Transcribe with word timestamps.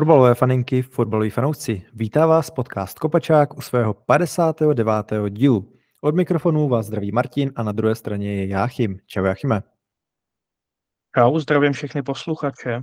Fotbalové 0.00 0.34
faninky, 0.34 0.82
fotbaloví 0.82 1.30
fanoušci, 1.30 1.82
vítá 1.92 2.26
vás 2.26 2.50
podcast 2.50 2.98
Kopačák 2.98 3.58
u 3.58 3.60
svého 3.60 3.94
59. 3.94 4.86
dílu. 5.28 5.72
Od 6.00 6.14
mikrofonu 6.14 6.68
vás 6.68 6.86
zdraví 6.86 7.12
Martin 7.12 7.52
a 7.56 7.62
na 7.62 7.72
druhé 7.72 7.94
straně 7.94 8.34
je 8.34 8.46
Jáchym. 8.46 8.98
Čau 9.06 9.24
Jáchyme. 9.24 9.62
Čau, 11.16 11.38
zdravím 11.38 11.72
všechny 11.72 12.02
posluchače. 12.02 12.80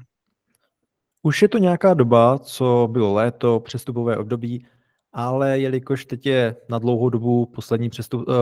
Už 1.21 1.41
je 1.41 1.47
to 1.47 1.57
nějaká 1.57 1.93
doba, 1.93 2.39
co 2.39 2.87
bylo 2.91 3.13
léto, 3.13 3.59
přestupové 3.59 4.17
období, 4.17 4.65
ale 5.13 5.59
jelikož 5.59 6.05
teď 6.05 6.25
je 6.25 6.55
na 6.69 6.79
dlouhou 6.79 7.09
dobu 7.09 7.45
poslední 7.45 7.89
přestup, 7.89 8.27
uh, 8.27 8.35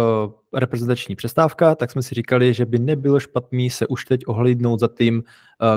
reprezentační 0.54 1.16
přestávka, 1.16 1.76
tak 1.76 1.92
jsme 1.92 2.04
si 2.04 2.16
říkali, 2.16 2.54
že 2.54 2.66
by 2.66 2.80
nebylo 2.80 3.20
špatný 3.20 3.70
se 3.70 3.88
už 3.88 4.06
teď 4.06 4.22
ohlídnout 4.28 4.80
za 4.80 4.90
tím, 4.98 5.18
uh, 5.18 5.24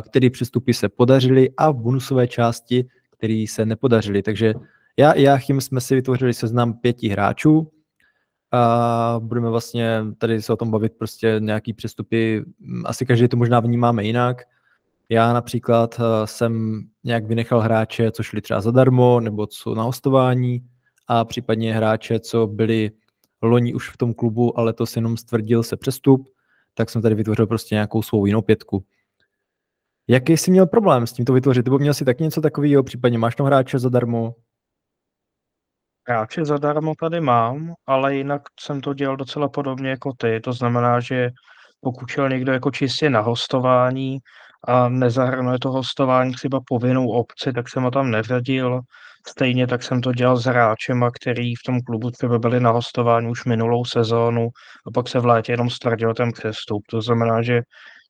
který 0.00 0.30
přestupy 0.30 0.74
se 0.74 0.88
podařily 0.88 1.50
a 1.56 1.70
v 1.70 1.76
bonusové 1.76 2.28
části, 2.28 2.84
který 3.10 3.46
se 3.46 3.66
nepodařily. 3.66 4.22
Takže 4.22 4.54
já 4.96 5.12
i 5.12 5.22
Jáchym 5.22 5.60
jsme 5.60 5.80
si 5.80 5.94
vytvořili 5.94 6.34
seznam 6.34 6.72
pěti 6.72 7.08
hráčů 7.08 7.70
a 8.52 9.16
budeme 9.22 9.50
vlastně 9.50 10.04
tady 10.18 10.42
se 10.42 10.52
o 10.52 10.56
tom 10.56 10.70
bavit 10.70 10.92
prostě 10.98 11.36
nějaký 11.38 11.72
přestupy, 11.72 12.44
asi 12.84 13.06
každý 13.06 13.28
to 13.28 13.36
možná 13.36 13.60
vnímáme 13.60 14.04
jinak. 14.04 14.42
Já 15.08 15.32
například 15.32 15.98
uh, 15.98 16.04
jsem 16.24 16.82
nějak 17.04 17.26
vynechal 17.26 17.60
hráče, 17.60 18.10
co 18.10 18.22
šli 18.22 18.40
třeba 18.40 18.60
zadarmo, 18.60 19.20
nebo 19.20 19.46
co 19.46 19.74
na 19.74 19.82
hostování, 19.82 20.62
a 21.08 21.24
případně 21.24 21.74
hráče, 21.74 22.20
co 22.20 22.46
byli 22.46 22.90
loni 23.42 23.74
už 23.74 23.90
v 23.90 23.96
tom 23.96 24.14
klubu, 24.14 24.58
ale 24.58 24.72
to 24.72 24.86
si 24.86 24.98
jenom 24.98 25.16
stvrdil 25.16 25.62
se 25.62 25.76
přestup, 25.76 26.28
tak 26.74 26.90
jsem 26.90 27.02
tady 27.02 27.14
vytvořil 27.14 27.46
prostě 27.46 27.74
nějakou 27.74 28.02
svou 28.02 28.26
jinou 28.26 28.42
pětku. 28.42 28.84
Jaký 30.08 30.36
jsi 30.36 30.50
měl 30.50 30.66
problém 30.66 31.06
s 31.06 31.12
tím 31.12 31.24
to 31.24 31.32
vytvořit? 31.32 31.64
Nebo 31.64 31.78
měl 31.78 31.94
jsi 31.94 32.04
tak 32.04 32.20
něco 32.20 32.40
takového, 32.40 32.82
případně 32.82 33.18
máš 33.18 33.36
tam 33.36 33.46
hráče 33.46 33.78
zadarmo? 33.78 34.34
Hráče 36.08 36.44
zadarmo 36.44 36.94
tady 37.00 37.20
mám, 37.20 37.74
ale 37.86 38.16
jinak 38.16 38.42
jsem 38.60 38.80
to 38.80 38.94
dělal 38.94 39.16
docela 39.16 39.48
podobně 39.48 39.90
jako 39.90 40.12
ty. 40.12 40.40
To 40.40 40.52
znamená, 40.52 41.00
že 41.00 41.30
pokud 41.80 42.08
šel 42.08 42.28
někdo 42.28 42.52
jako 42.52 42.70
čistě 42.70 43.10
na 43.10 43.20
hostování 43.20 44.18
a 44.64 44.88
nezahrnuje 44.88 45.58
to 45.58 45.70
hostování 45.70 46.32
třeba 46.32 46.60
povinnou 46.66 47.08
obci, 47.08 47.52
tak 47.52 47.68
jsem 47.68 47.82
ho 47.82 47.90
tam 47.90 48.10
neřadil. 48.10 48.80
Stejně 49.28 49.66
tak 49.66 49.82
jsem 49.82 50.00
to 50.00 50.12
dělal 50.12 50.36
s 50.36 50.44
hráčema, 50.44 51.10
který 51.10 51.54
v 51.54 51.62
tom 51.66 51.80
klubu 51.80 52.10
třeba 52.10 52.38
byli 52.38 52.60
na 52.60 52.70
hostování 52.70 53.28
už 53.28 53.44
minulou 53.44 53.84
sezónu 53.84 54.48
a 54.86 54.90
pak 54.94 55.08
se 55.08 55.20
v 55.20 55.26
létě 55.26 55.52
jenom 55.52 55.70
stvrdil 55.70 56.14
ten 56.14 56.32
přestup. 56.32 56.82
To 56.90 57.02
znamená, 57.02 57.42
že 57.42 57.62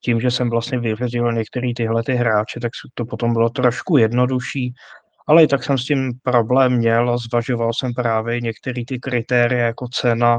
tím, 0.04 0.20
že 0.20 0.30
jsem 0.30 0.50
vlastně 0.50 0.78
vyřadil 0.78 1.32
některé 1.32 1.68
tyhle 1.76 2.02
ty 2.02 2.14
hráče, 2.14 2.60
tak 2.60 2.70
to 2.94 3.04
potom 3.04 3.32
bylo 3.32 3.50
trošku 3.50 3.96
jednodušší, 3.96 4.72
ale 5.26 5.44
i 5.44 5.46
tak 5.46 5.64
jsem 5.64 5.78
s 5.78 5.84
tím 5.84 6.12
problém 6.22 6.72
měl 6.72 7.10
a 7.10 7.16
zvažoval 7.16 7.70
jsem 7.72 7.94
právě 7.94 8.40
některé 8.40 8.82
ty 8.88 8.98
kritéria 8.98 9.66
jako 9.66 9.88
cena 9.88 10.38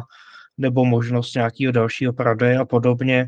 nebo 0.58 0.86
možnost 0.86 1.36
nějakého 1.36 1.72
dalšího 1.72 2.14
prodeje 2.14 2.58
a 2.58 2.66
podobně. 2.66 3.26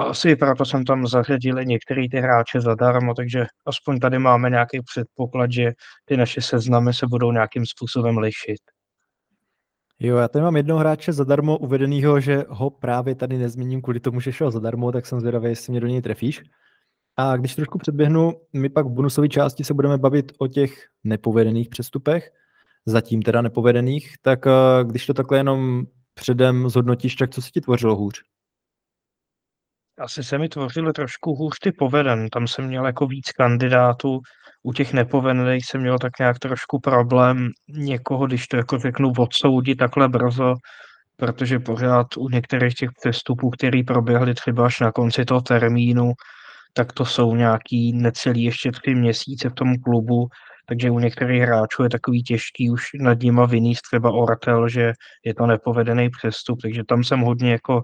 A 0.00 0.02
asi 0.02 0.36
proto 0.36 0.64
jsem 0.64 0.84
tam 0.84 1.06
zařadil 1.06 1.64
některé 1.64 2.02
ty 2.10 2.16
hráče 2.16 2.60
zadarmo, 2.60 3.14
takže 3.14 3.46
aspoň 3.66 3.98
tady 3.98 4.18
máme 4.18 4.50
nějaký 4.50 4.80
předpoklad, 4.82 5.52
že 5.52 5.72
ty 6.04 6.16
naše 6.16 6.40
seznamy 6.40 6.94
se 6.94 7.06
budou 7.06 7.32
nějakým 7.32 7.66
způsobem 7.66 8.18
lišit. 8.18 8.60
Jo, 9.98 10.16
já 10.16 10.28
tady 10.28 10.42
mám 10.42 10.56
jednoho 10.56 10.80
hráče 10.80 11.12
zadarmo 11.12 11.58
uvedenýho, 11.58 12.20
že 12.20 12.44
ho 12.48 12.70
právě 12.70 13.14
tady 13.14 13.38
nezmíním 13.38 13.82
kvůli 13.82 14.00
tomu, 14.00 14.20
že 14.20 14.32
šel 14.32 14.50
zadarmo, 14.50 14.92
tak 14.92 15.06
jsem 15.06 15.20
zvědavý, 15.20 15.48
jestli 15.48 15.70
mě 15.70 15.80
do 15.80 15.86
něj 15.86 16.02
trefíš. 16.02 16.42
A 17.16 17.36
když 17.36 17.54
trošku 17.54 17.78
předběhnu, 17.78 18.32
my 18.52 18.68
pak 18.68 18.86
v 18.86 18.90
bonusové 18.90 19.28
části 19.28 19.64
se 19.64 19.74
budeme 19.74 19.98
bavit 19.98 20.32
o 20.38 20.46
těch 20.46 20.86
nepovedených 21.04 21.68
přestupech, 21.68 22.30
zatím 22.86 23.22
teda 23.22 23.42
nepovedených, 23.42 24.14
tak 24.22 24.46
eh, 24.46 24.50
když 24.84 25.06
to 25.06 25.14
takhle 25.14 25.38
jenom 25.38 25.84
předem 26.14 26.68
zhodnotíš, 26.68 27.16
tak 27.16 27.30
co 27.30 27.42
se 27.42 27.50
ti 27.50 27.60
tvořilo 27.60 27.96
hůř? 27.96 28.22
Asi 30.00 30.24
se 30.24 30.38
mi 30.38 30.48
tvořily 30.48 30.92
trošku 30.92 31.34
hůř 31.34 31.58
ty 31.62 31.72
poveden. 31.72 32.28
Tam 32.28 32.48
jsem 32.48 32.66
měl 32.66 32.86
jako 32.86 33.06
víc 33.06 33.32
kandidátů. 33.32 34.20
U 34.62 34.72
těch 34.72 34.92
nepovedených 34.92 35.66
jsem 35.66 35.80
měl 35.80 35.98
tak 35.98 36.18
nějak 36.18 36.38
trošku 36.38 36.80
problém 36.80 37.48
někoho, 37.68 38.26
když 38.26 38.46
to 38.46 38.56
jako 38.56 38.78
řeknu, 38.78 39.12
odsoudit 39.18 39.78
takhle 39.78 40.08
brzo, 40.08 40.54
protože 41.16 41.58
pořád 41.58 42.06
u 42.18 42.28
některých 42.28 42.74
těch 42.74 42.90
přestupů, 43.00 43.50
který 43.50 43.82
proběhly 43.82 44.34
třeba 44.34 44.66
až 44.66 44.80
na 44.80 44.92
konci 44.92 45.24
toho 45.24 45.40
termínu, 45.40 46.12
tak 46.72 46.92
to 46.92 47.04
jsou 47.04 47.34
nějaký 47.34 47.92
necelý 47.92 48.42
ještě 48.42 48.72
tři 48.72 48.94
měsíce 48.94 49.48
v 49.48 49.54
tom 49.54 49.74
klubu, 49.78 50.28
takže 50.66 50.90
u 50.90 50.98
některých 50.98 51.42
hráčů 51.42 51.82
je 51.82 51.88
takový 51.88 52.22
těžký 52.22 52.70
už 52.70 52.84
nad 53.00 53.18
nima 53.18 53.46
vyníst 53.46 53.82
třeba 53.82 54.10
Oratel, 54.10 54.68
že 54.68 54.92
je 55.24 55.34
to 55.34 55.46
nepovedený 55.46 56.10
přestup, 56.10 56.58
takže 56.62 56.82
tam 56.88 57.04
jsem 57.04 57.20
hodně 57.20 57.52
jako 57.52 57.82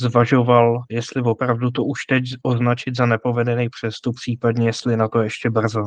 zvažoval, 0.00 0.82
jestli 0.90 1.22
opravdu 1.22 1.70
to 1.70 1.84
už 1.84 1.98
teď 2.08 2.24
označit 2.42 2.96
za 2.96 3.06
nepovedený 3.06 3.68
přestup, 3.68 4.14
případně 4.16 4.68
jestli 4.68 4.96
na 4.96 5.08
to 5.08 5.22
ještě 5.22 5.50
brzo. 5.50 5.86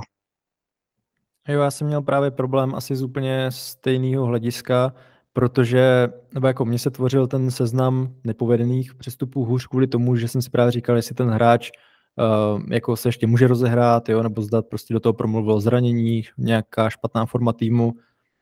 Jo, 1.48 1.62
já 1.62 1.72
jsem 1.72 1.88
měl 1.88 2.02
právě 2.02 2.32
problém 2.32 2.76
asi 2.76 2.96
z 2.96 3.04
úplně 3.04 3.46
stejného 3.52 4.26
hlediska, 4.26 4.94
protože, 5.34 6.08
nebo 6.34 6.48
jako 6.48 6.66
mně 6.66 6.80
se 6.80 6.92
tvořil 6.92 7.28
ten 7.28 7.52
seznam 7.52 8.16
nepovedených 8.24 8.96
přestupů 8.96 9.46
hůř 9.46 9.68
kvůli 9.68 9.88
tomu, 9.88 10.16
že 10.16 10.28
jsem 10.28 10.42
si 10.42 10.50
právě 10.50 10.72
říkal, 10.72 10.96
jestli 10.96 11.16
ten 11.16 11.30
hráč 11.30 11.70
uh, 12.16 12.62
jako 12.72 12.96
se 12.96 13.10
ještě 13.10 13.28
může 13.28 13.48
rozehrát, 13.48 14.10
jo, 14.10 14.24
nebo 14.24 14.42
zdat 14.42 14.66
prostě 14.70 14.94
do 14.94 15.00
toho 15.00 15.14
promluvil 15.14 15.60
zranění, 15.60 16.24
nějaká 16.38 16.90
špatná 16.90 17.26
forma 17.26 17.54
týmu, 17.54 17.94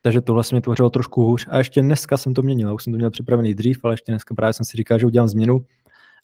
takže 0.01 0.21
tohle 0.21 0.43
se 0.43 0.55
mi 0.55 0.61
tvořilo 0.61 0.89
trošku 0.89 1.23
hůř. 1.23 1.47
A 1.49 1.57
ještě 1.57 1.81
dneska 1.81 2.17
jsem 2.17 2.33
to 2.33 2.41
měnil, 2.41 2.75
už 2.75 2.83
jsem 2.83 2.93
to 2.93 2.97
měl 2.97 3.11
připravený 3.11 3.53
dřív, 3.53 3.79
ale 3.83 3.93
ještě 3.93 4.11
dneska 4.11 4.35
právě 4.35 4.53
jsem 4.53 4.65
si 4.65 4.77
říkal, 4.77 4.99
že 4.99 5.05
udělám 5.05 5.27
změnu, 5.27 5.65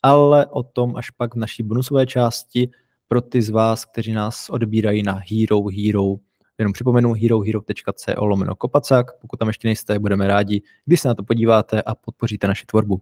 ale 0.03 0.45
o 0.45 0.63
tom 0.63 0.95
až 0.95 1.09
pak 1.09 1.35
v 1.35 1.37
naší 1.37 1.63
bonusové 1.63 2.05
části 2.05 2.69
pro 3.07 3.21
ty 3.21 3.41
z 3.41 3.49
vás, 3.49 3.85
kteří 3.85 4.13
nás 4.13 4.49
odbírají 4.49 5.03
na 5.03 5.21
Hero 5.31 5.63
Hero. 5.67 6.15
Jenom 6.57 6.73
připomenu 6.73 7.13
herohero.co 7.13 8.25
lomeno 8.25 8.55
kopacák. 8.55 9.19
Pokud 9.21 9.37
tam 9.37 9.47
ještě 9.47 9.67
nejste, 9.67 9.99
budeme 9.99 10.27
rádi, 10.27 10.61
když 10.85 11.01
se 11.01 11.07
na 11.07 11.15
to 11.15 11.23
podíváte 11.23 11.81
a 11.81 11.95
podpoříte 11.95 12.47
naši 12.47 12.65
tvorbu. 12.65 13.01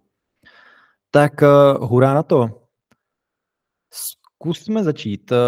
Tak 1.10 1.32
uh, 1.42 1.88
hurá 1.88 2.14
na 2.14 2.22
to. 2.22 2.50
Zkusme 3.90 4.84
začít. 4.84 5.32
Uh, 5.32 5.38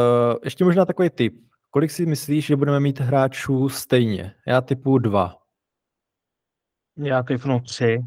ještě 0.45 0.65
možná 0.65 0.85
takový 0.85 1.11
tip. 1.11 1.35
Kolik 1.75 1.91
si 1.91 2.07
myslíš, 2.07 2.47
že 2.47 2.57
budeme 2.57 2.81
mít 2.81 3.01
hráčů 3.01 3.69
stejně? 3.69 4.35
Já 4.47 4.61
typu 4.61 4.99
dva. 4.99 5.35
Já 6.97 7.23
typnu 7.23 7.61
tři. 7.61 7.99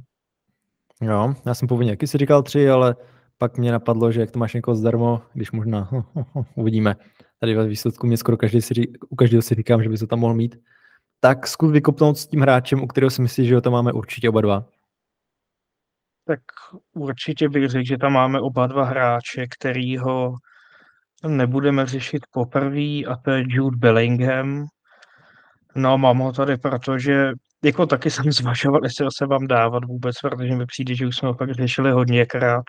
Jo, 1.01 1.33
já 1.45 1.53
jsem 1.53 1.67
původně 1.67 1.91
jaký 1.91 2.07
si 2.07 2.17
říkal 2.17 2.43
tři, 2.43 2.69
ale 2.69 2.95
pak 3.37 3.57
mě 3.57 3.71
napadlo, 3.71 4.11
že 4.11 4.21
jak 4.21 4.31
to 4.31 4.39
máš 4.39 4.53
někoho 4.53 4.75
zdarmo, 4.75 5.21
když 5.33 5.51
možná 5.51 5.89
uvidíme. 6.55 6.95
Tady 7.39 7.55
ve 7.55 7.67
výsledku 7.67 8.07
mě 8.07 8.17
skoro 8.17 8.37
každý 8.37 8.61
si, 8.61 8.73
u 9.09 9.15
každého 9.15 9.41
si 9.41 9.55
říkám, 9.55 9.83
že 9.83 9.89
by 9.89 9.97
se 9.97 10.07
tam 10.07 10.19
mohl 10.19 10.33
mít. 10.33 10.55
Tak 11.19 11.47
zkus 11.47 11.71
vykopnout 11.71 12.17
s 12.17 12.27
tím 12.27 12.41
hráčem, 12.41 12.83
u 12.83 12.87
kterého 12.87 13.09
si 13.09 13.21
myslíš, 13.21 13.47
že 13.47 13.55
ho 13.55 13.61
tam 13.61 13.73
máme 13.73 13.91
určitě 13.93 14.29
oba 14.29 14.41
dva. 14.41 14.65
Tak 16.25 16.39
určitě 16.93 17.49
bych 17.49 17.69
řekl, 17.69 17.85
že 17.85 17.97
tam 17.97 18.13
máme 18.13 18.39
oba 18.39 18.67
dva 18.67 18.85
hráče, 18.85 19.47
který 19.47 19.97
ho 19.97 20.35
nebudeme 21.23 21.85
řešit 21.85 22.21
poprvé 22.31 23.01
a 23.07 23.17
to 23.23 23.31
je 23.31 23.43
Jude 23.47 23.77
Bellingham. 23.77 24.65
No, 25.75 25.97
mám 25.97 26.17
ho 26.17 26.31
tady, 26.33 26.57
protože 26.57 27.31
jako 27.63 27.85
taky 27.85 28.11
jsem 28.11 28.31
zvažoval, 28.31 28.83
jestli 28.83 29.05
ho 29.05 29.11
se 29.11 29.25
vám 29.25 29.47
dávat 29.47 29.85
vůbec, 29.85 30.15
protože 30.21 30.55
mi 30.55 30.65
přijde, 30.65 30.95
že 30.95 31.07
už 31.07 31.17
jsme 31.17 31.27
ho 31.27 31.33
pak 31.35 31.51
řešili 31.51 31.91
hodněkrát. 31.91 32.63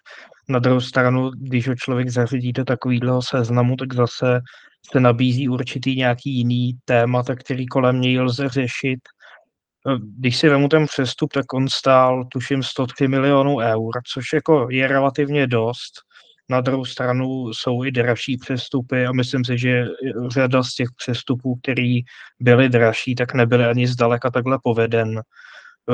Na 0.49 0.59
druhou 0.59 0.81
stranu, 0.81 1.31
když 1.31 1.69
ho 1.69 1.75
člověk 1.75 2.09
do 2.55 2.65
takového 2.65 3.23
seznamu, 3.23 3.77
tak 3.77 3.95
zase 3.95 4.41
se 4.93 5.01
nabízí 5.01 5.49
určitý 5.49 5.97
nějaký 5.97 6.31
jiný 6.37 6.73
témata, 6.85 7.37
který 7.37 7.67
kolem 7.67 8.01
něj 8.01 8.21
lze 8.21 8.49
řešit. 8.49 9.01
Když 10.19 10.37
si 10.37 10.49
vemu 10.49 10.69
ten 10.69 10.87
přestup, 10.87 11.33
tak 11.33 11.53
on 11.53 11.69
stál 11.69 12.25
tuším 12.25 12.63
103 12.63 13.09
milionů 13.09 13.59
eur, 13.59 13.93
což 14.13 14.25
jako 14.35 14.67
je 14.71 14.89
relativně 14.89 15.47
dost 15.47 16.08
na 16.49 16.61
druhou 16.61 16.85
stranu 16.85 17.53
jsou 17.53 17.85
i 17.85 17.91
dražší 17.91 18.37
přestupy 18.37 19.07
a 19.07 19.13
myslím 19.13 19.45
si, 19.45 19.59
že 19.59 19.85
řada 20.29 20.63
z 20.63 20.75
těch 20.75 20.89
přestupů, 20.97 21.59
které 21.63 22.01
byly 22.41 22.69
dražší, 22.69 23.15
tak 23.15 23.35
nebyly 23.35 23.65
ani 23.65 23.87
zdaleka 23.87 24.31
takhle 24.31 24.59
poveden. 24.63 25.21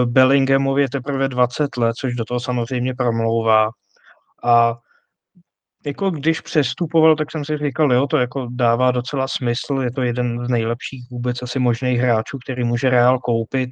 Bellinghamovi 0.04 0.82
je 0.82 0.90
teprve 0.90 1.28
20 1.28 1.76
let, 1.76 1.92
což 2.00 2.14
do 2.14 2.24
toho 2.24 2.40
samozřejmě 2.40 2.94
promlouvá. 2.94 3.68
A 4.44 4.74
jako 5.86 6.10
když 6.10 6.40
přestupoval, 6.40 7.16
tak 7.16 7.30
jsem 7.30 7.44
si 7.44 7.58
říkal, 7.58 7.92
jo, 7.92 8.06
to 8.06 8.16
jako 8.18 8.48
dává 8.50 8.90
docela 8.90 9.28
smysl, 9.28 9.80
je 9.82 9.90
to 9.90 10.02
jeden 10.02 10.46
z 10.46 10.48
nejlepších 10.48 11.04
vůbec 11.10 11.42
asi 11.42 11.58
možných 11.58 12.00
hráčů, 12.00 12.38
který 12.44 12.64
může 12.64 12.90
Real 12.90 13.18
koupit 13.18 13.70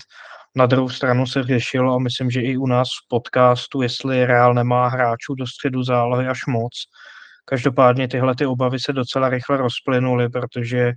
na 0.54 0.66
druhou 0.66 0.88
stranu 0.88 1.26
se 1.26 1.42
řešilo, 1.42 1.94
a 1.94 1.98
myslím, 1.98 2.30
že 2.30 2.40
i 2.40 2.56
u 2.56 2.66
nás 2.66 2.88
v 2.88 3.08
podcastu, 3.08 3.82
jestli 3.82 4.26
Real 4.26 4.54
nemá 4.54 4.88
hráčů 4.88 5.34
do 5.34 5.46
středu 5.46 5.82
zálohy 5.82 6.26
až 6.26 6.46
moc. 6.46 6.72
Každopádně 7.44 8.08
tyhle 8.08 8.34
ty 8.34 8.46
obavy 8.46 8.80
se 8.80 8.92
docela 8.92 9.28
rychle 9.28 9.56
rozplynuly, 9.56 10.28
protože 10.28 10.92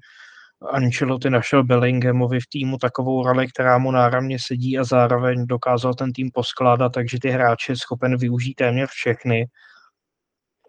Ancelotti 0.72 1.30
našel 1.30 1.64
Bellinghamovi 1.64 2.40
v 2.40 2.48
týmu 2.50 2.78
takovou 2.78 3.24
roli, 3.24 3.48
která 3.48 3.78
mu 3.78 3.92
náramně 3.92 4.38
sedí 4.48 4.80
a 4.80 4.84
zároveň 4.84 5.46
dokázal 5.48 5.94
ten 5.94 6.14
tým 6.14 6.30
poskládat, 6.34 6.90
takže 6.90 7.18
ty 7.22 7.30
hráče 7.30 7.72
je 7.72 7.78
schopen 7.78 8.18
využít 8.18 8.54
téměř 8.54 8.90
všechny. 8.90 9.46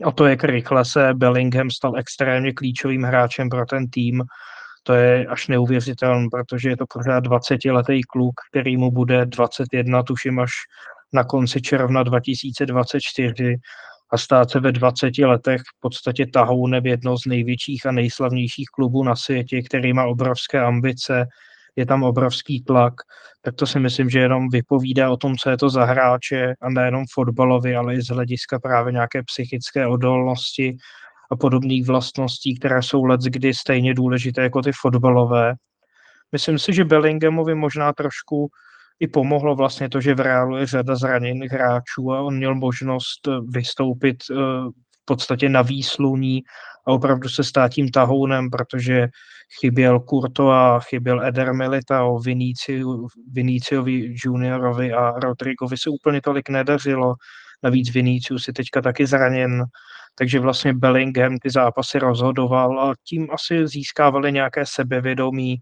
O 0.05 0.13
to, 0.13 0.27
jak 0.27 0.45
rychle 0.45 0.85
se 0.85 1.15
Bellingham 1.15 1.71
stal 1.71 1.99
extrémně 1.99 2.53
klíčovým 2.53 3.03
hráčem 3.03 3.49
pro 3.49 3.67
ten 3.67 3.89
tým, 3.91 4.23
to 4.87 4.95
je 4.95 5.27
až 5.27 5.49
neuvěřitelné, 5.49 6.29
protože 6.31 6.69
je 6.69 6.77
to 6.77 6.85
pořád 6.95 7.25
20-letý 7.25 8.03
kluk, 8.03 8.35
který 8.51 8.77
mu 8.77 8.91
bude 8.91 9.27
21, 9.27 10.03
tuším 10.03 10.39
až 10.39 10.51
na 11.13 11.25
konci 11.25 11.63
června 11.63 12.03
2024 12.03 13.57
a 14.13 14.19
stát 14.19 14.51
se 14.51 14.61
ve 14.61 14.73
20 14.73 15.19
letech 15.19 15.61
v 15.61 15.81
podstatě 15.81 16.27
tahounem 16.27 16.87
jedno 16.87 17.19
z 17.19 17.27
největších 17.27 17.87
a 17.87 17.93
nejslavnějších 17.93 18.67
klubů 18.75 19.05
na 19.05 19.17
světě, 19.17 19.63
který 19.63 19.93
má 19.93 20.05
obrovské 20.05 20.61
ambice, 20.61 21.27
je 21.77 21.87
tam 21.87 22.03
obrovský 22.03 22.63
tlak, 22.63 22.95
tak 23.43 23.55
to 23.55 23.67
si 23.67 23.81
myslím, 23.81 24.11
že 24.11 24.19
jenom 24.19 24.49
vypovídá 24.49 25.11
o 25.11 25.17
tom, 25.17 25.37
co 25.37 25.51
je 25.51 25.57
to 25.57 25.71
za 25.71 25.85
hráče 25.85 26.55
a 26.61 26.71
nejenom 26.71 27.05
fotbalovi, 27.15 27.77
ale 27.77 27.95
i 27.95 28.03
z 28.03 28.09
hlediska 28.09 28.59
právě 28.59 28.93
nějaké 28.93 29.23
psychické 29.23 29.87
odolnosti 29.87 30.77
a 31.33 31.37
podobných 31.37 31.87
vlastností, 31.87 32.59
které 32.59 32.83
jsou 32.83 33.05
let 33.05 33.21
kdy 33.21 33.55
stejně 33.55 33.95
důležité 33.95 34.43
jako 34.43 34.63
ty 34.63 34.71
fotbalové. 34.81 35.55
Myslím 36.33 36.59
si, 36.59 36.73
že 36.73 36.85
Bellinghamovi 36.85 37.55
možná 37.55 37.93
trošku 37.93 38.49
i 39.01 39.09
pomohlo 39.09 39.57
vlastně 39.57 39.89
to, 39.89 40.01
že 40.01 40.15
v 40.15 40.21
Reálu 40.21 40.57
je 40.57 40.67
řada 40.67 40.97
zraněných 40.97 41.53
hráčů 41.53 42.13
a 42.13 42.21
on 42.21 42.37
měl 42.37 42.55
možnost 42.55 43.29
vystoupit 43.49 44.17
eh, 44.31 44.35
v 45.03 45.05
podstatě 45.05 45.49
na 45.49 45.63
výsluní 45.63 46.43
a 46.87 46.93
opravdu 46.93 47.29
se 47.29 47.45
stát 47.45 47.69
tím 47.69 47.91
tahounem, 47.91 48.51
protože 48.51 49.09
chyběl 49.61 50.05
a 50.51 50.81
chyběl 50.81 51.27
Eder 51.27 51.55
Militao, 51.55 52.19
Vinicio, 52.19 53.07
Viniciovi 53.33 54.15
juniorovi 54.25 54.93
a 54.93 55.11
Rodrigovi 55.11 55.77
se 55.77 55.91
úplně 55.91 56.21
tolik 56.21 56.49
nedařilo. 56.49 57.15
Navíc 57.63 57.91
Vinicius 57.91 58.45
si 58.45 58.53
teďka 58.53 58.83
taky 58.83 59.07
zraněn, 59.07 59.65
takže 60.15 60.41
vlastně 60.41 60.75
Bellingham 60.75 61.39
ty 61.39 61.51
zápasy 61.51 61.99
rozhodoval 61.99 62.81
a 62.81 62.95
tím 63.05 63.29
asi 63.33 63.67
získávali 63.69 64.33
nějaké 64.33 64.67
sebevědomí. 64.67 65.57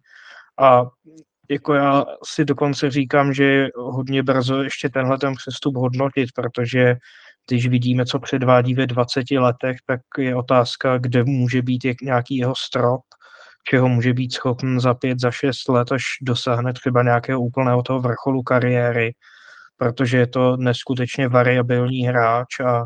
A 0.60 0.82
jako 1.50 1.74
já 1.74 2.04
si 2.24 2.44
dokonce 2.44 2.90
říkám, 2.90 3.34
že 3.34 3.44
je 3.44 3.68
hodně 3.76 4.22
brzo 4.22 4.62
ještě 4.62 4.88
tenhle 4.88 5.18
ten 5.18 5.34
přestup 5.34 5.76
hodnotit, 5.76 6.28
protože 6.34 6.96
když 7.48 7.68
vidíme, 7.68 8.06
co 8.06 8.18
předvádí 8.18 8.74
ve 8.74 8.86
20 8.86 9.30
letech, 9.30 9.76
tak 9.86 10.00
je 10.18 10.36
otázka, 10.36 10.98
kde 10.98 11.24
může 11.24 11.62
být 11.62 11.86
nějaký 12.02 12.36
jeho 12.36 12.54
strop, 12.56 13.00
čeho 13.68 13.88
může 13.88 14.12
být 14.12 14.34
schopen 14.34 14.80
za 14.80 14.94
pět, 14.94 15.20
za 15.20 15.30
šest 15.30 15.68
let, 15.68 15.92
až 15.92 16.02
dosáhne 16.22 16.72
třeba 16.72 17.02
nějakého 17.02 17.40
úplného 17.40 17.82
toho 17.82 18.00
vrcholu 18.00 18.42
kariéry, 18.42 19.12
protože 19.76 20.18
je 20.18 20.26
to 20.26 20.56
neskutečně 20.56 21.28
variabilní 21.28 22.06
hráč 22.06 22.60
a 22.60 22.84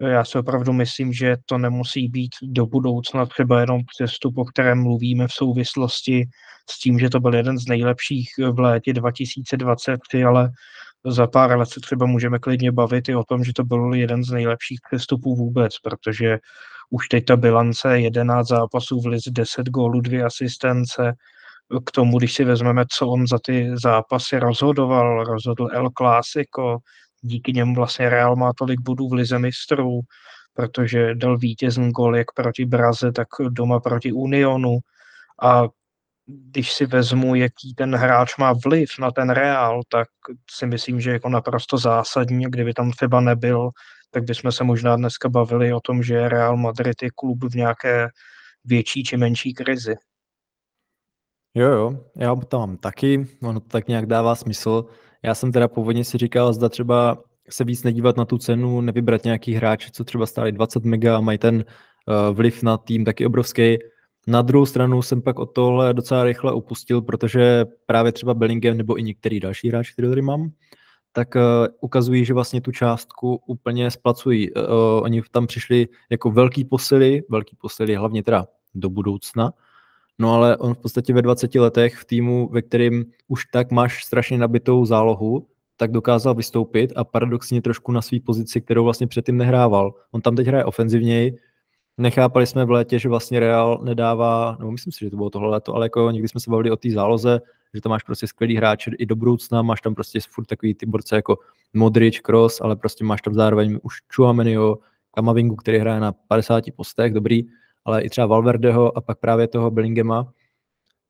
já 0.00 0.24
si 0.24 0.38
opravdu 0.38 0.72
myslím, 0.72 1.12
že 1.12 1.36
to 1.46 1.58
nemusí 1.58 2.08
být 2.08 2.30
do 2.42 2.66
budoucna 2.66 3.26
třeba 3.26 3.60
jenom 3.60 3.80
přestup, 3.96 4.38
o 4.38 4.44
kterém 4.44 4.82
mluvíme 4.82 5.28
v 5.28 5.32
souvislosti 5.32 6.24
s 6.70 6.80
tím, 6.80 6.98
že 6.98 7.10
to 7.10 7.20
byl 7.20 7.34
jeden 7.34 7.58
z 7.58 7.66
nejlepších 7.66 8.28
v 8.52 8.58
létě 8.58 8.92
2023, 8.92 10.24
ale 10.24 10.50
za 11.06 11.26
pár 11.26 11.58
let 11.58 11.68
se 11.68 11.80
třeba 11.80 12.06
můžeme 12.06 12.38
klidně 12.38 12.72
bavit 12.72 13.08
i 13.08 13.14
o 13.14 13.24
tom, 13.24 13.44
že 13.44 13.52
to 13.52 13.64
byl 13.64 13.94
jeden 13.94 14.24
z 14.24 14.30
nejlepších 14.30 14.78
přestupů 14.90 15.36
vůbec, 15.36 15.78
protože 15.78 16.38
už 16.90 17.08
teď 17.08 17.24
ta 17.24 17.36
bilance 17.36 18.00
11 18.00 18.48
zápasů 18.48 19.00
v 19.00 19.06
lize, 19.06 19.30
10 19.30 19.68
gólů, 19.68 20.00
2 20.00 20.26
asistence, 20.26 21.12
k 21.86 21.90
tomu, 21.90 22.18
když 22.18 22.34
si 22.34 22.44
vezmeme, 22.44 22.84
co 22.98 23.08
on 23.08 23.26
za 23.26 23.38
ty 23.44 23.70
zápasy 23.82 24.38
rozhodoval, 24.38 25.24
rozhodl 25.24 25.68
El 25.72 25.90
Clásico, 25.90 26.78
díky 27.20 27.52
němu 27.52 27.74
vlastně 27.74 28.08
Real 28.08 28.36
má 28.36 28.52
tolik 28.58 28.80
bodů 28.80 29.08
v 29.08 29.12
lize 29.12 29.38
mistrů, 29.38 30.00
protože 30.54 31.14
dal 31.14 31.38
vítězný 31.38 31.92
gol 31.92 32.16
jak 32.16 32.32
proti 32.32 32.64
Braze, 32.64 33.12
tak 33.12 33.28
doma 33.48 33.80
proti 33.80 34.12
Unionu 34.12 34.78
a 35.42 35.62
když 36.26 36.72
si 36.72 36.86
vezmu, 36.86 37.34
jaký 37.34 37.74
ten 37.74 37.94
hráč 37.94 38.36
má 38.36 38.52
vliv 38.64 38.90
na 39.00 39.10
ten 39.10 39.30
Real, 39.30 39.82
tak 39.88 40.08
si 40.50 40.66
myslím, 40.66 41.00
že 41.00 41.10
jako 41.10 41.28
naprosto 41.28 41.78
zásadní, 41.78 42.44
kdyby 42.44 42.74
tam 42.74 42.90
třeba 42.90 43.20
nebyl, 43.20 43.70
tak 44.10 44.24
bychom 44.24 44.52
se 44.52 44.64
možná 44.64 44.96
dneska 44.96 45.28
bavili 45.28 45.72
o 45.72 45.80
tom, 45.80 46.02
že 46.02 46.28
Real 46.28 46.56
Madrid 46.56 47.02
je 47.02 47.10
klub 47.14 47.44
v 47.44 47.56
nějaké 47.56 48.08
větší 48.64 49.04
či 49.04 49.16
menší 49.16 49.54
krizi. 49.54 49.94
Jo, 51.56 51.68
jo, 51.68 51.98
já 52.16 52.34
to 52.34 52.58
mám 52.58 52.76
taky, 52.76 53.26
ono 53.42 53.60
to 53.60 53.68
tak 53.68 53.88
nějak 53.88 54.06
dává 54.06 54.34
smysl. 54.34 54.84
Já 55.22 55.34
jsem 55.34 55.52
teda 55.52 55.68
původně 55.68 56.04
si 56.04 56.18
říkal, 56.18 56.52
zda 56.52 56.68
třeba 56.68 57.18
se 57.50 57.64
víc 57.64 57.82
nedívat 57.82 58.16
na 58.16 58.24
tu 58.24 58.38
cenu, 58.38 58.80
nevybrat 58.80 59.24
nějaký 59.24 59.54
hráč, 59.54 59.90
co 59.90 60.04
třeba 60.04 60.26
stáli 60.26 60.52
20 60.52 60.84
mega 60.84 61.16
a 61.16 61.20
mají 61.20 61.38
ten 61.38 61.54
uh, 61.56 62.36
vliv 62.36 62.62
na 62.62 62.78
tým 62.78 63.04
taky 63.04 63.26
obrovský. 63.26 63.78
Na 64.26 64.42
druhou 64.42 64.66
stranu 64.66 65.02
jsem 65.02 65.22
pak 65.22 65.38
od 65.38 65.46
tohle 65.46 65.94
docela 65.94 66.24
rychle 66.24 66.52
upustil, 66.52 67.02
protože 67.02 67.64
právě 67.86 68.12
třeba 68.12 68.34
Bellingham 68.34 68.76
nebo 68.76 68.98
i 68.98 69.02
některý 69.02 69.40
další 69.40 69.68
hráči, 69.68 69.92
který 69.92 70.08
tady 70.08 70.22
mám, 70.22 70.50
tak 71.12 71.34
uh, 71.34 71.42
ukazují, 71.80 72.24
že 72.24 72.34
vlastně 72.34 72.60
tu 72.60 72.72
částku 72.72 73.40
úplně 73.46 73.90
splacují. 73.90 74.50
Uh, 74.54 74.62
oni 75.02 75.22
tam 75.30 75.46
přišli 75.46 75.88
jako 76.10 76.30
velký 76.30 76.64
posily, 76.64 77.22
velký 77.28 77.56
posily 77.60 77.94
hlavně 77.94 78.22
teda 78.22 78.46
do 78.74 78.90
budoucna, 78.90 79.52
no 80.18 80.34
ale 80.34 80.56
on 80.56 80.74
v 80.74 80.78
podstatě 80.78 81.12
ve 81.14 81.22
20 81.22 81.54
letech 81.54 81.94
v 81.94 82.04
týmu, 82.04 82.48
ve 82.52 82.62
kterým 82.62 83.04
už 83.28 83.44
tak 83.52 83.70
máš 83.70 84.04
strašně 84.04 84.38
nabitou 84.38 84.84
zálohu, 84.84 85.46
tak 85.76 85.92
dokázal 85.92 86.34
vystoupit 86.34 86.92
a 86.96 87.04
paradoxně 87.04 87.62
trošku 87.62 87.92
na 87.92 88.02
své 88.02 88.18
pozici, 88.20 88.60
kterou 88.60 88.84
vlastně 88.84 89.06
předtím 89.06 89.36
nehrával. 89.36 89.94
On 90.10 90.20
tam 90.20 90.36
teď 90.36 90.46
hraje 90.46 90.64
ofenzivněji, 90.64 91.38
nechápali 91.98 92.46
jsme 92.46 92.64
v 92.64 92.70
létě, 92.70 92.98
že 92.98 93.08
vlastně 93.08 93.40
Real 93.40 93.80
nedává, 93.84 94.56
nebo 94.58 94.70
myslím 94.72 94.92
si, 94.92 95.04
že 95.04 95.10
to 95.10 95.16
bylo 95.16 95.30
tohle 95.30 95.48
léto, 95.48 95.74
ale 95.74 95.86
jako 95.86 96.10
někdy 96.10 96.28
jsme 96.28 96.40
se 96.40 96.50
bavili 96.50 96.70
o 96.70 96.76
té 96.76 96.90
záloze, 96.90 97.40
že 97.74 97.80
to 97.80 97.88
máš 97.88 98.02
prostě 98.02 98.26
skvělý 98.26 98.56
hráče 98.56 98.90
i 98.98 99.06
do 99.06 99.16
budoucna, 99.16 99.62
máš 99.62 99.80
tam 99.80 99.94
prostě 99.94 100.18
furt 100.28 100.44
takový 100.44 100.74
ty 100.74 100.86
borce 100.86 101.16
jako 101.16 101.38
Modric, 101.74 102.18
Cross, 102.18 102.60
ale 102.60 102.76
prostě 102.76 103.04
máš 103.04 103.22
tam 103.22 103.34
zároveň 103.34 103.78
už 103.82 103.96
Chuamenio, 104.14 104.78
Kamavingu, 105.10 105.56
který 105.56 105.78
hraje 105.78 106.00
na 106.00 106.12
50 106.12 106.64
postech, 106.76 107.12
dobrý, 107.12 107.44
ale 107.86 108.02
i 108.02 108.08
třeba 108.08 108.26
Valverdeho 108.26 108.98
a 108.98 109.00
pak 109.00 109.18
právě 109.18 109.48
toho 109.48 109.70
Bellingema, 109.70 110.32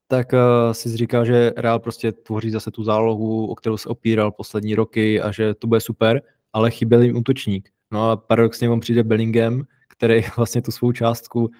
tak 0.07 0.33
uh, 0.33 0.39
si 0.71 0.97
říkal, 0.97 1.25
že 1.25 1.53
Real 1.57 1.79
prostě 1.79 2.11
tvoří 2.11 2.51
zase 2.51 2.71
tu 2.71 2.83
zálohu, 2.83 3.47
o 3.47 3.55
kterou 3.55 3.77
se 3.77 3.89
opíral 3.89 4.31
poslední 4.31 4.75
roky 4.75 5.21
a 5.21 5.31
že 5.31 5.53
to 5.53 5.67
bude 5.67 5.81
super, 5.81 6.21
ale 6.53 6.71
chyběl 6.71 7.01
jim 7.01 7.17
útočník. 7.17 7.69
No 7.91 8.09
a 8.09 8.17
paradoxně 8.17 8.69
on 8.69 8.79
přijde 8.79 9.03
Bellingham, 9.03 9.63
který 9.87 10.21
vlastně 10.37 10.61
tu 10.61 10.71
svou 10.71 10.91
částku 10.91 11.39
uh, 11.43 11.51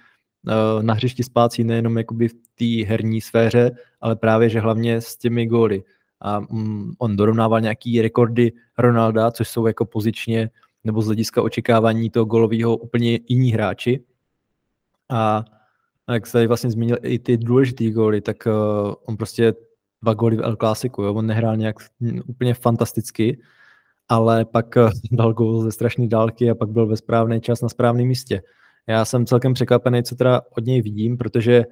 na 0.82 0.94
hřišti 0.94 1.24
spácí 1.24 1.64
nejenom 1.64 1.98
jakoby 1.98 2.28
v 2.28 2.34
té 2.34 2.86
herní 2.90 3.22
sféře, 3.22 3.72
ale 4.02 4.16
právě, 4.16 4.50
že 4.50 4.60
hlavně 4.60 5.02
s 5.02 5.18
těmi 5.18 5.46
góly. 5.46 5.84
A 6.22 6.40
um, 6.40 6.94
on 7.00 7.16
dorovnával 7.16 7.62
nějaký 7.62 8.02
rekordy 8.02 8.52
Ronalda, 8.78 9.32
což 9.32 9.50
jsou 9.50 9.68
jako 9.68 9.86
pozičně 9.86 10.50
nebo 10.84 11.02
z 11.02 11.06
hlediska 11.06 11.42
očekávání 11.42 12.10
toho 12.10 12.26
golového 12.26 12.78
úplně 12.78 13.20
jiní 13.28 13.52
hráči. 13.52 14.04
A 15.10 15.46
jak 16.14 16.28
se 16.28 16.48
vlastně 16.48 16.72
zmínil 16.72 16.98
i 17.04 17.20
ty 17.20 17.38
důležité 17.38 17.92
góly, 17.92 18.22
tak 18.22 18.38
uh, 18.46 18.94
on 19.06 19.18
prostě 19.18 19.54
dva 20.04 20.14
góly 20.14 20.38
v 20.38 20.42
El 20.42 20.56
Clásiku, 20.56 21.04
jo? 21.04 21.14
on 21.14 21.26
nehrál 21.26 21.58
nějak 21.58 21.76
úplně 22.26 22.54
fantasticky, 22.54 23.40
ale 24.10 24.46
pak 24.46 24.76
uh, 24.76 24.90
dal 25.12 25.34
gól 25.34 25.62
ze 25.62 25.72
strašné 25.72 26.08
dálky 26.08 26.50
a 26.50 26.56
pak 26.56 26.70
byl 26.70 26.88
ve 26.88 26.98
správný 26.98 27.42
čas 27.42 27.62
na 27.62 27.70
správném 27.70 28.08
místě. 28.08 28.42
Já 28.88 29.06
jsem 29.06 29.26
celkem 29.26 29.54
překvapený, 29.54 30.04
co 30.04 30.16
teda 30.16 30.42
od 30.58 30.66
něj 30.66 30.82
vidím, 30.82 31.18
protože 31.18 31.66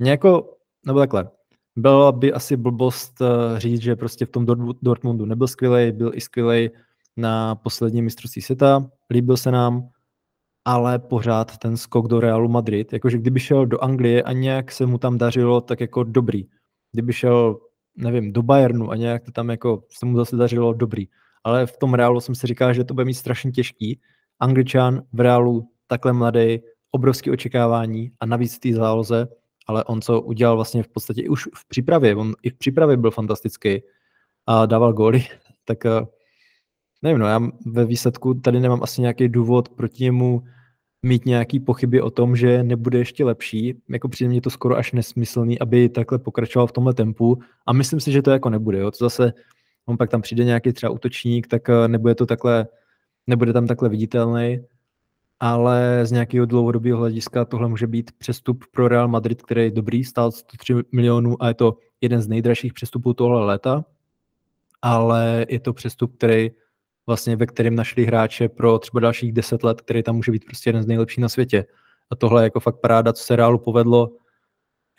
nějako, 0.00 0.56
nebo 0.86 0.98
takhle, 0.98 1.30
byla 1.76 2.12
by 2.12 2.32
asi 2.32 2.56
blbost 2.56 3.20
uh, 3.20 3.58
říct, 3.58 3.82
že 3.82 3.96
prostě 3.96 4.26
v 4.26 4.30
tom 4.30 4.46
Dortmundu 4.82 5.24
nebyl 5.24 5.46
skvělý, 5.46 5.92
byl 5.92 6.10
i 6.14 6.20
skvělý 6.20 6.70
na 7.16 7.54
poslední 7.54 8.02
mistrovství 8.02 8.42
světa, 8.42 8.90
líbil 9.10 9.36
se 9.36 9.50
nám, 9.50 9.88
ale 10.66 10.98
pořád 10.98 11.56
ten 11.56 11.76
skok 11.76 12.08
do 12.08 12.20
Realu 12.20 12.48
Madrid, 12.48 12.92
jakože 12.92 13.18
kdyby 13.18 13.40
šel 13.40 13.66
do 13.66 13.84
Anglie 13.84 14.22
a 14.22 14.32
nějak 14.32 14.72
se 14.72 14.86
mu 14.86 14.98
tam 14.98 15.18
dařilo, 15.18 15.60
tak 15.60 15.80
jako 15.80 16.04
dobrý. 16.04 16.44
Kdyby 16.92 17.12
šel, 17.12 17.58
nevím, 17.96 18.32
do 18.32 18.42
Bayernu 18.42 18.90
a 18.90 18.96
nějak 18.96 19.24
to 19.24 19.32
tam 19.32 19.50
jako 19.50 19.82
se 19.98 20.06
mu 20.06 20.16
zase 20.16 20.36
dařilo 20.36 20.72
dobrý. 20.72 21.06
Ale 21.44 21.66
v 21.66 21.76
tom 21.76 21.94
Realu 21.94 22.20
jsem 22.20 22.34
si 22.34 22.46
říkal, 22.46 22.74
že 22.74 22.84
to 22.84 22.94
bude 22.94 23.04
mít 23.04 23.14
strašně 23.14 23.50
těžký. 23.50 24.00
Angličan 24.40 25.02
v 25.12 25.20
Realu 25.20 25.68
takhle 25.86 26.12
mladý, 26.12 26.58
obrovské 26.90 27.30
očekávání 27.30 28.10
a 28.20 28.26
navíc 28.26 28.56
v 28.56 28.60
té 28.60 28.72
záloze, 28.72 29.28
ale 29.66 29.84
on 29.84 30.00
co 30.00 30.20
udělal 30.20 30.56
vlastně 30.56 30.82
v 30.82 30.88
podstatě 30.88 31.28
už 31.28 31.44
v 31.54 31.68
přípravě, 31.68 32.16
on 32.16 32.32
i 32.42 32.50
v 32.50 32.54
přípravě 32.58 32.96
byl 32.96 33.10
fantastický 33.10 33.82
a 34.46 34.66
dával 34.66 34.92
góly, 34.92 35.24
tak 35.64 35.86
eh, 35.86 36.06
nevím, 37.02 37.18
no 37.18 37.26
já 37.26 37.40
ve 37.66 37.84
výsledku 37.84 38.34
tady 38.34 38.60
nemám 38.60 38.82
asi 38.82 39.00
nějaký 39.00 39.28
důvod 39.28 39.68
proti 39.68 40.04
němu 40.04 40.42
mít 41.02 41.26
nějaký 41.26 41.60
pochyby 41.60 42.00
o 42.00 42.10
tom, 42.10 42.36
že 42.36 42.62
nebude 42.62 42.98
ještě 42.98 43.24
lepší. 43.24 43.74
Jako 43.88 44.08
přijde 44.08 44.28
mě 44.28 44.40
to 44.40 44.50
skoro 44.50 44.76
až 44.76 44.92
nesmyslný, 44.92 45.58
aby 45.58 45.88
takhle 45.88 46.18
pokračoval 46.18 46.66
v 46.66 46.72
tomhle 46.72 46.94
tempu 46.94 47.38
a 47.66 47.72
myslím 47.72 48.00
si, 48.00 48.12
že 48.12 48.22
to 48.22 48.30
jako 48.30 48.50
nebude. 48.50 48.78
Jo. 48.78 48.90
To 48.90 49.04
zase, 49.04 49.32
on 49.86 49.96
pak 49.96 50.10
tam 50.10 50.22
přijde 50.22 50.44
nějaký 50.44 50.72
třeba 50.72 50.90
útočník, 50.90 51.46
tak 51.46 51.68
eh, 51.68 51.88
nebude 51.88 52.14
to 52.14 52.26
takhle, 52.26 52.66
nebude 53.26 53.52
tam 53.52 53.66
takhle 53.66 53.88
viditelný, 53.88 54.60
ale 55.40 56.00
z 56.06 56.12
nějakého 56.12 56.46
dlouhodobého 56.46 56.98
hlediska 56.98 57.44
tohle 57.44 57.68
může 57.68 57.86
být 57.86 58.12
přestup 58.18 58.64
pro 58.70 58.88
Real 58.88 59.08
Madrid, 59.08 59.42
který 59.42 59.62
je 59.62 59.70
dobrý, 59.70 60.04
stál 60.04 60.32
103 60.32 60.74
milionů 60.92 61.42
a 61.42 61.48
je 61.48 61.54
to 61.54 61.76
jeden 62.00 62.22
z 62.22 62.28
nejdražších 62.28 62.72
přestupů 62.72 63.14
tohle 63.14 63.44
léta, 63.44 63.84
ale 64.82 65.46
je 65.48 65.60
to 65.60 65.72
přestup, 65.72 66.16
který 66.16 66.50
vlastně 67.06 67.36
ve 67.36 67.46
kterém 67.46 67.74
našli 67.74 68.04
hráče 68.04 68.48
pro 68.48 68.78
třeba 68.78 69.00
dalších 69.00 69.32
deset 69.32 69.62
let, 69.62 69.80
který 69.80 70.02
tam 70.02 70.16
může 70.16 70.32
být 70.32 70.44
prostě 70.44 70.68
jeden 70.68 70.82
z 70.82 70.86
nejlepších 70.86 71.22
na 71.22 71.28
světě. 71.28 71.66
A 72.10 72.16
tohle 72.16 72.42
je 72.42 72.44
jako 72.44 72.60
fakt 72.60 72.80
paráda, 72.80 73.12
co 73.12 73.24
se 73.24 73.36
Realu 73.36 73.58
povedlo. 73.58 74.10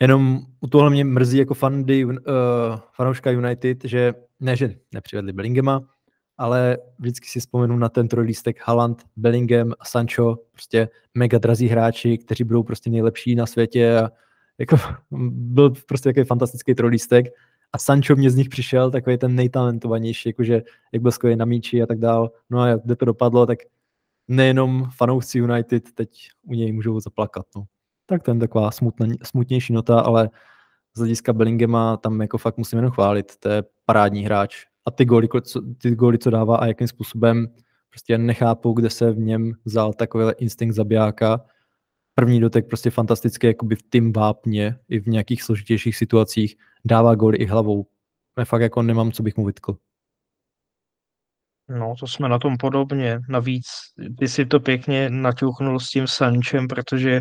Jenom 0.00 0.38
u 0.60 0.66
tohle 0.66 0.90
mě 0.90 1.04
mrzí 1.04 1.38
jako 1.38 1.54
fandy, 1.54 2.04
uh, 2.04 2.14
fanouška 2.92 3.30
United, 3.30 3.84
že 3.84 4.14
ne, 4.40 4.56
že 4.56 4.74
nepřivedli 4.92 5.32
Bellingema, 5.32 5.80
ale 6.38 6.78
vždycky 6.98 7.28
si 7.28 7.40
vzpomenu 7.40 7.76
na 7.76 7.88
ten 7.88 8.08
trojlístek 8.08 8.60
Haaland, 8.64 9.02
Bellingham 9.16 9.72
a 9.80 9.84
Sancho, 9.84 10.36
prostě 10.52 10.88
mega 11.14 11.38
drazí 11.38 11.66
hráči, 11.66 12.18
kteří 12.18 12.44
budou 12.44 12.62
prostě 12.62 12.90
nejlepší 12.90 13.34
na 13.34 13.46
světě 13.46 13.98
a 13.98 14.10
jako 14.58 14.76
byl 15.30 15.70
prostě 15.70 16.08
takový 16.08 16.26
fantastický 16.26 16.74
trojlístek 16.74 17.26
a 17.72 17.78
Sancho 17.78 18.16
mě 18.16 18.30
z 18.30 18.36
nich 18.36 18.48
přišel, 18.48 18.90
takový 18.90 19.18
ten 19.18 19.34
nejtalentovanější, 19.34 20.28
jakože 20.28 20.62
jak 20.92 21.02
byl 21.02 21.12
skvělý 21.12 21.36
na 21.36 21.44
míči 21.44 21.82
a 21.82 21.86
tak 21.86 21.98
dál. 21.98 22.32
No 22.50 22.60
a 22.60 22.76
kde 22.76 22.96
to 22.96 23.04
dopadlo, 23.04 23.46
tak 23.46 23.58
nejenom 24.28 24.90
fanoušci 24.96 25.38
United 25.38 25.92
teď 25.94 26.28
u 26.42 26.54
něj 26.54 26.72
můžou 26.72 27.00
zaplakat. 27.00 27.46
No. 27.56 27.64
Tak 28.06 28.22
to 28.22 28.30
je 28.30 28.38
taková 28.38 28.70
smutná, 28.70 29.06
smutnější 29.24 29.72
nota, 29.72 30.00
ale 30.00 30.30
z 30.96 30.98
hlediska 30.98 31.32
Bellingema 31.32 31.96
tam 31.96 32.20
jako 32.20 32.38
fakt 32.38 32.58
musím 32.58 32.78
jenom 32.78 32.92
chválit. 32.92 33.32
To 33.38 33.48
je 33.48 33.62
parádní 33.84 34.24
hráč. 34.24 34.64
A 34.86 34.90
ty 34.90 35.04
góly, 35.04 35.28
co, 35.42 35.60
ty 35.78 35.90
góly, 35.90 36.18
co 36.18 36.30
dává 36.30 36.56
a 36.56 36.66
jakým 36.66 36.88
způsobem, 36.88 37.48
prostě 37.90 38.18
nechápu, 38.18 38.72
kde 38.72 38.90
se 38.90 39.12
v 39.12 39.18
něm 39.18 39.52
vzal 39.64 39.92
takový 39.92 40.32
instinkt 40.38 40.74
zabijáka, 40.74 41.44
první 42.14 42.40
dotek 42.40 42.66
prostě 42.66 42.90
fantastický, 42.90 43.46
jakoby 43.46 43.76
v 43.76 43.82
tým 43.82 44.12
vápně, 44.12 44.76
i 44.88 45.00
v 45.00 45.06
nějakých 45.06 45.42
složitějších 45.42 45.96
situacích, 45.96 46.56
dává 46.84 47.14
góly 47.14 47.36
i 47.36 47.46
hlavou. 47.46 47.86
Já 48.38 48.44
fakt 48.44 48.60
jako 48.60 48.82
nemám, 48.82 49.12
co 49.12 49.22
bych 49.22 49.36
mu 49.36 49.46
vytkl. 49.46 49.76
No, 51.68 51.94
to 52.00 52.06
jsme 52.06 52.28
na 52.28 52.38
tom 52.38 52.56
podobně. 52.56 53.18
Navíc 53.28 53.66
ty 54.18 54.28
si 54.28 54.46
to 54.46 54.60
pěkně 54.60 55.10
naťuchnul 55.10 55.80
s 55.80 55.88
tím 55.88 56.06
Sanchem, 56.06 56.68
protože 56.68 57.20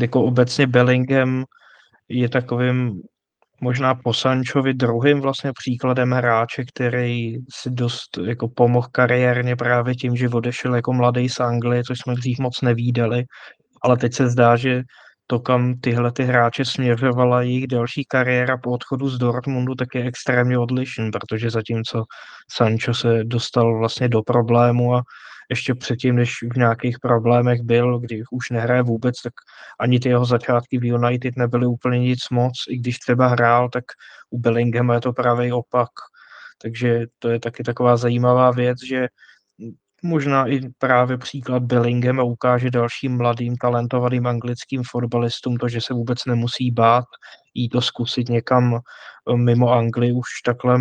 jako 0.00 0.24
obecně 0.24 0.66
Bellingham 0.66 1.44
je 2.08 2.28
takovým 2.28 3.02
možná 3.60 3.94
po 3.94 4.14
Sanchovi 4.14 4.74
druhým 4.74 5.20
vlastně 5.20 5.52
příkladem 5.52 6.10
hráče, 6.10 6.64
který 6.64 7.34
si 7.34 7.70
dost 7.70 8.18
jako 8.26 8.48
pomohl 8.48 8.88
kariérně 8.92 9.56
právě 9.56 9.94
tím, 9.94 10.16
že 10.16 10.28
odešel 10.28 10.74
jako 10.74 10.92
mladý 10.92 11.28
z 11.28 11.40
Anglie, 11.40 11.82
což 11.84 11.98
jsme 11.98 12.14
dřív 12.14 12.38
moc 12.38 12.60
nevídali 12.60 13.24
ale 13.84 13.96
teď 13.96 14.14
se 14.14 14.28
zdá, 14.28 14.56
že 14.56 14.82
to, 15.26 15.40
kam 15.40 15.74
tyhle 15.80 16.12
ty 16.12 16.24
hráče 16.24 16.64
směřovala 16.64 17.42
jejich 17.42 17.66
další 17.66 18.04
kariéra 18.04 18.56
po 18.58 18.70
odchodu 18.70 19.08
z 19.08 19.18
Dortmundu, 19.18 19.74
tak 19.74 19.88
je 19.94 20.04
extrémně 20.04 20.58
odlišný, 20.58 21.10
protože 21.10 21.50
zatímco 21.50 22.04
Sancho 22.52 22.94
se 22.94 23.24
dostal 23.24 23.78
vlastně 23.78 24.08
do 24.08 24.22
problému 24.22 24.94
a 24.94 25.02
ještě 25.50 25.74
předtím, 25.74 26.16
než 26.16 26.32
v 26.52 26.56
nějakých 26.56 26.98
problémech 26.98 27.60
byl, 27.62 27.98
kdy 27.98 28.22
už 28.30 28.50
nehraje 28.50 28.82
vůbec, 28.82 29.22
tak 29.22 29.32
ani 29.80 30.00
ty 30.00 30.08
jeho 30.08 30.24
začátky 30.24 30.78
v 30.78 30.84
United 30.84 31.36
nebyly 31.36 31.66
úplně 31.66 31.98
nic 31.98 32.18
moc. 32.30 32.52
I 32.68 32.78
když 32.78 32.98
třeba 32.98 33.26
hrál, 33.26 33.68
tak 33.68 33.84
u 34.30 34.38
Bellinghama 34.38 34.94
je 34.94 35.00
to 35.00 35.12
pravý 35.12 35.52
opak. 35.52 35.90
Takže 36.62 37.06
to 37.18 37.28
je 37.28 37.40
taky 37.40 37.62
taková 37.62 37.96
zajímavá 37.96 38.50
věc, 38.50 38.78
že 38.88 39.08
Možná 40.06 40.46
i 40.46 40.60
právě 40.78 41.18
příklad 41.18 41.62
Bellingham 41.62 42.18
ukáže 42.18 42.70
dalším 42.70 43.16
mladým 43.16 43.56
talentovaným 43.56 44.26
anglickým 44.26 44.82
fotbalistům 44.86 45.56
to, 45.56 45.68
že 45.68 45.80
se 45.80 45.94
vůbec 45.94 46.18
nemusí 46.26 46.70
bát 46.70 47.04
jít 47.54 47.68
to 47.68 47.80
zkusit 47.80 48.28
někam 48.28 48.74
eh, 48.74 49.36
mimo 49.36 49.72
Anglii 49.72 50.12
už 50.12 50.26
takhle 50.44 50.78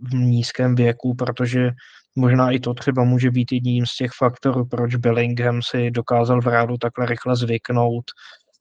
v 0.00 0.14
nízkém 0.14 0.74
věku, 0.74 1.14
protože 1.14 1.70
možná 2.16 2.50
i 2.50 2.60
to 2.60 2.74
třeba 2.74 3.04
může 3.04 3.30
být 3.30 3.52
jedním 3.52 3.86
z 3.86 3.96
těch 3.96 4.10
faktorů, 4.18 4.66
proč 4.66 4.96
Bellingham 4.96 5.60
si 5.62 5.90
dokázal 5.90 6.40
v 6.40 6.46
rádu 6.46 6.76
takhle 6.76 7.06
rychle 7.06 7.36
zvyknout, 7.36 8.04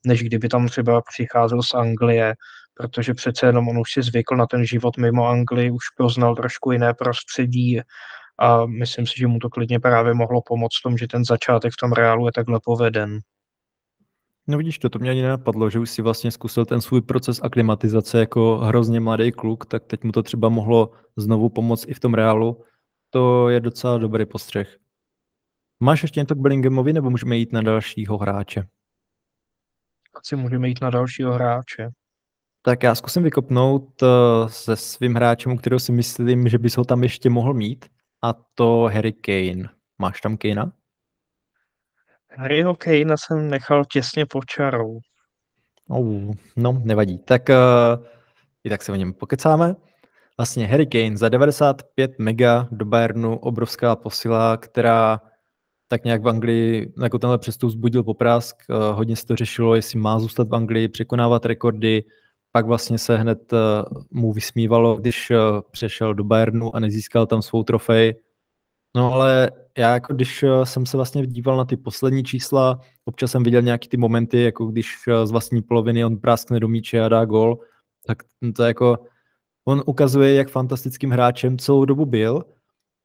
než 0.06 0.24
kdyby 0.24 0.50
tam 0.50 0.68
třeba 0.68 1.02
přicházel 1.02 1.64
z 1.64 1.74
Anglie, 1.74 2.36
protože 2.74 3.14
přece 3.14 3.46
jenom 3.46 3.68
on 3.68 3.78
už 3.80 3.92
si 3.92 4.02
zvykl 4.02 4.36
na 4.36 4.46
ten 4.46 4.66
život 4.66 4.98
mimo 4.98 5.28
Anglii, 5.28 5.72
už 5.72 5.84
poznal 5.98 6.36
trošku 6.36 6.72
jiné 6.72 6.94
prostředí, 6.94 7.82
a 8.40 8.66
myslím 8.66 9.08
si, 9.08 9.14
že 9.18 9.28
mu 9.28 9.40
to 9.40 9.50
klidně 9.50 9.80
právě 9.80 10.14
mohlo 10.14 10.42
pomoct 10.42 10.80
v 10.80 10.84
tom, 10.84 10.98
že 10.98 11.08
ten 11.08 11.26
začátek 11.26 11.74
v 11.74 11.78
tom 11.78 11.92
reálu 11.92 12.26
je 12.26 12.32
takhle 12.32 12.60
poveden. 12.64 13.20
No 14.48 14.58
vidíš 14.58 14.80
to, 14.80 14.90
to 14.90 15.00
mě 15.00 15.12
ani 15.12 15.22
nenapadlo, 15.22 15.70
že 15.70 15.80
už 15.80 15.90
si 15.90 16.02
vlastně 16.02 16.32
zkusil 16.32 16.66
ten 16.66 16.82
svůj 16.82 17.02
proces 17.02 17.40
aklimatizace 17.44 18.20
jako 18.20 18.58
hrozně 18.58 19.00
mladý 19.00 19.32
kluk, 19.32 19.66
tak 19.66 19.84
teď 19.86 20.04
mu 20.04 20.12
to 20.12 20.24
třeba 20.24 20.50
mohlo 20.50 20.92
znovu 21.16 21.50
pomoct 21.50 21.86
i 21.88 21.94
v 21.94 22.00
tom 22.00 22.14
reálu. 22.14 22.64
To 23.10 23.50
je 23.50 23.60
docela 23.60 23.98
dobrý 23.98 24.26
postřeh. 24.26 24.78
Máš 25.80 26.02
ještě 26.02 26.20
něco 26.20 26.36
k 26.36 26.40
Bellinghamovi, 26.40 26.94
nebo 26.94 27.10
můžeme 27.10 27.38
jít 27.38 27.54
na 27.54 27.62
dalšího 27.62 28.18
hráče? 28.18 28.68
Asi 30.16 30.36
můžeme 30.36 30.68
jít 30.68 30.82
na 30.82 30.90
dalšího 30.90 31.34
hráče. 31.34 31.90
Tak 32.62 32.84
já 32.84 32.96
zkusím 32.96 33.24
vykopnout 33.24 34.02
uh, 34.02 34.10
se 34.48 34.76
svým 34.76 35.16
hráčem, 35.16 35.58
kterého 35.58 35.80
si 35.80 35.92
myslím, 35.92 36.48
že 36.48 36.58
bys 36.58 36.78
ho 36.78 36.86
tam 36.86 37.04
ještě 37.04 37.30
mohl 37.30 37.54
mít 37.54 37.86
a 38.22 38.34
to 38.56 38.90
Harry 38.94 39.14
Kane. 39.14 39.70
Máš 40.00 40.22
tam 40.22 40.38
Kanea? 40.38 40.72
Harryho 42.38 42.76
Kanea 42.76 43.16
jsem 43.18 43.50
nechal 43.50 43.86
těsně 43.86 44.26
pod 44.26 44.46
čarou. 44.46 45.00
Oh, 45.90 46.34
no, 46.56 46.82
nevadí. 46.84 47.18
Tak 47.18 47.50
uh, 47.50 48.06
i 48.64 48.70
tak 48.70 48.82
se 48.82 48.92
o 48.92 48.96
něm 48.96 49.14
pokecáme. 49.14 49.76
Vlastně 50.38 50.68
Harry 50.68 50.88
Kane 50.88 51.18
za 51.18 51.30
95 51.30 52.20
mega 52.20 52.68
do 52.72 52.86
Bayernu, 52.86 53.38
obrovská 53.38 53.96
posila, 53.96 54.58
která 54.58 55.22
tak 55.88 56.04
nějak 56.04 56.22
v 56.22 56.28
Anglii 56.28 56.94
jako 57.04 57.20
tenhle 57.20 57.38
přestup 57.38 57.72
zbudil 57.72 58.04
poprask. 58.04 58.56
Uh, 58.70 58.96
hodně 58.98 59.16
se 59.16 59.26
to 59.26 59.36
řešilo, 59.36 59.76
jestli 59.76 60.00
má 60.00 60.20
zůstat 60.20 60.50
v 60.50 60.56
Anglii, 60.56 60.88
překonávat 60.88 61.46
rekordy, 61.46 62.04
pak 62.52 62.66
vlastně 62.66 62.98
se 62.98 63.18
hned 63.18 63.54
uh, 63.54 63.60
mu 64.12 64.34
vysmívalo, 64.34 64.96
když 64.96 65.30
uh, 65.30 65.38
přešel 65.72 66.14
do 66.14 66.24
Bayernu 66.24 66.76
a 66.76 66.80
nezískal 66.80 67.26
tam 67.26 67.42
svou 67.42 67.64
trofej. 67.64 68.16
No 68.96 69.14
ale 69.14 69.52
já 69.78 69.94
jako 69.94 70.14
když 70.14 70.44
uh, 70.44 70.64
jsem 70.64 70.86
se 70.86 70.98
vlastně 70.98 71.28
díval 71.28 71.58
na 71.58 71.66
ty 71.66 71.78
poslední 71.78 72.24
čísla, 72.24 72.80
občas 73.06 73.32
jsem 73.32 73.44
viděl 73.44 73.62
nějaký 73.62 73.90
ty 73.90 73.98
momenty, 73.98 74.42
jako 74.42 74.66
když 74.66 74.96
z 75.24 75.32
vlastní 75.32 75.62
poloviny 75.62 76.06
on 76.06 76.18
práskne 76.18 76.60
do 76.60 76.68
míče 76.68 77.02
a 77.02 77.10
dá 77.10 77.26
gol, 77.26 77.60
tak 78.06 78.24
to 78.56 78.64
jako, 78.64 78.98
on 79.66 79.84
ukazuje, 79.86 80.34
jak 80.34 80.50
fantastickým 80.50 81.12
hráčem 81.12 81.58
celou 81.58 81.86
dobu 81.86 82.06
byl, 82.06 82.44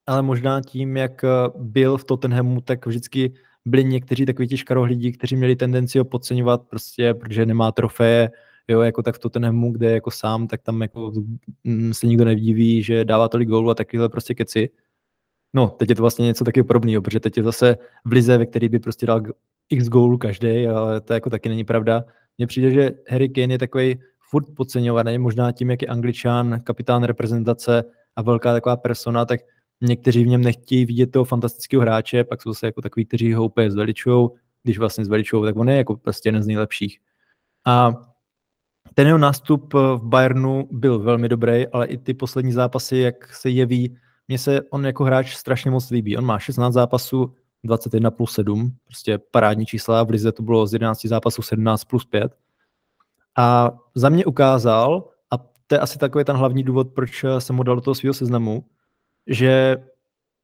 ale 0.07 0.23
možná 0.23 0.61
tím, 0.61 0.97
jak 0.97 1.25
byl 1.59 1.97
v 1.97 2.05
Tottenhamu, 2.05 2.61
tak 2.61 2.87
vždycky 2.87 3.33
byli 3.65 3.85
někteří 3.85 4.27
takový 4.27 4.49
ti 4.49 4.57
škarohlídi, 4.57 5.13
kteří 5.13 5.37
měli 5.37 5.57
tendenci 5.57 5.99
ho 5.99 6.05
podceňovat, 6.05 6.63
prostě, 6.63 7.15
protože 7.15 7.47
nemá 7.47 7.73
trofeje, 7.73 8.31
jo, 8.69 8.81
jako 8.81 9.03
tak 9.03 9.15
v 9.15 9.19
Tottenhamu, 9.19 9.73
kde 9.73 9.91
jako 9.91 10.11
sám, 10.11 10.47
tak 10.47 10.63
tam 10.63 10.83
jako 10.83 11.13
mm, 11.65 11.95
se 11.95 12.07
nikdo 12.07 12.25
nevdíví, 12.25 12.83
že 12.83 13.05
dává 13.05 13.29
tolik 13.29 13.49
gólů 13.49 13.71
a 13.71 13.75
takovýhle 13.75 14.09
prostě 14.09 14.35
keci. 14.35 14.71
No, 15.55 15.69
teď 15.69 15.89
je 15.89 15.95
to 15.95 16.03
vlastně 16.03 16.27
něco 16.27 16.45
taky 16.45 16.63
podobného, 16.63 17.03
protože 17.03 17.21
teď 17.21 17.37
je 17.37 17.43
zase 17.43 17.77
v 18.05 18.13
lize, 18.13 18.39
ve 18.39 18.47
který 18.47 18.69
by 18.69 18.79
prostě 18.79 19.07
dal 19.07 19.23
x 19.71 19.89
gólů 19.89 20.19
každý, 20.19 20.67
ale 20.67 21.01
to 21.01 21.13
jako 21.13 21.31
taky 21.31 21.49
není 21.49 21.65
pravda. 21.65 22.05
Mně 22.39 22.47
přijde, 22.47 22.71
že 22.71 22.91
Harry 23.09 23.29
Kane 23.29 23.55
je 23.55 23.59
takový 23.59 23.99
furt 24.31 24.47
podceňovaný, 24.57 25.19
možná 25.19 25.53
tím, 25.53 25.71
jak 25.71 25.83
je 25.83 25.89
angličan, 25.89 26.61
kapitán 26.65 27.05
reprezentace 27.05 27.85
a 28.17 28.23
velká 28.23 28.53
taková 28.53 28.77
persona, 28.77 29.25
tak 29.25 29.41
někteří 29.81 30.25
v 30.25 30.27
něm 30.27 30.41
nechtějí 30.41 30.87
vidět 30.87 31.11
toho 31.11 31.25
fantastického 31.25 31.83
hráče, 31.83 32.25
pak 32.25 32.43
jsou 32.43 32.55
se 32.55 32.67
jako 32.67 32.83
takový, 32.83 33.07
kteří 33.07 33.35
ho 33.35 33.45
úplně 33.45 33.71
zveličují, 33.71 34.29
když 34.63 34.79
vlastně 34.79 35.05
zveličují, 35.05 35.45
tak 35.45 35.57
on 35.57 35.69
je 35.69 35.77
jako 35.77 35.97
prostě 35.97 36.29
jeden 36.29 36.43
z 36.43 36.47
nejlepších. 36.47 36.99
A 37.67 37.93
ten 38.95 39.07
jeho 39.07 39.19
nástup 39.19 39.75
eh, 39.75 39.79
v 39.79 40.03
Bayernu 40.03 40.69
byl 40.71 40.99
velmi 40.99 41.29
dobrý, 41.29 41.67
ale 41.69 41.87
i 41.87 41.99
ty 41.99 42.15
poslední 42.15 42.53
zápasy, 42.53 42.97
jak 42.97 43.35
se 43.35 43.51
jeví, 43.51 43.97
mně 44.29 44.39
se 44.39 44.61
on 44.71 44.87
jako 44.87 45.05
hráč 45.05 45.35
strašně 45.35 45.71
moc 45.71 45.91
líbí. 45.91 46.17
On 46.17 46.25
má 46.25 46.39
16 46.39 46.75
zápasů, 46.75 47.35
21 47.65 48.11
plus 48.11 48.33
7, 48.33 48.73
prostě 48.85 49.19
parádní 49.19 49.67
čísla, 49.67 50.03
v 50.03 50.11
Lize 50.11 50.33
to 50.33 50.43
bylo 50.43 50.67
z 50.67 50.73
11 50.73 51.07
zápasů 51.07 51.43
17 51.43 51.85
plus 51.85 52.05
5. 52.05 52.37
A 53.39 53.71
za 53.95 54.09
mě 54.09 54.25
ukázal, 54.25 55.09
a 55.31 55.39
to 55.67 55.75
je 55.75 55.79
asi 55.79 55.99
takový 55.99 56.25
ten 56.25 56.37
hlavní 56.37 56.63
důvod, 56.63 56.89
proč 56.95 57.25
jsem 57.39 57.57
mu 57.57 57.63
dal 57.63 57.75
do 57.75 57.81
toho 57.81 57.95
svého 57.95 58.15
seznamu, 58.15 58.65
že 59.27 59.77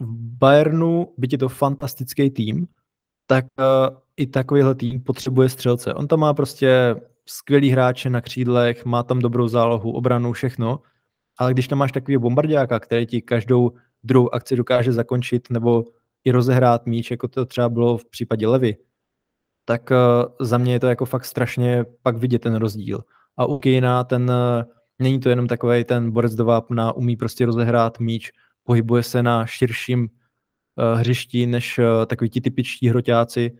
v 0.00 0.14
Bayernu, 0.38 1.12
byť 1.18 1.32
je 1.32 1.38
to 1.38 1.48
fantastický 1.48 2.30
tým, 2.30 2.66
tak 3.26 3.44
uh, 3.58 3.96
i 4.16 4.26
takovýhle 4.26 4.74
tým 4.74 5.00
potřebuje 5.00 5.48
střelce. 5.48 5.94
On 5.94 6.08
tam 6.08 6.20
má 6.20 6.34
prostě 6.34 6.96
skvělý 7.28 7.70
hráče 7.70 8.10
na 8.10 8.20
křídlech, 8.20 8.84
má 8.84 9.02
tam 9.02 9.18
dobrou 9.18 9.48
zálohu, 9.48 9.92
obranu, 9.92 10.32
všechno, 10.32 10.80
ale 11.38 11.52
když 11.52 11.68
tam 11.68 11.78
máš 11.78 11.92
takový 11.92 12.18
bombardiáka, 12.18 12.80
který 12.80 13.06
ti 13.06 13.22
každou 13.22 13.72
druhou 14.02 14.34
akci 14.34 14.56
dokáže 14.56 14.92
zakončit 14.92 15.50
nebo 15.50 15.84
i 16.24 16.30
rozehrát 16.30 16.86
míč, 16.86 17.10
jako 17.10 17.28
to 17.28 17.46
třeba 17.46 17.68
bylo 17.68 17.98
v 17.98 18.04
případě 18.04 18.46
Levy, 18.46 18.76
tak 19.64 19.90
uh, 19.90 20.46
za 20.46 20.58
mě 20.58 20.72
je 20.72 20.80
to 20.80 20.86
jako 20.86 21.04
fakt 21.06 21.24
strašně 21.24 21.84
pak 22.02 22.16
vidět 22.16 22.38
ten 22.38 22.54
rozdíl. 22.54 23.04
A 23.36 23.46
u 23.46 23.58
Kejna 23.58 24.04
ten, 24.04 24.30
uh, 24.30 24.72
není 24.98 25.20
to 25.20 25.28
jenom 25.28 25.46
takový 25.46 25.84
ten 25.84 26.10
borec 26.10 26.34
do 26.34 26.44
vápna, 26.44 26.92
umí 26.92 27.16
prostě 27.16 27.46
rozehrát 27.46 28.00
míč, 28.00 28.30
pohybuje 28.62 29.02
se 29.02 29.22
na 29.22 29.46
širším 29.46 30.00
uh, 30.00 30.98
hřišti 30.98 31.46
než 31.46 31.80
takový 32.06 32.30
ti 32.30 32.40
typičtí 32.40 32.88
hroťáci. 32.88 33.58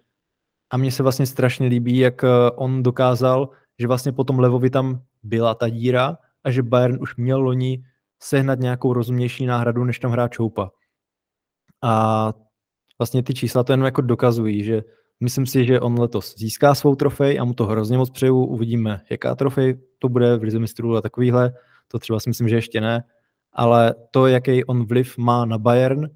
A 0.71 0.77
mně 0.77 0.93
se 0.93 1.03
vlastně 1.03 1.27
strašně 1.27 1.67
líbí, 1.67 1.99
jak 1.99 2.23
uh, 2.23 2.29
on 2.57 2.83
dokázal, 2.83 3.49
že 3.79 3.87
vlastně 3.87 4.13
potom 4.13 4.39
Levovi 4.39 4.71
tam 4.71 5.03
byla 5.23 5.55
ta 5.55 5.69
díra 5.69 6.19
a 6.45 6.51
že 6.51 6.63
Bayern 6.63 6.99
už 7.01 7.17
měl 7.17 7.41
loni 7.41 7.85
sehnat 8.23 8.59
nějakou 8.59 8.93
rozumnější 8.93 9.47
náhradu, 9.47 9.85
než 9.85 9.99
tam 9.99 10.11
hrát 10.11 10.33
Čoupa. 10.33 10.71
A 11.83 12.35
vlastně 12.99 13.23
ty 13.23 13.35
čísla 13.35 13.65
to 13.65 13.73
jenom 13.73 13.85
jako 13.85 14.01
dokazují, 14.01 14.65
že 14.65 14.83
myslím 15.21 15.47
si, 15.47 15.65
že 15.65 15.81
on 15.81 16.01
letos 16.01 16.35
získá 16.39 16.75
svou 16.75 16.95
trofej 16.95 17.41
a 17.41 17.45
mu 17.45 17.55
to 17.55 17.67
hrozně 17.67 17.99
moc 17.99 18.11
přeju. 18.11 18.45
Uvidíme, 18.45 19.01
jaká 19.11 19.35
trofej 19.35 19.79
to 19.99 20.09
bude 20.09 20.37
v 20.37 20.43
Lize 20.43 20.59
mistrů 20.59 20.97
a 20.97 21.03
takovýhle. 21.03 21.53
To 21.89 21.99
třeba 21.99 22.21
si 22.21 22.31
myslím, 22.31 22.49
že 22.49 22.57
ještě 22.57 22.81
ne. 22.81 23.05
Ale 23.53 23.95
to, 24.11 24.27
jaký 24.27 24.65
on 24.65 24.87
vliv 24.87 25.19
má 25.19 25.45
na 25.45 25.59
Bayern 25.59 26.11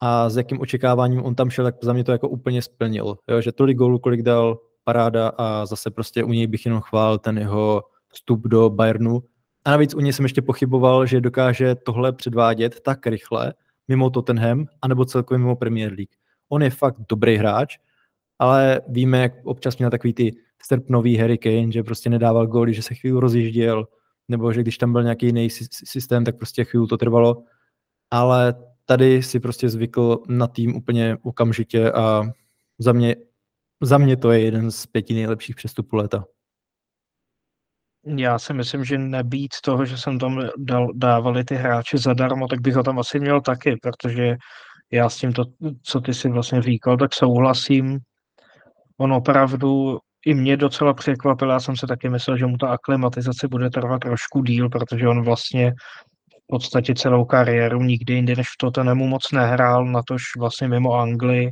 a 0.00 0.30
s 0.30 0.36
jakým 0.36 0.60
očekáváním 0.60 1.24
on 1.24 1.34
tam 1.34 1.50
šel, 1.50 1.64
tak 1.64 1.74
za 1.82 1.92
mě 1.92 2.04
to 2.04 2.12
jako 2.12 2.28
úplně 2.28 2.62
splnil. 2.62 3.18
Jo, 3.28 3.40
že 3.40 3.52
tolik 3.52 3.76
gólů, 3.76 3.98
kolik 3.98 4.22
dal, 4.22 4.58
paráda 4.84 5.28
a 5.28 5.66
zase 5.66 5.90
prostě 5.90 6.24
u 6.24 6.32
něj 6.32 6.46
bych 6.46 6.66
jenom 6.66 6.80
chvál 6.80 7.18
ten 7.18 7.38
jeho 7.38 7.82
vstup 8.08 8.48
do 8.48 8.70
Bayernu. 8.70 9.22
A 9.64 9.70
navíc 9.70 9.94
u 9.94 10.00
něj 10.00 10.12
jsem 10.12 10.24
ještě 10.24 10.42
pochyboval, 10.42 11.06
že 11.06 11.20
dokáže 11.20 11.74
tohle 11.74 12.12
předvádět 12.12 12.80
tak 12.80 13.06
rychle 13.06 13.54
mimo 13.88 14.10
Tottenham, 14.10 14.66
anebo 14.82 15.04
celkově 15.04 15.38
mimo 15.38 15.56
Premier 15.56 15.92
League. 15.92 16.12
On 16.48 16.62
je 16.62 16.70
fakt 16.70 16.96
dobrý 17.08 17.36
hráč, 17.36 17.78
ale 18.38 18.80
víme, 18.88 19.18
jak 19.18 19.32
občas 19.44 19.78
měl 19.78 19.90
takový 19.90 20.12
ty 20.12 20.36
srpnový 20.62 21.16
Harry 21.16 21.38
Kane, 21.38 21.72
že 21.72 21.82
prostě 21.82 22.10
nedával 22.10 22.46
góly, 22.46 22.74
že 22.74 22.82
se 22.82 22.94
chvíli 22.94 23.20
rozjížděl, 23.20 23.88
nebo 24.28 24.52
že 24.52 24.60
když 24.60 24.78
tam 24.78 24.92
byl 24.92 25.02
nějaký 25.02 25.26
jiný 25.26 25.50
systém, 25.70 26.24
tak 26.24 26.36
prostě 26.36 26.64
chvíli 26.64 26.86
to 26.86 26.96
trvalo. 26.96 27.42
Ale 28.10 28.54
tady 28.90 29.22
si 29.22 29.40
prostě 29.40 29.68
zvykl 29.68 30.22
na 30.28 30.46
tým 30.46 30.76
úplně 30.76 31.16
okamžitě 31.22 31.92
a 31.92 32.22
za 32.78 32.92
mě, 32.92 33.16
za 33.82 33.98
mě 33.98 34.16
to 34.16 34.32
je 34.32 34.40
jeden 34.40 34.70
z 34.70 34.86
pěti 34.86 35.14
nejlepších 35.14 35.56
přestupů 35.56 35.96
léta. 35.96 36.24
Já 38.16 38.38
si 38.38 38.54
myslím, 38.54 38.84
že 38.84 38.98
nebýt 38.98 39.50
toho, 39.64 39.84
že 39.84 39.98
jsem 39.98 40.18
tam 40.18 40.48
dal, 40.58 40.88
dávali 40.94 41.44
ty 41.44 41.54
hráče 41.54 41.98
zadarmo, 41.98 42.48
tak 42.48 42.60
bych 42.60 42.74
ho 42.74 42.82
tam 42.82 42.98
asi 42.98 43.20
měl 43.20 43.40
taky, 43.40 43.76
protože 43.82 44.36
já 44.92 45.08
s 45.08 45.16
tím, 45.16 45.32
to, 45.32 45.44
co 45.82 46.00
ty 46.00 46.14
si 46.14 46.28
vlastně 46.28 46.62
říkal, 46.62 46.96
tak 46.96 47.14
souhlasím. 47.14 47.98
On 48.98 49.12
opravdu 49.12 49.98
i 50.26 50.34
mě 50.34 50.56
docela 50.56 50.94
překvapil, 50.94 51.50
já 51.50 51.60
jsem 51.60 51.76
se 51.76 51.86
taky 51.86 52.08
myslel, 52.08 52.36
že 52.36 52.46
mu 52.46 52.56
ta 52.56 52.68
aklimatizace 52.68 53.48
bude 53.48 53.70
trvat 53.70 53.98
trošku 53.98 54.42
díl, 54.42 54.68
protože 54.68 55.08
on 55.08 55.24
vlastně 55.24 55.72
podstatě 56.50 56.94
celou 56.94 57.24
kariéru 57.24 57.82
nikdy 57.82 58.14
jinde 58.14 58.36
než 58.36 58.46
v 58.48 58.58
Tottenhamu 58.58 59.06
moc 59.06 59.32
nehrál, 59.32 59.84
natož 59.84 60.22
vlastně 60.38 60.68
mimo 60.68 60.94
Anglii, 60.94 61.50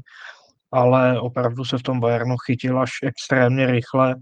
ale 0.72 1.20
opravdu 1.20 1.64
se 1.64 1.78
v 1.78 1.82
tom 1.82 2.00
Bayernu 2.00 2.36
chytil 2.36 2.80
až 2.80 2.90
extrémně 3.02 3.66
rychle 3.66 4.14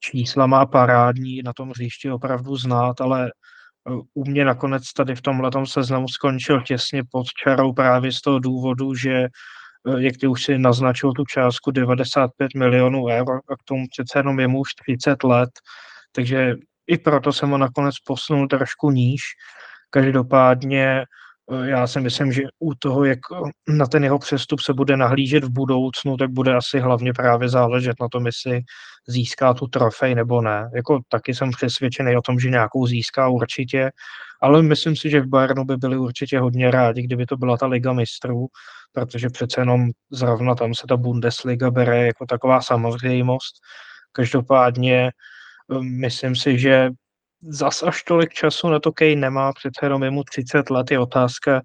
čísla 0.00 0.46
má 0.46 0.66
parádní, 0.66 1.42
na 1.42 1.52
tom 1.52 1.70
hřišti 1.70 2.10
opravdu 2.10 2.56
znát, 2.56 3.00
ale 3.00 3.26
eh, 3.26 3.92
u 4.14 4.24
mě 4.24 4.44
nakonec 4.44 4.92
tady 4.92 5.14
v 5.14 5.22
tomhle 5.22 5.50
seznamu 5.64 6.08
skončil 6.08 6.62
těsně 6.62 7.02
pod 7.10 7.26
čarou 7.44 7.72
právě 7.72 8.12
z 8.12 8.20
toho 8.20 8.38
důvodu, 8.38 8.94
že 8.94 9.12
eh, 9.12 9.28
jak 9.96 10.16
ty 10.16 10.26
už 10.26 10.44
si 10.44 10.58
naznačil 10.58 11.12
tu 11.12 11.24
částku 11.24 11.70
95 11.70 12.54
milionů 12.54 13.06
eur 13.06 13.40
a 13.50 13.56
k 13.56 13.62
tomu 13.64 13.86
přece 13.90 14.18
jenom 14.18 14.40
je 14.40 14.48
mu 14.48 14.60
už 14.60 14.68
30 14.74 15.24
let, 15.24 15.50
takže 16.12 16.54
i 16.86 16.98
proto 16.98 17.32
jsem 17.32 17.50
ho 17.50 17.58
nakonec 17.58 17.94
posunul 18.06 18.48
trošku 18.48 18.90
níž. 18.90 19.22
Každopádně 19.92 21.04
Eh, 21.50 21.68
já 21.68 21.86
si 21.86 22.00
myslím, 22.00 22.32
že 22.32 22.42
u 22.58 22.74
toho, 22.74 23.04
jak 23.04 23.18
eh, 23.32 23.72
na 23.72 23.86
ten 23.86 24.04
jeho 24.04 24.18
přestup 24.18 24.60
se 24.60 24.74
bude 24.74 24.96
nahlížet 24.96 25.44
v 25.44 25.50
budoucnu, 25.50 26.16
tak 26.16 26.30
bude 26.30 26.56
asi 26.56 26.80
hlavně 26.80 27.12
právě 27.12 27.48
záležet 27.48 27.96
na 28.00 28.08
tom, 28.08 28.26
jestli 28.26 28.60
získá 29.08 29.54
tu 29.54 29.66
trofej 29.66 30.14
nebo 30.14 30.40
ne. 30.42 30.70
Jako 30.74 31.00
taky 31.08 31.34
jsem 31.34 31.50
přesvědčený 31.50 32.16
o 32.16 32.22
tom, 32.22 32.38
že 32.38 32.50
nějakou 32.50 32.86
získá 32.86 33.28
určitě, 33.28 33.90
ale 34.42 34.62
myslím 34.62 34.96
si, 34.96 35.10
že 35.10 35.20
v 35.20 35.26
Bayernu 35.26 35.64
by 35.64 35.76
byli 35.76 35.96
určitě 35.98 36.38
hodně 36.38 36.70
rádi, 36.70 37.02
kdyby 37.02 37.26
to 37.26 37.36
byla 37.36 37.56
ta 37.56 37.66
Liga 37.66 37.92
mistrů, 37.92 38.46
protože 38.92 39.28
přece 39.28 39.60
jenom 39.60 39.90
zrovna 40.10 40.54
tam 40.54 40.74
se 40.74 40.86
ta 40.88 40.96
Bundesliga 40.96 41.70
bere 41.70 42.06
jako 42.06 42.26
taková 42.26 42.60
samozřejmost. 42.62 43.54
Každopádně 44.12 45.10
eh, 45.72 45.78
myslím 45.82 46.36
si, 46.36 46.58
že 46.58 46.90
zas 47.42 47.82
až 47.82 48.02
tolik 48.02 48.32
času 48.32 48.68
na 48.68 48.80
to 48.80 48.92
Kane 48.92 49.16
nemá, 49.16 49.52
přece 49.52 49.86
jenom 49.86 50.02
je 50.02 50.10
mu 50.10 50.24
30 50.24 50.70
let, 50.70 50.90
je 50.90 50.98
otázka, 50.98 51.62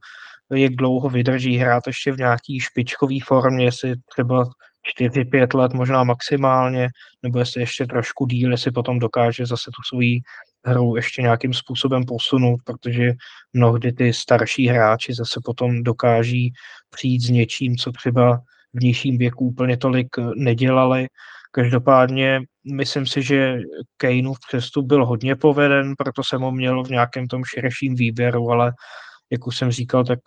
jak 0.55 0.75
dlouho 0.75 1.09
vydrží 1.09 1.57
hrát 1.57 1.83
ještě 1.87 2.11
v 2.11 2.17
nějaký 2.17 2.59
špičkový 2.59 3.19
formě, 3.19 3.65
jestli 3.65 3.95
třeba 4.15 4.45
4-5 4.99 5.57
let 5.57 5.73
možná 5.73 6.03
maximálně, 6.03 6.89
nebo 7.23 7.39
jestli 7.39 7.61
ještě 7.61 7.85
trošku 7.85 8.25
díl, 8.25 8.51
jestli 8.51 8.71
potom 8.71 8.99
dokáže 8.99 9.45
zase 9.45 9.65
tu 9.65 9.81
svoji 9.87 10.19
hru 10.65 10.95
ještě 10.95 11.21
nějakým 11.21 11.53
způsobem 11.53 12.05
posunout, 12.05 12.59
protože 12.65 13.13
mnohdy 13.53 13.93
ty 13.93 14.13
starší 14.13 14.67
hráči 14.67 15.13
zase 15.13 15.39
potom 15.45 15.83
dokáží 15.83 16.53
přijít 16.89 17.21
s 17.21 17.29
něčím, 17.29 17.75
co 17.75 17.91
třeba 17.91 18.41
v 18.73 18.83
nižším 18.83 19.17
věku 19.17 19.45
úplně 19.45 19.77
tolik 19.77 20.07
nedělali 20.35 21.07
Každopádně 21.51 22.41
myslím 22.73 23.05
si, 23.05 23.21
že 23.23 23.59
Kaneův 23.97 24.37
přestup 24.47 24.85
byl 24.85 25.05
hodně 25.05 25.35
poveden, 25.35 25.93
proto 25.97 26.23
jsem 26.23 26.41
ho 26.41 26.51
měl 26.51 26.83
v 26.83 26.89
nějakém 26.89 27.27
tom 27.27 27.43
širším 27.43 27.95
výběru, 27.95 28.49
ale 28.49 28.73
jak 29.31 29.47
už 29.47 29.57
jsem 29.57 29.71
říkal, 29.71 30.03
tak 30.03 30.19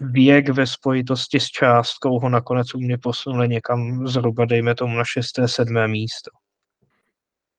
věk 0.00 0.48
ve 0.48 0.66
spojitosti 0.66 1.40
s 1.40 1.46
částkou 1.46 2.18
ho 2.18 2.28
nakonec 2.28 2.74
u 2.74 2.78
mě 2.78 2.98
posunuli 2.98 3.48
někam 3.48 4.06
zhruba, 4.06 4.44
dejme 4.44 4.74
tomu, 4.74 4.96
na 4.96 5.04
šesté, 5.04 5.48
sedmé 5.48 5.88
místo. 5.88 6.30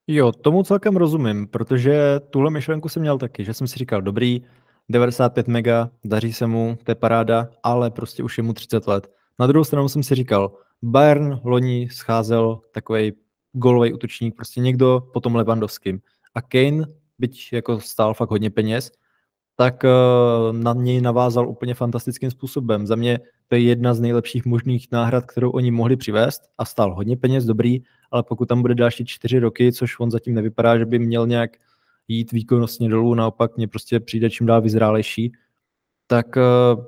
Jo, 0.07 0.31
tomu 0.31 0.63
celkem 0.63 0.95
rozumím, 0.95 1.47
protože 1.47 2.19
tuhle 2.29 2.51
myšlenku 2.51 2.89
jsem 2.89 3.01
měl 3.01 3.17
taky, 3.17 3.45
že 3.45 3.53
jsem 3.53 3.67
si 3.67 3.79
říkal, 3.79 4.01
dobrý, 4.01 4.41
95 4.89 5.47
mega, 5.47 5.89
daří 6.05 6.33
se 6.33 6.47
mu, 6.47 6.77
to 6.83 6.91
je 6.91 6.95
paráda, 6.95 7.49
ale 7.63 7.91
prostě 7.91 8.23
už 8.23 8.37
je 8.37 8.43
mu 8.43 8.53
30 8.53 8.87
let. 8.87 9.07
Na 9.39 9.47
druhou 9.47 9.63
stranu 9.63 9.89
jsem 9.89 10.03
si 10.03 10.15
říkal, 10.15 10.51
Bayern 10.81 11.39
loni 11.43 11.89
scházel 11.91 12.59
takový 12.71 13.13
golový 13.53 13.93
útočník, 13.93 14.35
prostě 14.35 14.61
někdo 14.61 15.01
potom 15.13 15.35
Levandovským. 15.35 15.99
A 16.35 16.41
Kane, 16.41 16.85
byť 17.19 17.53
jako 17.53 17.79
stál 17.79 18.13
fakt 18.13 18.29
hodně 18.29 18.49
peněz, 18.49 18.91
tak 19.55 19.83
uh, 19.83 20.57
na 20.57 20.73
něj 20.73 21.01
navázal 21.01 21.49
úplně 21.49 21.73
fantastickým 21.73 22.31
způsobem. 22.31 22.87
Za 22.87 22.95
mě 22.95 23.19
to 23.47 23.55
je 23.55 23.61
jedna 23.61 23.93
z 23.93 23.99
nejlepších 23.99 24.45
možných 24.45 24.87
náhrad, 24.91 25.25
kterou 25.25 25.51
oni 25.51 25.71
mohli 25.71 25.95
přivést 25.95 26.41
a 26.57 26.65
stál 26.65 26.95
hodně 26.95 27.17
peněz, 27.17 27.45
dobrý, 27.45 27.83
ale 28.11 28.23
pokud 28.23 28.45
tam 28.45 28.61
bude 28.61 28.75
další 28.75 29.05
čtyři 29.05 29.39
roky, 29.39 29.71
což 29.71 29.99
on 29.99 30.11
zatím 30.11 30.35
nevypadá, 30.35 30.77
že 30.77 30.85
by 30.85 30.99
měl 30.99 31.27
nějak 31.27 31.51
jít 32.07 32.31
výkonnostně 32.31 32.89
dolů, 32.89 33.15
naopak 33.15 33.57
mě 33.57 33.67
prostě 33.67 33.99
přijde 33.99 34.29
čím 34.29 34.47
dál 34.47 34.61
vyzrálejší, 34.61 35.31
tak 36.07 36.27
uh, 36.35 36.85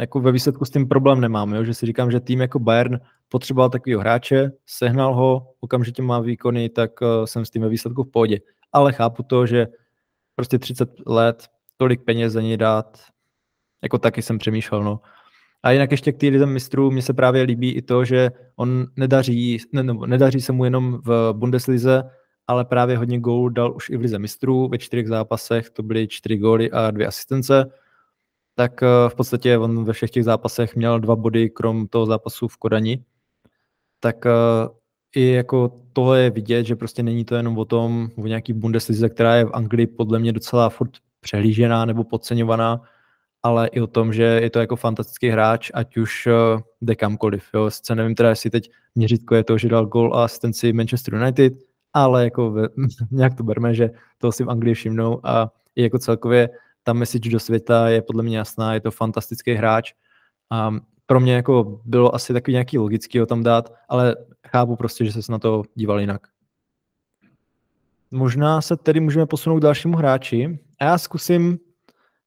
jako 0.00 0.20
ve 0.20 0.32
výsledku 0.32 0.64
s 0.64 0.70
tím 0.70 0.88
problém 0.88 1.20
nemám, 1.20 1.54
jo? 1.54 1.64
že 1.64 1.74
si 1.74 1.86
říkám, 1.86 2.10
že 2.10 2.20
tým 2.20 2.40
jako 2.40 2.58
Bayern 2.58 3.00
potřeboval 3.28 3.70
takového 3.70 4.00
hráče, 4.00 4.50
sehnal 4.66 5.14
ho, 5.14 5.54
okamžitě 5.60 6.02
má 6.02 6.20
výkony, 6.20 6.68
tak 6.68 6.90
uh, 7.00 7.24
jsem 7.24 7.44
s 7.44 7.50
tím 7.50 7.62
ve 7.62 7.68
výsledku 7.68 8.02
v 8.02 8.10
pohodě. 8.10 8.38
Ale 8.72 8.92
chápu 8.92 9.22
to, 9.22 9.46
že 9.46 9.66
prostě 10.34 10.58
30 10.58 10.88
let, 11.06 11.48
tolik 11.76 12.04
peněz 12.04 12.32
za 12.32 12.40
něj 12.40 12.56
dát, 12.56 13.02
jako 13.82 13.98
taky 13.98 14.22
jsem 14.22 14.38
přemýšlel, 14.38 14.84
no. 14.84 15.00
A 15.62 15.70
jinak 15.70 15.90
ještě 15.90 16.12
k 16.12 16.18
týdem 16.18 16.52
mistrů, 16.52 16.90
mně 16.90 17.02
se 17.02 17.14
právě 17.14 17.42
líbí 17.42 17.72
i 17.72 17.82
to, 17.82 18.04
že 18.04 18.30
on 18.56 18.86
nedaří, 18.96 19.58
ne, 19.72 19.82
nebo 19.82 20.06
nedaří 20.06 20.40
se 20.40 20.52
mu 20.52 20.64
jenom 20.64 21.00
v 21.04 21.32
Bundeslize, 21.32 22.02
ale 22.46 22.64
právě 22.64 22.98
hodně 22.98 23.20
gólů 23.20 23.48
dal 23.48 23.76
už 23.76 23.90
i 23.90 23.96
v 23.96 24.00
Lize 24.00 24.18
mistrů, 24.18 24.68
ve 24.68 24.78
čtyřech 24.78 25.08
zápasech 25.08 25.70
to 25.70 25.82
byly 25.82 26.08
čtyři 26.08 26.36
góly 26.36 26.70
a 26.70 26.90
dvě 26.90 27.06
asistence, 27.06 27.70
tak 28.54 28.82
eh, 28.82 28.86
v 29.08 29.14
podstatě 29.14 29.58
on 29.58 29.84
ve 29.84 29.92
všech 29.92 30.10
těch 30.10 30.24
zápasech 30.24 30.76
měl 30.76 31.00
dva 31.00 31.16
body, 31.16 31.50
krom 31.50 31.88
toho 31.88 32.06
zápasu 32.06 32.48
v 32.48 32.56
Kodani, 32.56 33.04
tak 34.06 34.24
uh, 34.24 34.76
i 35.16 35.32
jako 35.32 35.72
tohle 35.92 36.22
je 36.22 36.30
vidět, 36.30 36.66
že 36.66 36.76
prostě 36.76 37.02
není 37.02 37.24
to 37.24 37.34
jenom 37.34 37.58
o 37.58 37.64
tom, 37.64 38.10
o 38.16 38.26
nějaký 38.26 38.52
Bundeslize, 38.52 39.08
která 39.08 39.34
je 39.34 39.44
v 39.44 39.50
Anglii 39.52 39.86
podle 39.86 40.18
mě 40.18 40.32
docela 40.32 40.68
furt 40.68 40.90
přehlížená 41.20 41.84
nebo 41.84 42.04
podceňovaná, 42.04 42.80
ale 43.42 43.68
i 43.68 43.80
o 43.80 43.86
tom, 43.86 44.12
že 44.12 44.22
je 44.22 44.50
to 44.50 44.58
jako 44.58 44.76
fantastický 44.76 45.28
hráč, 45.28 45.70
ať 45.74 45.96
už 45.96 46.26
uh, 46.26 46.60
jde 46.80 46.94
kamkoliv. 46.94 47.44
Jo. 47.54 47.70
Sice 47.70 47.94
nevím 47.94 48.14
teda, 48.14 48.28
jestli 48.28 48.50
teď 48.50 48.70
měřítko 48.94 49.34
je 49.34 49.44
to, 49.44 49.58
že 49.58 49.68
dal 49.68 49.86
gol 49.86 50.14
a 50.14 50.24
asistenci 50.24 50.72
Manchester 50.72 51.14
United, 51.14 51.52
ale 51.92 52.24
jako 52.24 52.50
ve, 52.50 52.68
nějak 53.10 53.34
to 53.34 53.42
berme, 53.42 53.74
že 53.74 53.90
to 54.18 54.32
si 54.32 54.44
v 54.44 54.50
Anglii 54.50 54.74
všimnou 54.74 55.26
a 55.26 55.50
i 55.76 55.82
jako 55.82 55.98
celkově 55.98 56.48
ta 56.82 56.92
message 56.92 57.30
do 57.30 57.40
světa 57.40 57.88
je 57.88 58.02
podle 58.02 58.22
mě 58.22 58.38
jasná, 58.38 58.74
je 58.74 58.80
to 58.80 58.90
fantastický 58.90 59.54
hráč 59.54 59.92
a 60.50 60.70
pro 61.06 61.20
mě 61.20 61.34
jako 61.34 61.80
bylo 61.84 62.14
asi 62.14 62.32
takový 62.32 62.52
nějaký 62.52 62.78
logický 62.78 63.18
ho 63.18 63.26
tam 63.26 63.42
dát, 63.42 63.72
ale 63.88 64.16
chápu 64.48 64.76
prostě, 64.76 65.04
že 65.04 65.22
se 65.22 65.32
na 65.32 65.38
to 65.38 65.62
díval 65.74 66.00
jinak. 66.00 66.22
Možná 68.10 68.60
se 68.60 68.76
tedy 68.76 69.00
můžeme 69.00 69.26
posunout 69.26 69.58
k 69.58 69.62
dalšímu 69.62 69.96
hráči. 69.96 70.58
A 70.80 70.84
já 70.84 70.98
zkusím, 70.98 71.58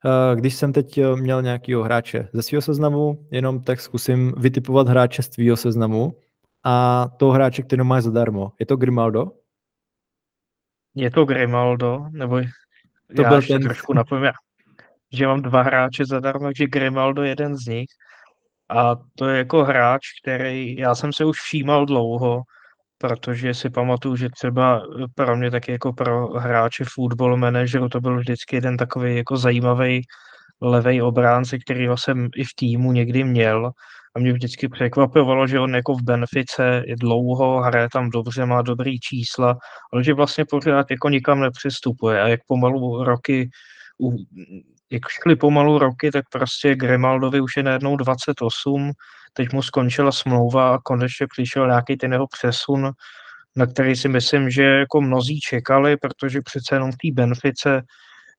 eh, 0.06 0.36
když 0.36 0.56
jsem 0.56 0.74
teď 0.74 0.98
eh, 0.98 1.15
měl 1.15 1.42
nějakého 1.42 1.84
hráče 1.84 2.30
ze 2.34 2.42
svého 2.42 2.62
seznamu, 2.62 3.28
jenom 3.32 3.63
tak 3.63 3.82
zkusím 3.82 4.34
vytipovat 4.38 4.88
hráče 4.88 5.24
z 5.24 5.30
tvýho 5.30 5.58
seznamu 5.58 6.15
a 6.63 7.08
toho 7.18 7.32
hráče, 7.32 7.63
který 7.63 7.84
má 7.84 8.02
zadarmo. 8.02 8.52
Je 8.60 8.65
to 8.65 8.78
Grimaldo? 8.78 9.32
Je 10.96 11.12
to 11.12 11.26
Grimaldo, 11.26 12.06
nebo 12.12 12.42
to 13.15 13.22
já 13.22 13.30
byl 13.30 13.42
ten... 13.42 13.62
trošku 13.62 13.94
napovím, 13.94 14.32
že 15.13 15.28
mám 15.28 15.42
dva 15.42 15.62
hráče 15.62 16.06
zadarmo, 16.06 16.46
takže 16.46 16.68
Grimaldo 16.68 17.24
jeden 17.24 17.58
z 17.58 17.65
nich. 17.65 17.89
A 18.69 18.95
to 19.15 19.27
je 19.27 19.38
jako 19.38 19.63
hráč, 19.63 20.01
který 20.21 20.77
já 20.77 20.95
jsem 20.95 21.13
se 21.13 21.25
už 21.25 21.39
všímal 21.39 21.86
dlouho, 21.86 22.41
protože 22.97 23.53
si 23.53 23.69
pamatuju, 23.69 24.15
že 24.15 24.29
třeba 24.29 24.82
pro 25.15 25.38
mě 25.38 25.51
taky 25.51 25.71
jako 25.71 25.93
pro 25.93 26.27
hráče 26.27 26.84
football 26.88 27.38
manageru 27.38 27.89
to 27.89 28.01
byl 28.01 28.19
vždycky 28.19 28.55
jeden 28.55 28.77
takový 28.77 29.15
jako 29.17 29.38
zajímavý 29.38 30.01
levý 30.62 31.01
obránce, 31.01 31.58
kterýho 31.58 31.97
jsem 31.97 32.29
i 32.36 32.43
v 32.43 32.55
týmu 32.55 32.91
někdy 32.91 33.23
měl. 33.23 33.71
A 34.15 34.19
mě 34.19 34.34
vždycky 34.34 34.69
překvapovalo, 34.69 35.47
že 35.47 35.60
on 35.60 35.75
jako 35.75 35.93
v 35.93 36.01
Benfice 36.03 36.84
je 36.86 36.95
dlouho, 36.95 37.62
hraje 37.62 37.88
tam 37.93 38.10
dobře, 38.10 38.45
má 38.45 38.62
dobrý 38.62 38.99
čísla, 38.99 39.58
ale 39.93 40.03
že 40.03 40.13
vlastně 40.13 40.45
pořád 40.45 40.91
jako 40.91 41.10
nikam 41.10 41.39
nepřistupuje 41.39 42.21
a 42.21 42.27
jak 42.27 42.39
pomalu 42.47 43.03
roky 43.03 43.49
jak 44.91 45.02
šly 45.10 45.36
pomalu 45.36 45.78
roky, 45.78 46.12
tak 46.12 46.25
prostě 46.32 46.75
Grimaldovi 46.75 47.41
už 47.41 47.58
je 47.58 47.63
najednou 47.63 47.95
28, 47.95 48.91
teď 49.34 49.54
mu 49.54 49.62
skončila 49.62 50.12
smlouva 50.12 50.75
a 50.75 50.78
konečně 50.78 51.28
přišel 51.28 51.67
nějaký 51.67 51.97
ten 51.97 52.13
jeho 52.13 52.28
přesun, 52.28 52.91
na 53.56 53.65
který 53.65 53.95
si 53.95 54.08
myslím, 54.08 54.49
že 54.49 54.63
jako 54.63 55.02
mnozí 55.02 55.39
čekali, 55.39 55.97
protože 55.97 56.41
přece 56.41 56.75
jenom 56.75 56.91
v 56.91 56.95
té 56.95 57.08
Benfice 57.13 57.82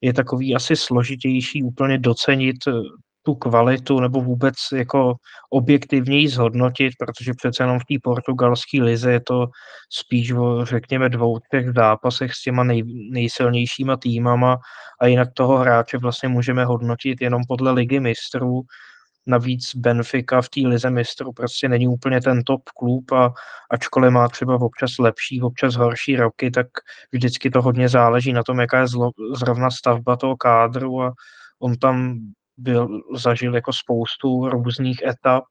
je 0.00 0.12
takový 0.12 0.56
asi 0.56 0.76
složitější 0.76 1.62
úplně 1.62 1.98
docenit 1.98 2.56
tu 3.22 3.34
kvalitu 3.34 4.00
nebo 4.00 4.20
vůbec 4.20 4.54
jako 4.72 5.14
objektivněji 5.50 6.28
zhodnotit, 6.28 6.92
protože 6.98 7.32
přece 7.36 7.62
jenom 7.62 7.78
v 7.78 7.84
té 7.84 7.94
portugalské 8.02 8.82
lize 8.82 9.12
je 9.12 9.20
to 9.20 9.46
spíš 9.92 10.32
o, 10.32 10.64
řekněme, 10.64 11.08
dvou, 11.08 11.38
třech 11.38 11.72
zápasech 11.72 12.34
s 12.34 12.42
těma 12.42 12.64
nej, 12.64 12.82
nejsilnějšíma 13.12 13.96
týmama 13.96 14.58
a 15.00 15.06
jinak 15.06 15.28
toho 15.34 15.56
hráče 15.56 15.98
vlastně 15.98 16.28
můžeme 16.28 16.64
hodnotit 16.64 17.20
jenom 17.20 17.42
podle 17.48 17.72
ligy 17.72 18.00
mistrů. 18.00 18.62
Navíc 19.26 19.74
Benfica 19.74 20.42
v 20.42 20.48
té 20.48 20.60
lize 20.60 20.90
mistrů 20.90 21.32
prostě 21.32 21.68
není 21.68 21.88
úplně 21.88 22.20
ten 22.20 22.42
top 22.42 22.62
klub 22.78 23.12
a 23.12 23.32
ačkoliv 23.70 24.12
má 24.12 24.28
třeba 24.28 24.54
občas 24.60 24.98
lepší, 24.98 25.42
občas 25.42 25.74
horší 25.74 26.16
roky, 26.16 26.50
tak 26.50 26.66
vždycky 27.12 27.50
to 27.50 27.62
hodně 27.62 27.88
záleží 27.88 28.32
na 28.32 28.42
tom, 28.42 28.60
jaká 28.60 28.80
je 28.80 28.86
zlo, 28.86 29.10
zrovna 29.34 29.70
stavba 29.70 30.16
toho 30.16 30.36
kádru 30.36 31.02
a 31.02 31.12
on 31.62 31.76
tam 31.76 32.18
byl, 32.60 32.88
zažil 33.14 33.54
jako 33.54 33.72
spoustu 33.72 34.48
různých 34.48 35.02
etap 35.02 35.44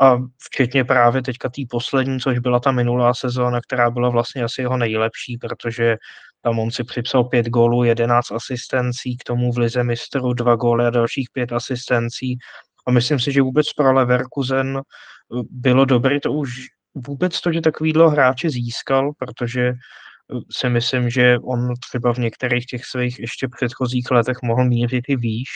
a 0.00 0.16
včetně 0.38 0.84
právě 0.84 1.22
teďka 1.22 1.48
té 1.48 1.62
poslední, 1.70 2.20
což 2.20 2.38
byla 2.38 2.60
ta 2.60 2.72
minulá 2.72 3.14
sezóna, 3.14 3.60
která 3.60 3.90
byla 3.90 4.08
vlastně 4.08 4.42
asi 4.44 4.60
jeho 4.60 4.76
nejlepší, 4.76 5.38
protože 5.38 5.96
tam 6.42 6.58
on 6.58 6.70
si 6.70 6.84
připsal 6.84 7.24
pět 7.24 7.46
gólů, 7.48 7.84
jedenáct 7.84 8.32
asistencí, 8.32 9.16
k 9.16 9.24
tomu 9.24 9.52
v 9.52 9.58
Lize 9.58 9.84
mistrů 9.84 10.32
dva 10.32 10.56
góly 10.56 10.86
a 10.86 10.90
dalších 10.90 11.28
pět 11.32 11.52
asistencí. 11.52 12.38
A 12.86 12.90
myslím 12.90 13.20
si, 13.20 13.32
že 13.32 13.42
vůbec 13.42 13.72
pro 13.72 13.92
Leverkusen 13.92 14.80
bylo 15.50 15.84
dobré 15.84 16.20
to 16.20 16.32
už 16.32 16.50
vůbec 16.94 17.40
to, 17.40 17.52
že 17.52 17.60
takovýhle 17.60 18.10
hráče 18.10 18.50
získal, 18.50 19.12
protože 19.18 19.72
si 20.50 20.68
myslím, 20.68 21.10
že 21.10 21.38
on 21.38 21.74
třeba 21.88 22.14
v 22.14 22.18
některých 22.18 22.66
těch 22.66 22.84
svých 22.84 23.18
ještě 23.18 23.48
předchozích 23.48 24.10
letech 24.10 24.36
mohl 24.42 24.64
mířit 24.64 25.04
i 25.08 25.16
výš, 25.16 25.48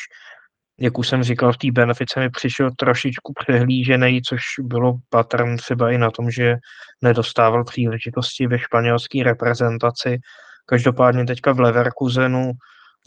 jak 0.82 0.98
už 0.98 1.08
jsem 1.08 1.22
říkal, 1.22 1.52
v 1.52 1.56
té 1.56 1.68
benefice 1.72 2.20
mi 2.20 2.30
přišel 2.30 2.70
trošičku 2.70 3.32
přehlížený, 3.32 4.22
což 4.22 4.40
bylo 4.60 4.94
patrn 5.10 5.56
třeba 5.56 5.90
i 5.90 5.98
na 5.98 6.10
tom, 6.10 6.30
že 6.30 6.56
nedostával 7.02 7.64
příležitosti 7.64 8.46
ve 8.46 8.58
španělské 8.58 9.22
reprezentaci. 9.22 10.18
Každopádně 10.66 11.24
teďka 11.24 11.52
v 11.52 11.60
Leverkusenu 11.60 12.52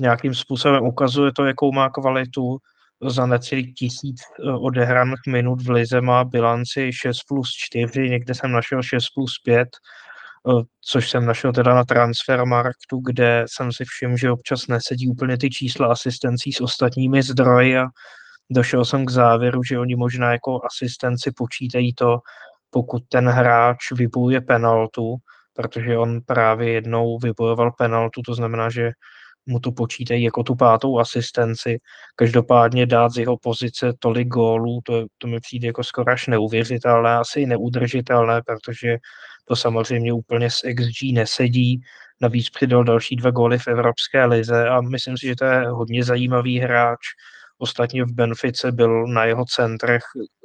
nějakým 0.02 0.34
způsobem 0.34 0.84
ukazuje 0.84 1.32
to, 1.36 1.46
jakou 1.46 1.72
má 1.72 1.90
kvalitu. 1.90 2.58
Za 3.08 3.26
necelý 3.26 3.74
tisíc 3.74 4.22
eh, 4.22 4.52
odehraných 4.52 5.20
minut 5.28 5.62
v 5.62 5.70
Lize 5.70 6.02
má 6.02 6.24
bilanci 6.24 6.92
6 6.94 7.20
plus 7.28 7.50
4, 7.52 8.10
někde 8.10 8.34
jsem 8.34 8.52
našel 8.52 8.84
6 8.84 9.10
plus 9.16 9.32
5 9.44 9.68
Eh, 9.68 10.05
což 10.82 11.10
jsem 11.10 11.26
našel 11.26 11.54
teda 11.54 11.76
na 11.76 11.84
Transfermarktu, 11.84 13.00
kde 13.06 13.46
jsem 13.48 13.72
si 13.72 13.86
všiml, 13.86 14.18
že 14.18 14.32
občas 14.32 14.68
nesedí 14.68 15.08
úplně 15.08 15.38
ty 15.38 15.50
čísla 15.50 15.88
asistencí 15.88 16.52
s 16.52 16.62
ostatními 16.62 17.24
zdroji 17.24 17.78
a 17.78 17.86
došel 18.50 18.86
jsem 18.86 19.06
k 19.06 19.10
závěru, 19.10 19.64
že 19.64 19.80
oni 19.80 19.96
možná 19.96 20.32
jako 20.32 20.60
asistenci 20.66 21.32
počítají 21.32 21.94
to, 21.94 22.20
pokud 22.70 23.04
ten 23.10 23.28
hráč 23.30 23.92
vybojuje 23.92 24.42
penaltu, 24.42 25.16
protože 25.54 25.98
on 25.98 26.22
právě 26.22 26.72
jednou 26.72 27.18
vybojoval 27.20 27.72
penaltu, 27.72 28.22
to 28.26 28.34
znamená, 28.34 28.70
že 28.70 28.92
mu 29.46 29.60
to 29.60 29.72
počítají 29.72 30.24
jako 30.24 30.44
tu 30.44 30.56
pátou 30.56 31.00
asistenci. 31.00 31.78
Každopádně 32.16 32.86
dát 32.86 33.10
z 33.10 33.18
jeho 33.18 33.38
pozice 33.38 33.94
tolik 34.00 34.28
gólů, 34.28 34.80
to, 34.86 35.06
to 35.18 35.28
mi 35.28 35.40
přijde 35.40 35.68
jako 35.68 35.84
skoro 35.84 36.12
až 36.12 36.28
neuvěřitelné, 36.28 37.16
asi 37.16 37.46
neudržitelné, 37.46 38.42
protože 38.42 38.98
to 39.46 39.56
samozřejmě 39.56 40.14
úplně 40.14 40.50
s 40.50 40.62
XG 40.76 41.14
nesedí. 41.14 41.82
Navíc 42.22 42.50
přidal 42.50 42.84
další 42.84 43.16
dva 43.16 43.32
góly 43.32 43.60
v 43.60 43.68
Evropské 43.68 44.26
lize 44.26 44.70
a 44.70 44.82
myslím 44.82 45.18
si, 45.18 45.28
že 45.28 45.36
to 45.36 45.46
je 45.46 45.68
hodně 45.68 46.04
zajímavý 46.04 46.60
hráč. 46.60 47.00
Ostatně 47.58 48.04
v 48.04 48.12
Benfice 48.12 48.72
byl 48.72 49.08
na 49.08 49.26
jeho 49.26 49.46
centrech 49.46 50.04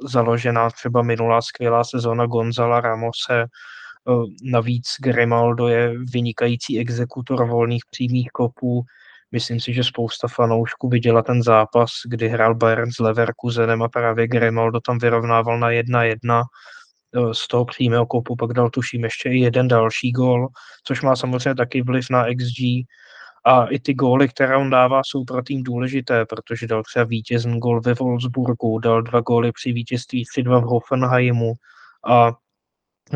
založená 0.09 0.69
třeba 0.69 1.01
minulá 1.01 1.41
skvělá 1.41 1.83
sezóna 1.83 2.25
Gonzala 2.25 2.81
Ramose. 2.81 3.45
Navíc 4.43 4.87
Grimaldo 4.99 5.67
je 5.67 5.93
vynikající 6.13 6.79
exekutor 6.79 7.47
volných 7.47 7.83
přímých 7.91 8.29
kopů. 8.29 8.83
Myslím 9.31 9.59
si, 9.59 9.73
že 9.73 9.83
spousta 9.83 10.27
fanoušků 10.27 10.89
viděla 10.89 11.21
ten 11.21 11.43
zápas, 11.43 11.91
kdy 12.09 12.29
hrál 12.29 12.55
Bayern 12.55 12.91
s 12.91 12.99
Leverkusenem 12.99 13.81
a 13.81 13.89
právě 13.89 14.27
Grimaldo 14.27 14.79
tam 14.79 14.97
vyrovnával 14.97 15.59
na 15.59 15.69
1-1 15.69 16.15
Eh, 16.33 16.43
z 17.31 17.47
toho 17.47 17.65
přímého 17.65 18.05
kopu, 18.05 18.35
pak 18.35 18.53
dal 18.53 18.69
tuším 18.69 19.03
ještě 19.03 19.29
i 19.29 19.37
jeden 19.37 19.67
další 19.67 20.11
gol, 20.11 20.47
což 20.83 21.01
má 21.01 21.15
samozřejmě 21.15 21.55
taky 21.55 21.81
vliv 21.81 22.05
na 22.09 22.25
XG. 22.25 22.87
A 23.45 23.65
i 23.65 23.79
ty 23.79 23.93
góly, 23.93 24.29
které 24.29 24.57
on 24.57 24.69
dává, 24.69 25.01
jsou 25.05 25.23
pro 25.23 25.41
tým 25.41 25.63
důležité, 25.63 26.25
protože 26.25 26.67
dal 26.67 26.83
třeba 26.83 27.05
vítězný 27.05 27.59
gol 27.59 27.81
ve 27.81 27.93
Wolfsburgu, 27.93 28.79
dal 28.79 29.01
dva 29.01 29.21
góly 29.21 29.51
při 29.51 29.71
vítězství 29.71 30.25
3-2 30.37 30.61
v 30.61 30.63
Hoffenheimu 30.63 31.53
a 32.07 32.31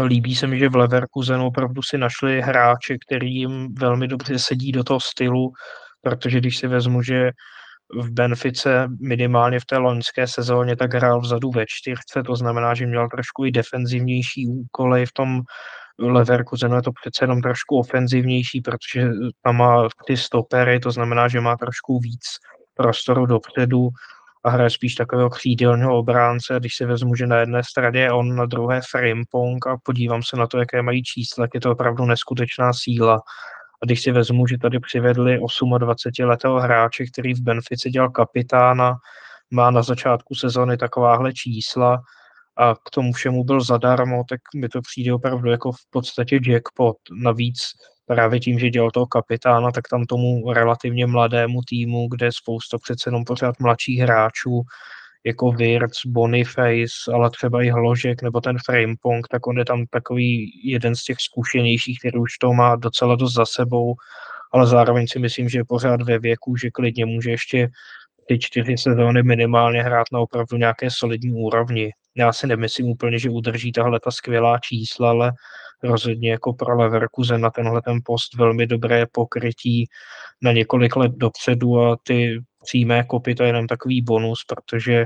líbí 0.03 0.35
se 0.35 0.47
mi, 0.47 0.59
že 0.59 0.69
v 0.69 0.75
Leverkusenu 0.75 1.45
opravdu 1.45 1.81
si 1.81 1.97
našli 1.97 2.41
hráče, 2.41 2.97
který 3.07 3.35
jim 3.35 3.73
velmi 3.73 4.07
dobře 4.07 4.39
sedí 4.39 4.71
do 4.71 4.83
toho 4.83 4.99
stylu, 4.99 5.53
protože 6.01 6.39
když 6.39 6.57
si 6.57 6.67
vezmu, 6.67 7.01
že 7.01 7.31
v 7.93 8.11
Benfice 8.11 8.87
minimálně 9.01 9.59
v 9.59 9.65
té 9.65 9.77
loňské 9.77 10.27
sezóně 10.27 10.75
tak 10.75 10.93
hrál 10.93 11.21
vzadu 11.21 11.51
ve 11.51 11.65
čtyřce, 11.67 12.23
to 12.23 12.35
znamená, 12.35 12.73
že 12.73 12.87
měl 12.87 13.09
trošku 13.09 13.45
i 13.45 13.51
defenzivnější 13.51 14.47
úkoly 14.47 15.05
v 15.05 15.13
tom 15.13 15.41
Leverkusenu 15.99 16.75
je 16.75 16.81
to 16.81 16.91
přece 17.01 17.23
jenom 17.23 17.41
trošku 17.41 17.79
ofenzivnější, 17.79 18.61
protože 18.61 19.09
tam 19.41 19.55
má 19.57 19.87
ty 20.07 20.17
stopery, 20.17 20.79
to 20.79 20.91
znamená, 20.91 21.27
že 21.27 21.41
má 21.41 21.57
trošku 21.57 21.99
víc 21.99 22.25
prostoru 22.73 23.25
dopředu 23.25 23.89
a 24.43 24.49
hraje 24.49 24.69
spíš 24.69 24.95
takového 24.95 25.29
křídelného 25.29 25.97
obránce. 25.97 26.55
Když 26.59 26.75
si 26.75 26.85
vezmu, 26.85 27.15
že 27.15 27.27
na 27.27 27.37
jedné 27.37 27.63
straně 27.63 27.99
je 27.99 28.11
on, 28.11 28.35
na 28.35 28.45
druhé 28.45 28.81
Frimpong 28.91 29.67
a 29.67 29.77
podívám 29.83 30.23
se 30.23 30.37
na 30.37 30.47
to, 30.47 30.59
jaké 30.59 30.81
mají 30.81 31.03
čísla, 31.03 31.47
je 31.53 31.59
to 31.59 31.71
opravdu 31.71 32.05
neskutečná 32.05 32.73
síla. 32.73 33.21
Když 33.85 34.01
si 34.01 34.11
vezmu, 34.11 34.47
že 34.47 34.57
tady 34.57 34.79
přivedli 34.79 35.39
28-letého 35.39 36.59
hráče, 36.59 37.05
který 37.05 37.33
v 37.33 37.41
Benfici 37.41 37.89
dělal 37.89 38.09
kapitána, 38.09 38.95
má 39.51 39.71
na 39.71 39.81
začátku 39.81 40.35
sezony 40.35 40.77
takováhle 40.77 41.33
čísla 41.33 42.01
a 42.57 42.75
k 42.75 42.89
tomu 42.93 43.13
všemu 43.13 43.43
byl 43.43 43.61
zadarmo, 43.61 44.23
tak 44.29 44.39
mi 44.55 44.69
to 44.69 44.81
přijde 44.81 45.13
opravdu 45.13 45.49
jako 45.49 45.71
v 45.71 45.89
podstatě 45.89 46.39
jackpot. 46.47 46.97
Navíc 47.23 47.57
právě 48.05 48.39
tím, 48.39 48.59
že 48.59 48.69
dělal 48.69 48.91
toho 48.91 49.05
kapitána, 49.05 49.71
tak 49.71 49.87
tam 49.87 50.05
tomu 50.05 50.53
relativně 50.53 51.07
mladému 51.07 51.61
týmu, 51.69 52.07
kde 52.07 52.25
je 52.25 52.31
spousta 52.31 52.77
přece 52.77 53.07
jenom 53.07 53.23
pořád 53.23 53.59
mladších 53.59 53.99
hráčů, 53.99 54.61
jako 55.25 55.51
Wirtz, 55.51 56.05
Boniface, 56.05 57.11
ale 57.13 57.29
třeba 57.29 57.63
i 57.63 57.69
Hložek 57.69 58.21
nebo 58.21 58.41
ten 58.41 58.57
Framepong, 58.65 59.27
tak 59.27 59.47
on 59.47 59.57
je 59.57 59.65
tam 59.65 59.85
takový 59.89 60.51
jeden 60.63 60.95
z 60.95 61.03
těch 61.03 61.17
zkušenějších, 61.19 61.99
který 61.99 62.19
už 62.19 62.37
to 62.37 62.53
má 62.53 62.75
docela 62.75 63.15
dost 63.15 63.33
za 63.33 63.45
sebou, 63.45 63.95
ale 64.53 64.67
zároveň 64.67 65.07
si 65.07 65.19
myslím, 65.19 65.49
že 65.49 65.59
je 65.59 65.65
pořád 65.65 66.01
ve 66.01 66.19
věku, 66.19 66.55
že 66.55 66.71
klidně 66.71 67.05
může 67.05 67.31
ještě 67.31 67.69
ty 68.27 68.39
čtyři 68.39 68.77
sezóny 68.77 69.23
minimálně 69.23 69.83
hrát 69.83 70.07
na 70.11 70.19
opravdu 70.19 70.57
nějaké 70.57 70.87
solidní 70.91 71.31
úrovni. 71.31 71.91
Já 72.15 72.33
si 72.33 72.47
nemyslím 72.47 72.87
úplně, 72.87 73.19
že 73.19 73.29
udrží 73.29 73.71
tahle 73.71 73.99
ta 73.99 74.11
skvělá 74.11 74.59
čísla, 74.59 75.09
ale 75.09 75.31
rozhodně 75.83 76.31
jako 76.31 76.53
pro 76.53 76.77
Leverkusen 76.77 77.41
na 77.41 77.49
tenhle 77.49 77.81
ten 77.81 77.99
post 78.05 78.35
velmi 78.37 78.67
dobré 78.67 79.05
pokrytí 79.11 79.85
na 80.41 80.51
několik 80.51 80.95
let 80.95 81.11
dopředu 81.11 81.81
a 81.81 81.97
ty 82.03 82.39
přímé 82.65 83.03
kopy 83.03 83.35
to 83.35 83.43
je 83.43 83.49
jenom 83.49 83.67
takový 83.67 84.01
bonus, 84.01 84.43
protože 84.47 85.05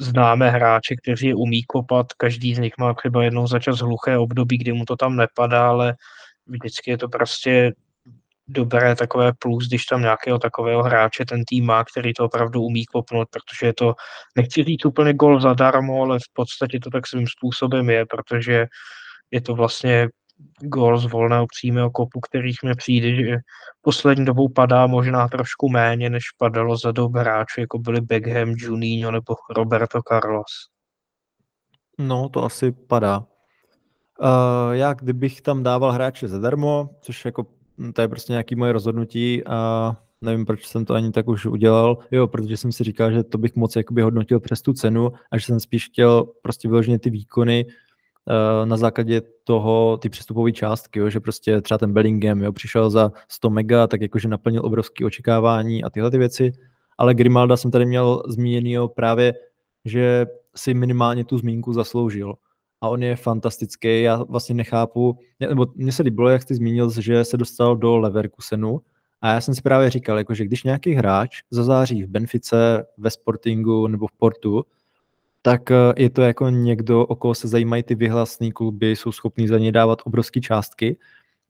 známe 0.00 0.50
hráče, 0.50 0.96
kteří 0.96 1.26
je 1.26 1.34
umí 1.34 1.64
kopat, 1.64 2.12
každý 2.12 2.54
z 2.54 2.58
nich 2.58 2.72
má 2.78 2.94
třeba 2.94 3.24
jednou 3.24 3.46
za 3.46 3.58
čas 3.58 3.78
hluché 3.78 4.18
období, 4.18 4.58
kdy 4.58 4.72
mu 4.72 4.84
to 4.84 4.96
tam 4.96 5.16
nepadá, 5.16 5.68
ale 5.68 5.94
vždycky 6.46 6.90
je 6.90 6.98
to 6.98 7.08
prostě 7.08 7.72
dobré 8.48 8.96
takové 8.96 9.32
plus, 9.38 9.68
když 9.68 9.84
tam 9.84 10.02
nějakého 10.02 10.38
takového 10.38 10.82
hráče 10.82 11.24
ten 11.24 11.44
tým 11.44 11.66
má, 11.66 11.84
který 11.84 12.12
to 12.12 12.24
opravdu 12.24 12.62
umí 12.62 12.84
kopnout, 12.84 13.28
protože 13.30 13.66
je 13.66 13.74
to, 13.74 13.94
nechci 14.36 14.64
říct 14.64 14.84
úplně 14.84 15.14
gol 15.14 15.40
zadarmo, 15.40 16.02
ale 16.02 16.18
v 16.18 16.32
podstatě 16.32 16.80
to 16.80 16.90
tak 16.90 17.06
svým 17.06 17.26
způsobem 17.26 17.90
je, 17.90 18.06
protože 18.06 18.66
je 19.30 19.40
to 19.40 19.54
vlastně 19.54 20.08
gol 20.60 20.98
z 20.98 21.04
volného 21.06 21.46
přímého 21.46 21.90
kopu, 21.90 22.20
kterých 22.20 22.56
mi 22.64 22.74
přijde, 22.74 23.14
že 23.14 23.36
poslední 23.82 24.24
dobou 24.24 24.48
padá 24.48 24.86
možná 24.86 25.28
trošku 25.28 25.68
méně, 25.68 26.10
než 26.10 26.24
padalo 26.38 26.76
za 26.76 26.92
dob 26.92 27.16
hráčů, 27.16 27.60
jako 27.60 27.78
byli 27.78 28.00
Beckham, 28.00 28.54
Juninho 28.56 29.10
nebo 29.10 29.34
Roberto 29.56 30.00
Carlos. 30.08 30.68
No, 31.98 32.28
to 32.28 32.44
asi 32.44 32.72
padá. 32.72 33.18
Uh, 34.20 34.72
já 34.72 34.92
kdybych 34.92 35.40
tam 35.40 35.62
dával 35.62 35.92
hráče 35.92 36.28
zadarmo, 36.28 36.90
což 37.00 37.24
jako 37.24 37.46
hm, 37.78 37.92
to 37.92 38.00
je 38.02 38.08
prostě 38.08 38.32
nějaký 38.32 38.54
moje 38.54 38.72
rozhodnutí 38.72 39.44
a 39.46 39.90
nevím, 40.20 40.46
proč 40.46 40.66
jsem 40.66 40.84
to 40.84 40.94
ani 40.94 41.12
tak 41.12 41.28
už 41.28 41.46
udělal. 41.46 41.98
Jo, 42.10 42.26
protože 42.28 42.56
jsem 42.56 42.72
si 42.72 42.84
říkal, 42.84 43.12
že 43.12 43.22
to 43.22 43.38
bych 43.38 43.56
moc 43.56 43.76
jakoby 43.76 44.02
hodnotil 44.02 44.40
přes 44.40 44.62
tu 44.62 44.72
cenu 44.72 45.12
a 45.32 45.38
že 45.38 45.46
jsem 45.46 45.60
spíš 45.60 45.86
chtěl 45.86 46.24
prostě 46.42 46.68
vyloženě 46.68 46.98
ty 46.98 47.10
výkony 47.10 47.66
na 48.64 48.76
základě 48.76 49.22
toho, 49.44 49.96
ty 49.96 50.08
přestupové 50.08 50.52
částky, 50.52 50.98
jo, 50.98 51.10
že 51.10 51.20
prostě 51.20 51.60
třeba 51.60 51.78
ten 51.78 51.92
Bellingham 51.92 52.42
jo, 52.42 52.52
přišel 52.52 52.90
za 52.90 53.12
100 53.28 53.50
mega, 53.50 53.86
tak 53.86 54.00
jakože 54.00 54.28
naplnil 54.28 54.62
obrovské 54.64 55.04
očekávání 55.04 55.84
a 55.84 55.90
tyhle 55.90 56.10
ty 56.10 56.18
věci. 56.18 56.52
Ale 56.98 57.14
Grimalda 57.14 57.56
jsem 57.56 57.70
tady 57.70 57.86
měl 57.86 58.22
zmíněný 58.28 58.76
právě, 58.94 59.34
že 59.84 60.26
si 60.56 60.74
minimálně 60.74 61.24
tu 61.24 61.38
zmínku 61.38 61.72
zasloužil 61.72 62.34
a 62.80 62.88
on 62.88 63.02
je 63.02 63.16
fantastický. 63.16 64.02
Já 64.02 64.22
vlastně 64.22 64.54
nechápu, 64.54 65.18
nebo 65.40 65.66
mně 65.74 65.92
se 65.92 66.02
líbilo, 66.02 66.28
jak 66.28 66.42
jsi 66.42 66.54
zmínil, 66.54 66.90
že 67.00 67.24
se 67.24 67.36
dostal 67.36 67.76
do 67.76 67.96
Leverkusenu 67.96 68.80
a 69.20 69.32
já 69.32 69.40
jsem 69.40 69.54
si 69.54 69.62
právě 69.62 69.90
říkal, 69.90 70.18
jako, 70.18 70.34
že 70.34 70.44
když 70.44 70.62
nějaký 70.62 70.92
hráč 70.92 71.42
zazáří 71.50 72.04
v 72.04 72.08
Benfice, 72.08 72.86
ve 72.98 73.10
Sportingu 73.10 73.86
nebo 73.86 74.06
v 74.06 74.12
Portu, 74.12 74.64
tak 75.46 75.70
eh, 75.70 75.76
je 75.96 76.10
to 76.10 76.22
jako 76.22 76.48
někdo, 76.48 77.06
o 77.06 77.16
koho 77.16 77.34
se 77.34 77.48
zajímají 77.48 77.82
ty 77.82 77.94
vyhlasné 77.94 78.50
kluby, 78.50 78.96
jsou 78.96 79.12
schopní 79.12 79.48
za 79.48 79.58
ně 79.58 79.72
dávat 79.72 80.02
obrovské 80.04 80.40
částky. 80.40 80.96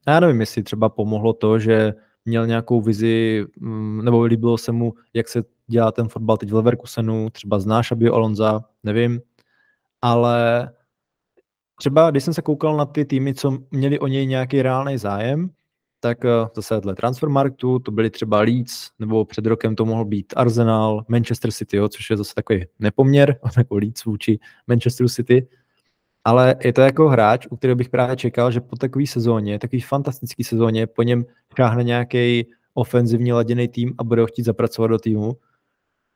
A 0.06 0.10
já 0.10 0.20
nevím, 0.20 0.40
jestli 0.40 0.62
třeba 0.62 0.88
pomohlo 0.88 1.32
to, 1.32 1.58
že 1.58 1.94
měl 2.24 2.46
nějakou 2.46 2.80
vizi, 2.80 3.44
mm, 3.60 4.04
nebo 4.04 4.24
líbilo 4.24 4.58
se 4.58 4.72
mu, 4.72 4.94
jak 5.14 5.28
se 5.28 5.42
dělá 5.66 5.92
ten 5.92 6.08
fotbal 6.08 6.36
teď 6.36 6.50
v 6.50 6.54
Leverkusenu, 6.54 7.30
třeba 7.30 7.58
znáš 7.58 7.92
Abio 7.92 8.14
Alonza, 8.14 8.64
nevím, 8.82 9.20
ale 10.02 10.70
třeba 11.78 12.10
když 12.10 12.24
jsem 12.24 12.34
se 12.34 12.42
koukal 12.42 12.76
na 12.76 12.84
ty 12.84 13.04
týmy, 13.04 13.34
co 13.34 13.58
měli 13.70 13.98
o 13.98 14.06
něj 14.06 14.26
nějaký 14.26 14.62
reálný 14.62 14.98
zájem, 14.98 15.50
tak 16.04 16.24
eh, 16.24 16.28
zase 16.54 16.80
dle 16.80 16.94
Transfermarktu 16.94 17.78
to 17.78 17.90
byly 17.90 18.10
třeba 18.10 18.40
Leeds, 18.40 18.90
nebo 18.98 19.24
před 19.24 19.46
rokem 19.46 19.76
to 19.76 19.84
mohl 19.84 20.04
být 20.04 20.34
Arsenal, 20.36 21.04
Manchester 21.08 21.50
City, 21.50 21.76
jo, 21.76 21.88
což 21.88 22.10
je 22.10 22.16
zase 22.16 22.34
takový 22.34 22.64
nepoměr, 22.78 23.36
jako 23.56 23.76
Leeds 23.76 24.04
vůči 24.04 24.38
Manchester 24.66 25.08
City, 25.08 25.48
ale 26.24 26.56
je 26.64 26.72
to 26.72 26.80
jako 26.80 27.08
hráč, 27.08 27.46
u 27.50 27.56
kterého 27.56 27.76
bych 27.76 27.88
právě 27.88 28.16
čekal, 28.16 28.50
že 28.50 28.60
po 28.60 28.76
takové 28.76 29.06
sezóně, 29.06 29.58
takový 29.58 29.80
fantastický 29.80 30.44
sezóně, 30.44 30.86
po 30.86 31.02
něm 31.02 31.24
šáhne 31.56 31.84
nějaký 31.84 32.46
ofenzivně 32.74 33.34
laděný 33.34 33.68
tým 33.68 33.94
a 33.98 34.04
bude 34.04 34.20
ho 34.20 34.26
chtít 34.26 34.44
zapracovat 34.44 34.88
do 34.88 34.98
týmu. 34.98 35.32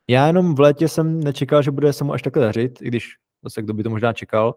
Já 0.08 0.26
jenom 0.26 0.54
v 0.54 0.60
létě 0.60 0.88
jsem 0.88 1.20
nečekal, 1.20 1.62
že 1.62 1.70
bude 1.70 1.92
se 1.92 2.04
mu 2.04 2.12
až 2.12 2.22
takhle 2.22 2.42
dařit, 2.42 2.82
i 2.82 2.88
když 2.88 3.16
zase 3.44 3.62
kdo 3.62 3.74
by 3.74 3.82
to 3.82 3.90
možná 3.90 4.12
čekal, 4.12 4.54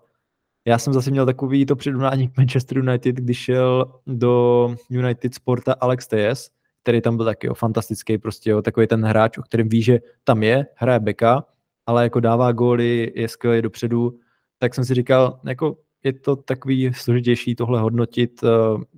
já 0.66 0.78
jsem 0.78 0.94
zase 0.94 1.12
měl 1.12 1.26
takový 1.26 1.66
to 1.66 1.76
předunání 1.76 2.28
k 2.28 2.38
Manchester 2.38 2.78
United, 2.78 3.16
když 3.16 3.38
šel 3.38 3.94
do 4.08 4.76
United 4.90 5.34
Sporta 5.34 5.74
Alex 5.74 6.08
Tejes, 6.08 6.50
který 6.84 7.02
tam 7.02 7.18
byl 7.18 7.26
taky 7.26 7.48
jo, 7.48 7.54
fantastický, 7.54 8.18
prostě 8.18 8.50
jo, 8.50 8.62
takový 8.62 8.88
ten 8.88 9.06
hráč, 9.06 9.38
o 9.38 9.42
kterém 9.42 9.70
ví, 9.70 9.82
že 9.82 10.00
tam 10.24 10.44
je, 10.44 10.66
hraje 10.76 11.00
beka, 11.00 11.44
ale 11.86 12.04
jako 12.04 12.20
dává 12.20 12.52
góly, 12.52 13.12
je 13.16 13.28
skvělý 13.28 13.62
dopředu, 13.62 14.20
tak 14.58 14.76
jsem 14.76 14.86
si 14.86 14.94
říkal, 14.94 15.40
jako 15.46 15.78
je 16.04 16.14
to 16.14 16.36
takový 16.36 16.94
složitější 16.94 17.56
tohle 17.56 17.82
hodnotit, 17.82 18.44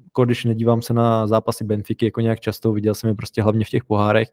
jako 0.04 0.26
když 0.26 0.46
nedívám 0.46 0.82
se 0.82 0.94
na 0.94 1.28
zápasy 1.28 1.64
Benfiky 1.64 2.06
jako 2.06 2.22
nějak 2.22 2.40
často, 2.40 2.72
viděl 2.72 2.96
jsem 2.96 3.08
je 3.08 3.16
prostě 3.16 3.42
hlavně 3.42 3.66
v 3.66 3.70
těch 3.70 3.84
pohárech, 3.84 4.28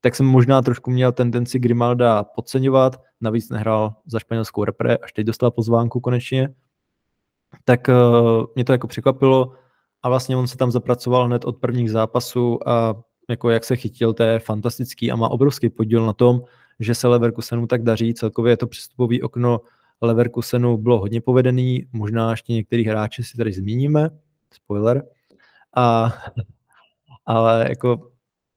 tak 0.00 0.14
jsem 0.14 0.26
možná 0.26 0.62
trošku 0.62 0.90
měl 0.90 1.12
tendenci 1.12 1.58
Grimalda 1.58 2.24
podceňovat, 2.24 3.00
navíc 3.20 3.50
nehrál 3.50 3.94
za 4.06 4.18
španělskou 4.18 4.64
repre, 4.64 4.96
až 4.96 5.12
teď 5.12 5.26
dostal 5.26 5.50
pozvánku 5.50 6.00
konečně, 6.00 6.54
tak 7.64 7.88
uh, 7.88 8.44
mě 8.54 8.64
to 8.64 8.72
jako 8.72 8.86
překvapilo 8.86 9.52
a 10.02 10.08
vlastně 10.08 10.36
on 10.36 10.46
se 10.46 10.56
tam 10.56 10.70
zapracoval 10.70 11.26
hned 11.26 11.44
od 11.44 11.56
prvních 11.56 11.90
zápasů 11.90 12.68
a 12.68 12.94
jako 13.28 13.50
jak 13.50 13.64
se 13.64 13.76
chytil, 13.76 14.12
to 14.12 14.22
je 14.22 14.38
fantastický 14.38 15.10
a 15.10 15.16
má 15.16 15.28
obrovský 15.28 15.70
podíl 15.70 16.06
na 16.06 16.12
tom, 16.12 16.40
že 16.80 16.94
se 16.94 17.08
Leverkusenu 17.08 17.66
tak 17.66 17.82
daří. 17.82 18.14
Celkově 18.14 18.56
to 18.56 18.66
přestupový 18.66 19.22
okno 19.22 19.60
Leverkusenu 20.00 20.76
bylo 20.76 20.98
hodně 20.98 21.20
povedený, 21.20 21.86
možná 21.92 22.30
ještě 22.30 22.52
některý 22.52 22.84
hráči 22.84 23.24
si 23.24 23.36
tady 23.36 23.52
zmíníme, 23.52 24.10
spoiler, 24.52 25.02
a, 25.76 26.12
ale 27.26 27.66
jako 27.68 28.10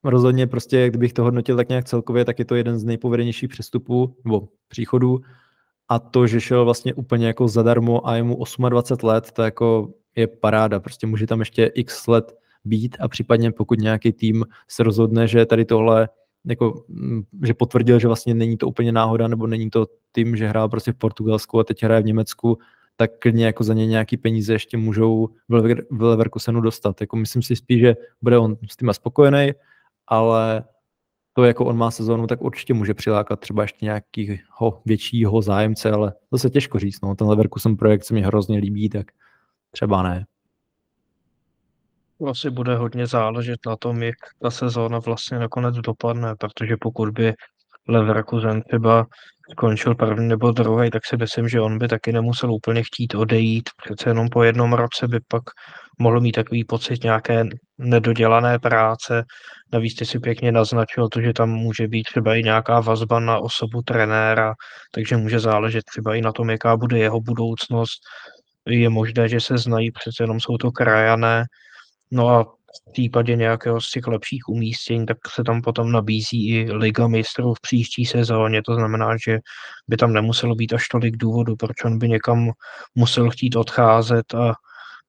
rozhodně 0.03 0.47
prostě, 0.47 0.89
kdybych 0.89 1.13
to 1.13 1.23
hodnotil 1.23 1.57
tak 1.57 1.69
nějak 1.69 1.85
celkově, 1.85 2.25
tak 2.25 2.39
je 2.39 2.45
to 2.45 2.55
jeden 2.55 2.79
z 2.79 2.83
nejpovedenějších 2.83 3.49
přestupů 3.49 4.15
nebo 4.25 4.47
příchodů. 4.67 5.19
A 5.89 5.99
to, 5.99 6.27
že 6.27 6.41
šel 6.41 6.65
vlastně 6.65 6.93
úplně 6.93 7.27
jako 7.27 7.47
zadarmo 7.47 8.07
a 8.07 8.15
je 8.15 8.23
mu 8.23 8.43
28 8.69 9.07
let, 9.07 9.31
to 9.31 9.41
jako 9.41 9.93
je 10.15 10.27
paráda, 10.27 10.79
prostě 10.79 11.07
může 11.07 11.27
tam 11.27 11.39
ještě 11.39 11.65
x 11.65 12.07
let 12.07 12.35
být 12.65 12.97
a 12.99 13.07
případně 13.07 13.51
pokud 13.51 13.79
nějaký 13.79 14.11
tým 14.11 14.45
se 14.67 14.83
rozhodne, 14.83 15.27
že 15.27 15.45
tady 15.45 15.65
tohle 15.65 16.09
jako, 16.45 16.83
mm, 16.87 17.23
že 17.43 17.53
potvrdil, 17.53 17.99
že 17.99 18.07
vlastně 18.07 18.33
není 18.33 18.57
to 18.57 18.67
úplně 18.67 18.91
náhoda, 18.91 19.27
nebo 19.27 19.47
není 19.47 19.69
to 19.69 19.87
tým, 20.11 20.35
že 20.35 20.47
hrál 20.47 20.69
prostě 20.69 20.91
v 20.91 20.95
Portugalsku 20.95 21.59
a 21.59 21.63
teď 21.63 21.83
hraje 21.83 22.01
v 22.01 22.05
Německu, 22.05 22.57
tak 22.95 23.11
klidně 23.19 23.45
jako 23.45 23.63
za 23.63 23.73
ně 23.73 23.87
nějaký 23.87 24.17
peníze 24.17 24.53
ještě 24.53 24.77
můžou 24.77 25.29
v 25.89 26.01
Leverkusenu 26.01 26.61
dostat. 26.61 27.01
Jako 27.01 27.15
myslím 27.15 27.41
si 27.41 27.55
spíš, 27.55 27.81
že 27.81 27.95
bude 28.21 28.37
on 28.37 28.57
s 28.71 28.77
tím 28.77 28.93
spokojený, 28.93 29.51
ale 30.11 30.63
to, 31.33 31.43
jako 31.43 31.65
on 31.65 31.77
má 31.77 31.91
sezónu, 31.91 32.27
tak 32.27 32.41
určitě 32.41 32.73
může 32.73 32.93
přilákat 32.93 33.39
třeba 33.39 33.61
ještě 33.61 33.85
nějakého 33.85 34.81
většího 34.85 35.41
zájemce, 35.41 35.91
ale 35.91 36.13
to 36.29 36.37
se 36.37 36.49
těžko 36.49 36.79
říct. 36.79 37.01
No. 37.01 37.15
Ten 37.15 37.27
Leverkusen 37.27 37.77
projekt 37.77 38.03
se 38.03 38.13
mi 38.13 38.21
hrozně 38.21 38.57
líbí, 38.57 38.89
tak 38.89 39.07
třeba 39.71 40.03
ne. 40.03 40.25
Asi 42.29 42.49
bude 42.49 42.75
hodně 42.75 43.07
záležet 43.07 43.59
na 43.67 43.75
tom, 43.75 44.03
jak 44.03 44.15
ta 44.41 44.51
sezóna 44.51 44.99
vlastně 44.99 45.39
nakonec 45.39 45.75
dopadne, 45.75 46.35
protože 46.35 46.75
pokud 46.81 47.09
by 47.09 47.33
Leverkusen 47.87 48.61
třeba 48.61 49.07
skončil 49.51 49.95
první 49.95 50.27
nebo 50.27 50.51
druhý, 50.51 50.89
tak 50.89 51.05
si 51.05 51.17
myslím, 51.17 51.49
že 51.49 51.61
on 51.61 51.77
by 51.77 51.87
taky 51.87 52.11
nemusel 52.13 52.53
úplně 52.53 52.83
chtít 52.83 53.15
odejít. 53.15 53.69
Přece 53.83 54.09
jenom 54.09 54.29
po 54.29 54.43
jednom 54.43 54.73
roce 54.73 55.07
by 55.07 55.19
pak 55.27 55.43
mohl 55.99 56.19
mít 56.19 56.31
takový 56.31 56.63
pocit 56.63 57.03
nějaké 57.03 57.43
nedodělané 57.77 58.59
práce. 58.59 59.23
Navíc 59.73 59.95
ty 59.95 60.05
si 60.05 60.19
pěkně 60.19 60.51
naznačil 60.51 61.09
to, 61.09 61.21
že 61.21 61.33
tam 61.33 61.49
může 61.49 61.87
být 61.87 62.03
třeba 62.03 62.35
i 62.35 62.43
nějaká 62.43 62.79
vazba 62.79 63.19
na 63.19 63.37
osobu 63.37 63.81
trenéra, 63.81 64.53
takže 64.93 65.17
může 65.17 65.39
záležet 65.39 65.83
třeba 65.83 66.15
i 66.15 66.21
na 66.21 66.31
tom, 66.31 66.49
jaká 66.49 66.77
bude 66.77 66.97
jeho 66.99 67.21
budoucnost. 67.21 67.99
Je 68.67 68.89
možné, 68.89 69.29
že 69.29 69.39
se 69.39 69.57
znají, 69.57 69.91
přece 69.91 70.23
jenom 70.23 70.39
jsou 70.39 70.57
to 70.57 70.71
krajané. 70.71 71.45
No 72.11 72.29
a 72.29 72.45
v 72.89 72.91
případě 72.91 73.35
nějakého 73.35 73.81
z 73.81 73.91
těch 73.91 74.07
lepších 74.07 74.49
umístění, 74.49 75.05
tak 75.05 75.17
se 75.35 75.43
tam 75.43 75.61
potom 75.61 75.91
nabízí 75.91 76.49
i 76.49 76.71
Liga 76.71 77.07
mistrů 77.07 77.53
v 77.53 77.61
příští 77.61 78.05
sezóně. 78.05 78.61
To 78.63 78.75
znamená, 78.75 79.17
že 79.27 79.39
by 79.87 79.97
tam 79.97 80.13
nemuselo 80.13 80.55
být 80.55 80.73
až 80.73 80.87
tolik 80.87 81.17
důvodu, 81.17 81.55
proč 81.55 81.83
on 81.85 81.99
by 81.99 82.09
někam 82.09 82.51
musel 82.95 83.29
chtít 83.29 83.55
odcházet 83.55 84.33
a 84.33 84.53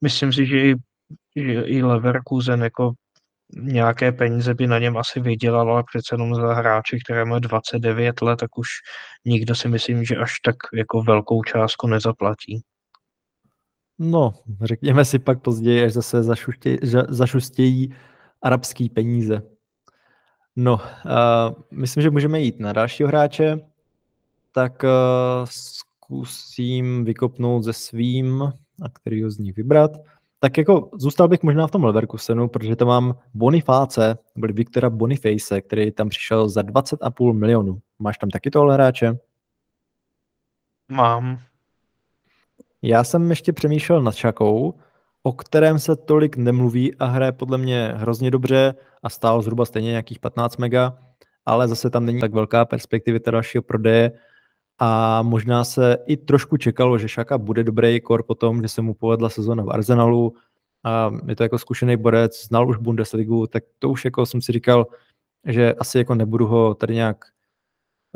myslím 0.00 0.32
si, 0.32 0.46
že 0.46 0.58
i 0.58 0.74
i 1.64 1.82
Leverkusen 1.82 2.62
jako 2.62 2.92
nějaké 3.56 4.12
peníze 4.12 4.54
by 4.54 4.66
na 4.66 4.78
něm 4.78 4.96
asi 4.96 5.20
vydělal, 5.20 5.70
ale 5.70 5.82
přece 5.92 6.14
jenom 6.14 6.34
za 6.34 6.54
hráče, 6.54 6.98
které 7.04 7.24
má 7.24 7.38
29 7.38 8.22
let, 8.22 8.36
tak 8.36 8.58
už 8.58 8.68
nikdo 9.24 9.54
si 9.54 9.68
myslím, 9.68 10.04
že 10.04 10.16
až 10.16 10.32
tak 10.44 10.56
jako 10.74 11.02
velkou 11.02 11.42
částku 11.42 11.86
nezaplatí. 11.86 12.62
No, 14.04 14.34
řekněme 14.62 15.04
si 15.04 15.18
pak 15.18 15.42
později, 15.42 15.84
až 15.84 15.92
zase 15.92 16.22
zašustějí, 16.22 16.78
zašustějí 17.08 17.94
arabský 18.42 18.88
peníze. 18.88 19.42
No, 20.56 20.74
uh, 20.74 21.54
myslím, 21.70 22.02
že 22.02 22.10
můžeme 22.10 22.40
jít 22.40 22.60
na 22.60 22.72
dalšího 22.72 23.08
hráče. 23.08 23.60
Tak 24.52 24.82
uh, 24.82 24.90
zkusím 25.44 27.04
vykopnout 27.04 27.64
ze 27.64 27.72
svým, 27.72 28.42
a 28.82 28.88
který 28.92 29.22
ho 29.22 29.30
z 29.30 29.38
nich 29.38 29.56
vybrat. 29.56 29.90
Tak 30.38 30.58
jako 30.58 30.90
zůstal 30.98 31.28
bych 31.28 31.42
možná 31.42 31.66
v 31.66 31.70
tom 31.70 31.84
Leverkusenu, 31.84 32.48
protože 32.48 32.76
tam 32.76 32.88
mám 32.88 33.14
Bonifáce, 33.34 34.18
byl 34.36 34.52
Viktora 34.52 34.90
Boniface, 34.90 35.60
který 35.60 35.92
tam 35.92 36.08
přišel 36.08 36.48
za 36.48 36.62
20,5 36.62 37.32
milionů. 37.32 37.78
Máš 37.98 38.18
tam 38.18 38.30
taky 38.30 38.50
tohle 38.50 38.74
hráče? 38.74 39.18
Mám. 40.88 41.38
Já 42.82 43.04
jsem 43.04 43.30
ještě 43.30 43.52
přemýšlel 43.52 44.02
nad 44.02 44.14
Šakou, 44.14 44.74
o 45.22 45.32
kterém 45.32 45.78
se 45.78 45.96
tolik 45.96 46.36
nemluví 46.36 46.94
a 46.94 47.06
hraje 47.06 47.32
podle 47.32 47.58
mě 47.58 47.92
hrozně 47.96 48.30
dobře 48.30 48.74
a 49.02 49.10
stál 49.10 49.42
zhruba 49.42 49.64
stejně 49.64 49.90
nějakých 49.90 50.18
15 50.18 50.56
mega, 50.56 50.98
ale 51.46 51.68
zase 51.68 51.90
tam 51.90 52.06
není 52.06 52.20
tak 52.20 52.32
velká 52.32 52.64
perspektivita 52.64 53.30
dalšího 53.30 53.62
prodeje 53.62 54.12
a 54.78 55.22
možná 55.22 55.64
se 55.64 55.96
i 56.06 56.16
trošku 56.16 56.56
čekalo, 56.56 56.98
že 56.98 57.08
Šaka 57.08 57.38
bude 57.38 57.64
dobrý 57.64 58.00
kor 58.00 58.22
po 58.22 58.34
tom, 58.34 58.62
že 58.62 58.68
se 58.68 58.82
mu 58.82 58.94
povedla 58.94 59.28
sezóna 59.28 59.62
v 59.62 59.70
Arsenalu 59.70 60.34
a 60.84 61.10
je 61.28 61.36
to 61.36 61.42
jako 61.42 61.58
zkušený 61.58 61.96
borec, 61.96 62.46
znal 62.46 62.68
už 62.68 62.76
Bundesligu, 62.76 63.46
tak 63.46 63.64
to 63.78 63.88
už 63.88 64.04
jako 64.04 64.26
jsem 64.26 64.42
si 64.42 64.52
říkal, 64.52 64.86
že 65.46 65.74
asi 65.74 65.98
jako 65.98 66.14
nebudu 66.14 66.46
ho 66.46 66.74
tady 66.74 66.94
nějak 66.94 67.24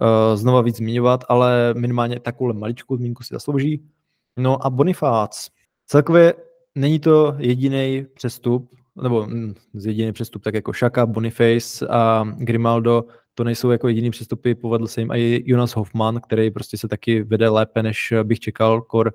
uh, 0.00 0.36
znova 0.36 0.60
víc 0.60 0.76
zmiňovat, 0.76 1.24
ale 1.28 1.74
minimálně 1.74 2.20
takovou 2.20 2.52
maličku 2.52 2.96
zmínku 2.96 3.22
si 3.22 3.34
zaslouží. 3.34 3.88
No 4.36 4.66
a 4.66 4.70
Bonifác. 4.70 5.48
Celkově 5.86 6.34
není 6.74 7.00
to 7.00 7.34
jediný 7.38 8.06
přestup, 8.14 8.70
nebo 9.02 9.26
hm, 9.26 9.54
jediný 9.74 10.12
přestup, 10.12 10.42
tak 10.42 10.54
jako 10.54 10.72
Šaka, 10.72 11.06
Boniface 11.06 11.86
a 11.90 12.24
Grimaldo, 12.38 13.04
to 13.34 13.44
nejsou 13.44 13.70
jako 13.70 13.88
jediný 13.88 14.10
přestupy, 14.10 14.54
povedl 14.54 14.86
se 14.86 15.00
jim 15.00 15.10
i 15.10 15.42
Jonas 15.46 15.76
Hoffman, 15.76 16.20
který 16.20 16.50
prostě 16.50 16.78
se 16.78 16.88
taky 16.88 17.22
vede 17.22 17.48
lépe, 17.48 17.82
než 17.82 18.12
bych 18.22 18.40
čekal, 18.40 18.82
kor 18.82 19.14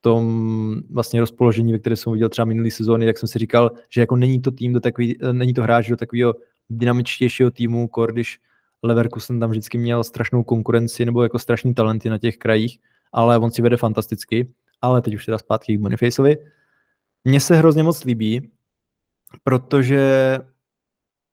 tom 0.00 0.82
vlastně 0.90 1.20
rozpoložení, 1.20 1.72
ve 1.72 1.78
které 1.78 1.96
jsem 1.96 2.12
viděl 2.12 2.28
třeba 2.28 2.44
minulý 2.44 2.70
sezóny, 2.70 3.06
tak 3.06 3.18
jsem 3.18 3.28
si 3.28 3.38
říkal, 3.38 3.70
že 3.90 4.00
jako 4.00 4.16
není 4.16 4.40
to 4.40 4.50
tým 4.50 4.72
do 4.72 4.80
takový, 4.80 5.18
není 5.32 5.54
to 5.54 5.62
hráč 5.62 5.88
do 5.88 5.96
takového 5.96 6.34
dynamičtějšího 6.70 7.50
týmu, 7.50 7.88
kor 7.88 8.12
když 8.12 8.38
Leverkusen 8.82 9.40
tam 9.40 9.50
vždycky 9.50 9.78
měl 9.78 10.04
strašnou 10.04 10.44
konkurenci 10.44 11.04
nebo 11.04 11.22
jako 11.22 11.38
strašný 11.38 11.74
talenty 11.74 12.10
na 12.10 12.18
těch 12.18 12.36
krajích, 12.36 12.78
ale 13.12 13.38
on 13.38 13.50
si 13.50 13.62
vede 13.62 13.76
fantasticky, 13.76 14.54
ale 14.80 15.02
teď 15.02 15.14
už 15.14 15.26
teda 15.26 15.38
zpátky 15.38 15.76
k 15.76 15.80
Bonifaceovi. 15.80 16.36
Mně 17.24 17.40
se 17.40 17.56
hrozně 17.56 17.82
moc 17.82 18.04
líbí, 18.04 18.50
protože 19.44 20.38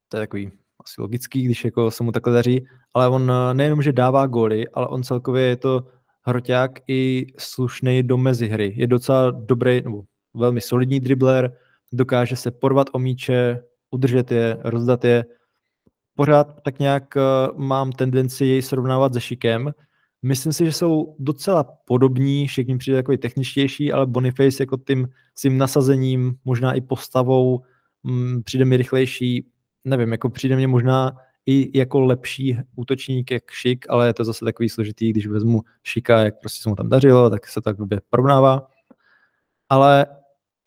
to 0.10 0.18
je 0.18 0.22
takový 0.22 0.52
asi 0.86 1.02
logický, 1.02 1.44
když 1.44 1.66
jako 1.66 1.92
se 1.92 2.04
mu 2.04 2.12
takhle 2.12 2.34
daří, 2.34 2.68
ale 2.94 3.10
on 3.10 3.32
eh, 3.32 3.54
nejenom, 3.54 3.82
že 3.82 3.94
dává 3.94 4.28
góly, 4.28 4.68
ale 4.68 4.88
on 4.88 5.04
celkově 5.04 5.44
je 5.44 5.56
to 5.56 5.88
hroťák 6.22 6.72
i 6.88 7.28
slušný 7.38 8.04
do 8.04 8.18
mezihry. 8.18 8.74
Je 8.76 8.88
docela 8.88 9.32
dobrý, 9.32 9.82
nebo 9.82 10.04
velmi 10.34 10.62
solidní 10.62 11.00
dribler, 11.00 11.58
dokáže 11.94 12.36
se 12.36 12.52
porvat 12.52 12.88
o 12.92 13.00
míče, 13.00 13.64
udržet 13.92 14.32
je, 14.32 14.58
rozdat 14.62 15.06
je. 15.06 15.26
Pořád 16.16 16.64
tak 16.64 16.80
nějak 16.80 17.18
eh, 17.18 17.22
mám 17.56 17.92
tendenci 17.92 18.46
jej 18.46 18.62
srovnávat 18.62 19.14
se 19.14 19.22
Šikem. 19.22 19.74
Myslím 20.22 20.54
si, 20.54 20.66
že 20.66 20.72
jsou 20.72 21.16
docela 21.20 21.64
podobní, 21.64 22.48
mi 22.68 22.78
přijde 22.78 22.98
takový 22.98 23.18
techničtější, 23.18 23.92
ale 23.92 24.06
Boniface 24.06 24.64
jako 24.64 24.78
tím 24.78 25.08
svým 25.36 25.58
nasazením, 25.58 26.36
možná 26.46 26.74
i 26.74 26.82
postavou, 26.82 27.62
mm, 28.04 28.44
přijde 28.44 28.66
mi 28.66 28.78
rychlejší, 28.78 29.46
nevím, 29.86 30.12
jako 30.12 30.30
přijde 30.30 30.56
mě 30.56 30.68
možná 30.68 31.18
i 31.46 31.78
jako 31.78 32.00
lepší 32.00 32.58
útočník 32.76 33.32
jak 33.32 33.52
Šik, 33.52 33.86
ale 33.90 34.08
je 34.08 34.14
to 34.14 34.24
zase 34.24 34.46
takový 34.46 34.70
složitý, 34.70 35.10
když 35.10 35.28
vezmu 35.28 35.62
Šika, 35.84 36.20
jak 36.20 36.40
prostě 36.40 36.64
se 36.64 36.70
mu 36.70 36.76
tam 36.76 36.90
dařilo, 36.90 37.30
tak 37.30 37.48
se 37.48 37.62
tak 37.62 37.78
blbě 37.78 38.02
porovnává. 38.10 38.68
Ale 39.70 40.06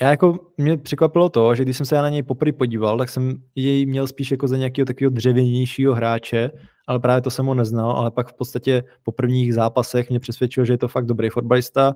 já 0.03 0.11
jako, 0.11 0.39
mě 0.59 0.77
překvapilo 0.79 1.29
to, 1.29 1.55
že 1.55 1.63
když 1.63 1.77
jsem 1.77 1.87
se 1.87 1.97
já 1.97 2.03
na 2.03 2.09
něj 2.09 2.23
poprvé 2.23 2.53
podíval, 2.53 2.99
tak 2.99 3.09
jsem 3.09 3.43
jej 3.55 3.87
měl 3.87 4.07
spíš 4.07 4.31
jako 4.31 4.49
za 4.49 4.57
nějakého 4.57 4.87
takového 4.87 5.11
dřevěnějšího 5.11 5.95
hráče, 5.95 6.51
ale 6.87 7.01
právě 7.01 7.23
to 7.23 7.31
jsem 7.31 7.47
ho 7.47 7.55
neznal, 7.55 7.91
ale 7.91 8.11
pak 8.11 8.29
v 8.29 8.35
podstatě 8.35 8.85
po 9.03 9.13
prvních 9.13 9.55
zápasech 9.55 10.11
mě 10.11 10.21
přesvědčil, 10.21 10.65
že 10.65 10.73
je 10.73 10.79
to 10.79 10.89
fakt 10.89 11.07
dobrý 11.07 11.31
fotbalista, 11.31 11.95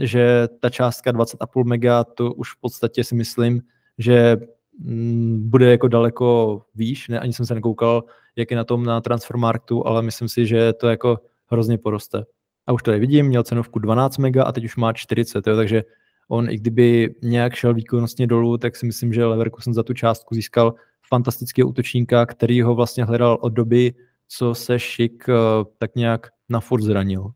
že 0.00 0.48
ta 0.60 0.70
částka 0.70 1.12
20,5 1.12 1.64
mega, 1.64 2.04
to 2.04 2.32
už 2.32 2.52
v 2.52 2.60
podstatě 2.60 3.04
si 3.04 3.14
myslím, 3.14 3.62
že 3.98 4.36
Mm, 4.78 5.50
bude 5.50 5.70
jako 5.70 5.88
daleko 5.88 6.62
výš, 6.74 7.08
ne, 7.08 7.20
ani 7.20 7.32
jsem 7.32 7.46
se 7.46 7.54
nekoukal, 7.54 8.04
jak 8.36 8.50
je 8.50 8.56
na 8.56 8.64
tom 8.64 8.84
na 8.84 9.00
Transfermarktu, 9.00 9.86
ale 9.86 10.02
myslím 10.02 10.28
si, 10.28 10.46
že 10.46 10.72
to 10.72 10.88
jako 10.88 11.18
hrozně 11.46 11.78
poroste. 11.78 12.24
A 12.66 12.72
už 12.72 12.82
to 12.82 12.92
je 12.92 12.98
vidím, 12.98 13.26
měl 13.26 13.42
cenovku 13.42 13.78
12 13.78 14.18
mega 14.18 14.44
a 14.44 14.52
teď 14.52 14.64
už 14.64 14.76
má 14.76 14.92
40, 14.92 15.46
jo, 15.46 15.56
takže 15.56 15.84
on 16.28 16.50
i 16.50 16.56
kdyby 16.56 17.14
nějak 17.22 17.54
šel 17.54 17.74
výkonnostně 17.74 18.26
dolů, 18.26 18.58
tak 18.58 18.76
si 18.76 18.86
myslím, 18.86 19.12
že 19.12 19.24
Leverkusen 19.24 19.74
za 19.74 19.82
tu 19.82 19.94
částku 19.94 20.34
získal 20.34 20.74
fantastického 21.08 21.68
útočníka, 21.68 22.26
který 22.26 22.62
ho 22.62 22.74
vlastně 22.74 23.04
hledal 23.04 23.38
od 23.40 23.48
doby, 23.48 23.94
co 24.28 24.54
se 24.54 24.78
Šik 24.78 25.28
eh, 25.28 25.34
tak 25.78 25.94
nějak 25.94 26.26
na 26.48 26.60
furt 26.60 26.82
zranil. 26.82 27.30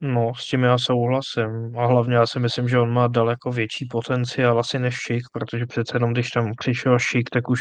No, 0.00 0.32
s 0.34 0.48
tím 0.48 0.62
já 0.62 0.78
souhlasím. 0.78 1.78
A 1.78 1.86
hlavně 1.86 2.14
já 2.14 2.26
si 2.26 2.40
myslím, 2.40 2.68
že 2.68 2.78
on 2.78 2.92
má 2.92 3.08
daleko 3.08 3.52
větší 3.52 3.86
potenciál 3.90 4.58
asi 4.58 4.78
než 4.78 4.94
Šik, 4.94 5.22
protože 5.32 5.66
přece 5.66 5.96
jenom 5.96 6.12
když 6.12 6.30
tam 6.30 6.52
přišel 6.58 6.98
Šik, 6.98 7.30
tak 7.30 7.50
už 7.50 7.60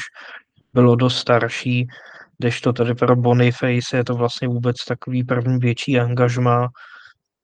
bylo 0.73 0.95
dost 0.95 1.17
starší, 1.17 1.87
když 2.37 2.61
to 2.61 2.73
tady 2.73 2.95
pro 2.95 3.15
Boniface 3.15 3.97
je 3.97 4.03
to 4.03 4.15
vlastně 4.15 4.47
vůbec 4.47 4.75
takový 4.87 5.23
první 5.23 5.59
větší 5.59 5.99
angažma. 5.99 6.67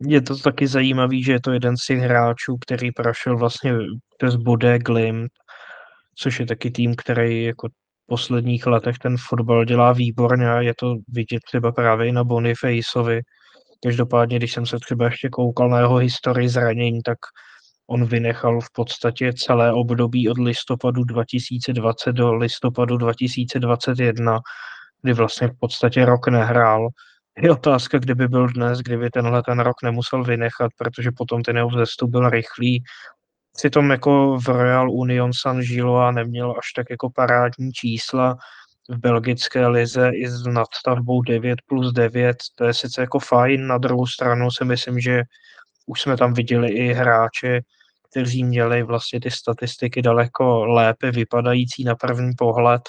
Je 0.08 0.22
to 0.22 0.38
taky 0.38 0.68
zajímavý, 0.68 1.24
že 1.24 1.32
je 1.32 1.42
to 1.42 1.52
jeden 1.52 1.78
z 1.78 1.86
těch 1.86 2.00
hráčů, 2.00 2.58
který 2.58 2.92
prošel 2.92 3.38
vlastně 3.38 3.74
přes 4.18 4.36
Bodé 4.36 4.80
Glimt, 4.80 5.32
což 6.16 6.40
je 6.40 6.46
taky 6.46 6.72
tým, 6.72 6.96
který 6.96 7.44
jako 7.44 7.68
v 7.68 7.72
posledních 8.08 8.66
letech 8.66 8.98
ten 8.98 9.16
fotbal 9.30 9.66
dělá 9.66 9.94
výborně 9.94 10.52
a 10.52 10.62
je 10.62 10.74
to 10.80 10.96
vidět 11.08 11.40
třeba 11.48 11.72
právě 11.72 12.08
i 12.08 12.12
na 12.12 12.24
Bonifaceovi, 12.24 13.22
Každopádně, 13.84 14.38
když 14.38 14.54
jsem 14.54 14.66
se 14.66 14.78
třeba 14.80 15.06
ještě 15.06 15.30
koukal 15.30 15.70
na 15.70 15.80
jeho 15.80 15.96
historii 15.96 16.50
zranění, 16.50 17.02
tak 17.02 17.18
on 17.88 18.06
vynechal 18.06 18.62
v 18.62 18.72
podstatě 18.74 19.34
celé 19.34 19.74
období 19.74 20.30
od 20.30 20.38
listopadu 20.38 21.04
2020 21.04 22.12
do 22.12 22.34
listopadu 22.34 22.98
2021, 22.98 24.40
kdy 25.02 25.14
vlastně 25.14 25.48
v 25.48 25.60
podstatě 25.60 26.06
rok 26.06 26.28
nehrál. 26.28 26.88
Je 27.42 27.52
otázka, 27.52 28.00
kdyby 28.00 28.28
byl 28.28 28.48
dnes, 28.48 28.80
kdyby 28.80 29.10
tenhle 29.10 29.44
ten 29.44 29.60
rok 29.60 29.76
nemusel 29.84 30.24
vynechat, 30.24 30.72
protože 30.78 31.12
potom 31.18 31.44
ten 31.44 31.58
jeho 31.58 31.70
vzestup 31.70 32.10
byl 32.10 32.30
rychlý. 32.30 32.84
Přitom 33.58 33.92
jako 33.92 34.38
v 34.40 34.48
Royal 34.48 34.92
Union 34.92 35.32
San 35.34 35.60
Gilo 35.60 36.12
neměl 36.12 36.52
až 36.52 36.74
tak 36.76 36.86
jako 36.90 37.10
parádní 37.10 37.72
čísla, 37.72 38.38
v 38.90 38.98
belgické 38.98 39.68
lize 39.68 40.12
i 40.14 40.28
s 40.28 40.46
nadstavbou 40.46 41.22
9 41.22 41.60
plus 41.66 41.94
9, 41.94 42.38
to 42.56 42.66
je 42.66 42.74
sice 42.74 43.02
jako 43.02 43.20
fajn, 43.20 43.68
na 43.68 43.78
druhou 43.78 44.08
stranu 44.08 44.52
si 44.52 44.66
myslím, 44.66 45.00
že 45.00 45.24
už 45.86 46.02
jsme 46.02 46.18
tam 46.18 46.34
viděli 46.34 46.70
i 46.70 46.94
hráče, 46.94 47.62
kteří 48.10 48.44
měli 48.44 48.84
vlastně 48.84 49.20
ty 49.20 49.32
statistiky 49.32 50.02
daleko 50.02 50.66
lépe 50.66 51.12
vypadající 51.12 51.84
na 51.84 51.96
první 51.96 52.32
pohled 52.38 52.82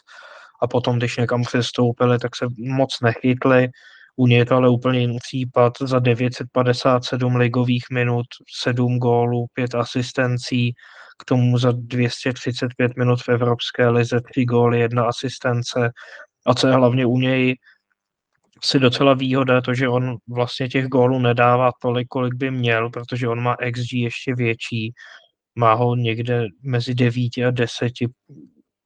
a 0.62 0.66
potom, 0.66 0.98
když 0.98 1.16
někam 1.16 1.42
přestoupili, 1.42 2.18
tak 2.18 2.36
se 2.36 2.46
moc 2.59 3.00
nechytli. 3.00 3.68
U 4.22 4.26
něj 4.26 4.44
ale 4.50 4.68
úplně 4.68 5.00
jiný 5.00 5.18
případ. 5.22 5.72
Za 5.80 5.98
957 5.98 7.36
ligových 7.36 7.84
minut, 7.92 8.26
7 8.62 8.98
gólů, 8.98 9.46
5 9.54 9.74
asistencí, 9.74 10.72
k 11.18 11.24
tomu 11.24 11.58
za 11.58 11.72
235 11.72 12.96
minut 12.96 13.22
v 13.22 13.28
Evropské 13.28 13.88
lize, 13.88 14.20
3 14.30 14.44
góly, 14.44 14.80
jedna 14.80 15.04
asistence. 15.04 15.90
A 16.46 16.54
co 16.54 16.66
je 16.66 16.74
hlavně 16.74 17.06
u 17.06 17.18
něj 17.18 17.56
si 18.62 18.78
docela 18.78 19.14
výhoda, 19.14 19.60
to, 19.60 19.74
že 19.74 19.88
on 19.88 20.16
vlastně 20.28 20.68
těch 20.68 20.86
gólů 20.86 21.18
nedává 21.18 21.70
tolik, 21.82 22.08
kolik 22.08 22.34
by 22.34 22.50
měl, 22.50 22.90
protože 22.90 23.28
on 23.28 23.42
má 23.42 23.56
XG 23.72 23.92
ještě 23.92 24.34
větší, 24.34 24.92
má 25.54 25.72
ho 25.74 25.94
někde 25.94 26.46
mezi 26.62 26.94
9 26.94 27.38
a 27.46 27.50
10, 27.50 27.92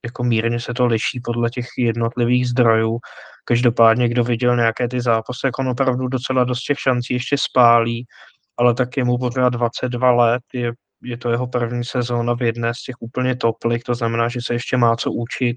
jako 0.07 0.25
mírně 0.25 0.61
se 0.61 0.75
to 0.75 0.87
liší 0.87 1.21
podle 1.25 1.51
těch 1.51 1.67
jednotlivých 1.79 2.49
zdrojů. 2.49 2.99
Každopádně, 3.45 4.09
kdo 4.09 4.25
viděl 4.25 4.57
nějaké 4.57 4.89
ty 4.89 5.01
zápasy, 5.01 5.41
jak 5.45 5.59
on 5.59 5.69
opravdu 5.69 6.09
docela 6.09 6.45
dost 6.45 6.63
těch 6.63 6.79
šancí 6.81 7.15
ještě 7.15 7.39
spálí, 7.39 8.07
ale 8.57 8.75
tak 8.75 8.97
je 8.97 9.05
mu 9.05 9.19
pořád 9.19 9.49
22 9.49 10.11
let, 10.13 10.43
je 10.55 10.73
je 11.03 11.17
to 11.17 11.31
jeho 11.31 11.47
první 11.47 11.85
sezóna 11.85 12.35
v 12.35 12.43
jedné 12.43 12.75
z 12.75 12.83
těch 12.83 12.95
úplně 13.01 13.37
top 13.37 13.65
lig, 13.65 13.85
to 13.85 13.95
znamená, 13.95 14.29
že 14.29 14.41
se 14.43 14.55
ještě 14.55 14.77
má 14.77 14.97
co 14.97 15.13
učit 15.13 15.57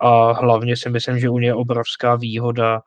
a 0.00 0.32
hlavně 0.32 0.76
si 0.76 0.90
myslím, 0.90 1.18
že 1.18 1.28
u 1.28 1.38
něj 1.38 1.46
je 1.46 1.54
obrovská 1.54 2.14
výhoda 2.16 2.80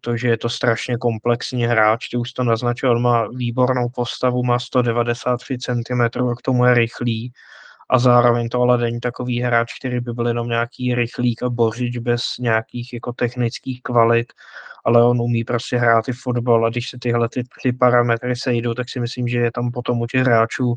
to, 0.00 0.16
že 0.16 0.28
je 0.28 0.38
to 0.38 0.48
strašně 0.48 0.96
komplexní 0.96 1.64
hráč, 1.64 2.08
ty 2.08 2.16
už 2.16 2.32
to 2.32 2.44
naznačil, 2.44 2.90
on 2.90 3.02
má 3.02 3.28
výbornou 3.28 3.88
postavu, 3.94 4.42
má 4.42 4.58
193 4.58 5.58
cm 5.58 6.02
k 6.38 6.42
tomu 6.42 6.64
je 6.64 6.74
rychlý 6.74 7.32
a 7.90 7.98
zároveň 7.98 8.48
to 8.48 8.60
ale 8.62 8.78
není 8.78 9.00
takový 9.00 9.40
hráč, 9.40 9.78
který 9.78 10.00
by 10.00 10.12
byl 10.12 10.26
jenom 10.26 10.48
nějaký 10.48 10.94
rychlík 10.94 11.42
a 11.42 11.48
bořič 11.48 11.98
bez 11.98 12.22
nějakých 12.40 12.92
jako 12.92 13.12
technických 13.12 13.82
kvalit, 13.82 14.32
ale 14.84 15.04
on 15.04 15.20
umí 15.20 15.44
prostě 15.44 15.76
hrát 15.76 16.08
i 16.08 16.12
fotbal 16.12 16.66
a 16.66 16.70
když 16.70 16.90
se 16.90 16.98
tyhle 17.00 17.28
ty, 17.28 17.42
ty 17.62 17.72
parametry 17.72 18.36
sejdou, 18.36 18.74
tak 18.74 18.88
si 18.88 19.00
myslím, 19.00 19.28
že 19.28 19.38
je 19.38 19.52
tam 19.52 19.70
potom 19.70 20.00
u 20.00 20.06
těch 20.06 20.20
hráčů 20.20 20.74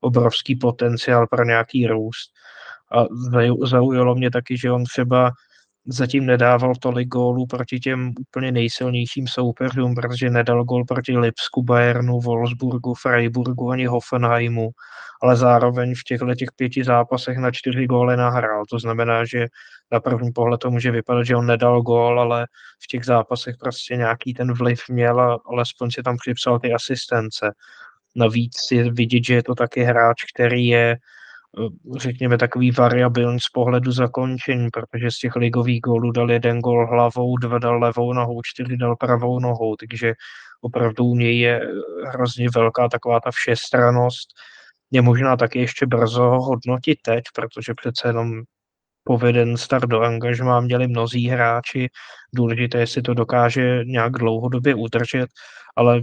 obrovský 0.00 0.56
potenciál 0.56 1.26
pro 1.26 1.44
nějaký 1.44 1.86
růst. 1.86 2.30
A 2.92 3.04
zaujalo 3.62 4.14
mě 4.14 4.30
taky, 4.30 4.58
že 4.58 4.72
on 4.72 4.84
třeba 4.84 5.32
zatím 5.86 6.26
nedával 6.26 6.74
tolik 6.74 7.08
gólů 7.08 7.46
proti 7.46 7.80
těm 7.80 8.12
úplně 8.20 8.52
nejsilnějším 8.52 9.28
soupeřům, 9.28 9.94
protože 9.94 10.30
nedal 10.30 10.64
gól 10.64 10.84
proti 10.84 11.18
Lipsku, 11.18 11.62
Bayernu, 11.62 12.20
Wolfsburgu, 12.20 12.94
Freiburgu 12.94 13.70
ani 13.70 13.86
Hoffenheimu, 13.86 14.70
ale 15.22 15.36
zároveň 15.36 15.94
v 15.94 16.02
těchto 16.02 16.34
těch 16.34 16.48
pěti 16.56 16.84
zápasech 16.84 17.38
na 17.38 17.50
čtyři 17.50 17.86
góly 17.86 18.16
nahrál. 18.16 18.64
To 18.70 18.78
znamená, 18.78 19.24
že 19.24 19.46
na 19.92 20.00
první 20.00 20.32
pohled 20.32 20.60
to 20.60 20.70
může 20.70 20.90
vypadat, 20.90 21.22
že 21.22 21.36
on 21.36 21.46
nedal 21.46 21.82
gól, 21.82 22.20
ale 22.20 22.46
v 22.84 22.86
těch 22.86 23.04
zápasech 23.04 23.54
prostě 23.60 23.96
nějaký 23.96 24.34
ten 24.34 24.52
vliv 24.52 24.80
měl 24.88 25.20
a 25.20 25.38
alespoň 25.46 25.90
si 25.90 26.02
tam 26.02 26.16
připsal 26.16 26.58
ty 26.58 26.72
asistence. 26.72 27.52
Navíc 28.16 28.56
je 28.72 28.92
vidět, 28.92 29.24
že 29.24 29.34
je 29.34 29.42
to 29.42 29.54
taky 29.54 29.82
hráč, 29.82 30.24
který 30.34 30.66
je 30.66 30.96
řekněme, 31.98 32.38
takový 32.38 32.70
variabilní 32.70 33.40
z 33.40 33.48
pohledu 33.52 33.92
zakončení, 33.92 34.68
protože 34.70 35.10
z 35.10 35.18
těch 35.18 35.36
ligových 35.36 35.80
gólů 35.80 36.12
dal 36.12 36.30
jeden 36.30 36.60
gól 36.60 36.86
hlavou, 36.86 37.36
dva 37.36 37.58
dal 37.58 37.78
levou 37.78 38.12
nohou, 38.12 38.40
čtyři 38.44 38.76
dal 38.76 38.96
pravou 38.96 39.40
nohou, 39.40 39.76
takže 39.76 40.12
opravdu 40.60 41.04
u 41.04 41.14
něj 41.14 41.38
je 41.38 41.60
hrozně 42.06 42.48
velká 42.54 42.88
taková 42.88 43.20
ta 43.20 43.30
všestranost. 43.30 44.28
Je 44.90 45.02
možná 45.02 45.36
taky 45.36 45.58
ještě 45.58 45.86
brzo 45.86 46.22
ho 46.22 46.42
hodnotit 46.42 46.98
teď, 47.02 47.24
protože 47.34 47.74
přece 47.74 48.08
jenom 48.08 48.42
poveden 49.04 49.56
start 49.56 49.88
do 49.88 50.00
angažmá 50.00 50.60
měli 50.60 50.88
mnozí 50.88 51.28
hráči. 51.28 51.88
Důležité, 52.34 52.78
jestli 52.78 53.02
to 53.02 53.14
dokáže 53.14 53.84
nějak 53.84 54.12
dlouhodobě 54.12 54.74
udržet, 54.74 55.28
ale 55.76 56.02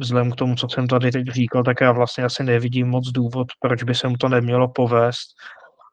vzhledem 0.00 0.32
k 0.32 0.36
tomu, 0.36 0.54
co 0.54 0.68
jsem 0.68 0.86
tady 0.86 1.12
teď 1.12 1.26
říkal, 1.26 1.64
tak 1.64 1.80
já 1.80 1.92
vlastně 1.92 2.24
asi 2.24 2.44
nevidím 2.44 2.88
moc 2.88 3.08
důvod, 3.08 3.46
proč 3.60 3.82
by 3.82 3.94
se 3.94 4.08
mu 4.08 4.16
to 4.16 4.28
nemělo 4.28 4.68
povést. 4.68 5.28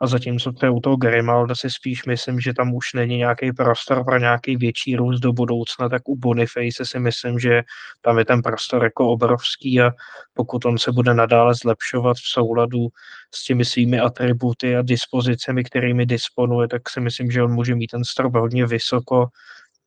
A 0.01 0.07
zatímco 0.07 0.51
to 0.51 0.65
je 0.65 0.69
u 0.69 0.79
toho 0.79 0.95
Grimalda 0.95 1.55
si 1.55 1.69
spíš 1.69 2.05
myslím, 2.05 2.39
že 2.39 2.53
tam 2.53 2.73
už 2.73 2.93
není 2.93 3.17
nějaký 3.17 3.51
prostor 3.51 4.03
pro 4.05 4.17
nějaký 4.17 4.57
větší 4.57 4.95
růst 4.95 5.19
do 5.19 5.33
budoucna, 5.33 5.89
tak 5.89 6.01
u 6.09 6.15
Boniface 6.15 6.85
si 6.85 6.99
myslím, 6.99 7.39
že 7.39 7.61
tam 8.01 8.17
je 8.19 8.25
ten 8.25 8.41
prostor 8.41 8.83
jako 8.83 9.09
obrovský 9.09 9.81
a 9.81 9.91
pokud 10.33 10.65
on 10.65 10.77
se 10.77 10.91
bude 10.91 11.13
nadále 11.13 11.53
zlepšovat 11.55 12.17
v 12.17 12.31
souladu 12.33 12.87
s 13.33 13.43
těmi 13.43 13.65
svými 13.65 13.99
atributy 13.99 14.77
a 14.77 14.81
dispozicemi, 14.81 15.63
kterými 15.63 16.05
disponuje, 16.05 16.67
tak 16.67 16.89
si 16.89 17.01
myslím, 17.01 17.31
že 17.31 17.43
on 17.43 17.53
může 17.53 17.75
mít 17.75 17.91
ten 17.91 18.03
strop 18.03 18.35
hodně 18.35 18.65
vysoko 18.65 19.27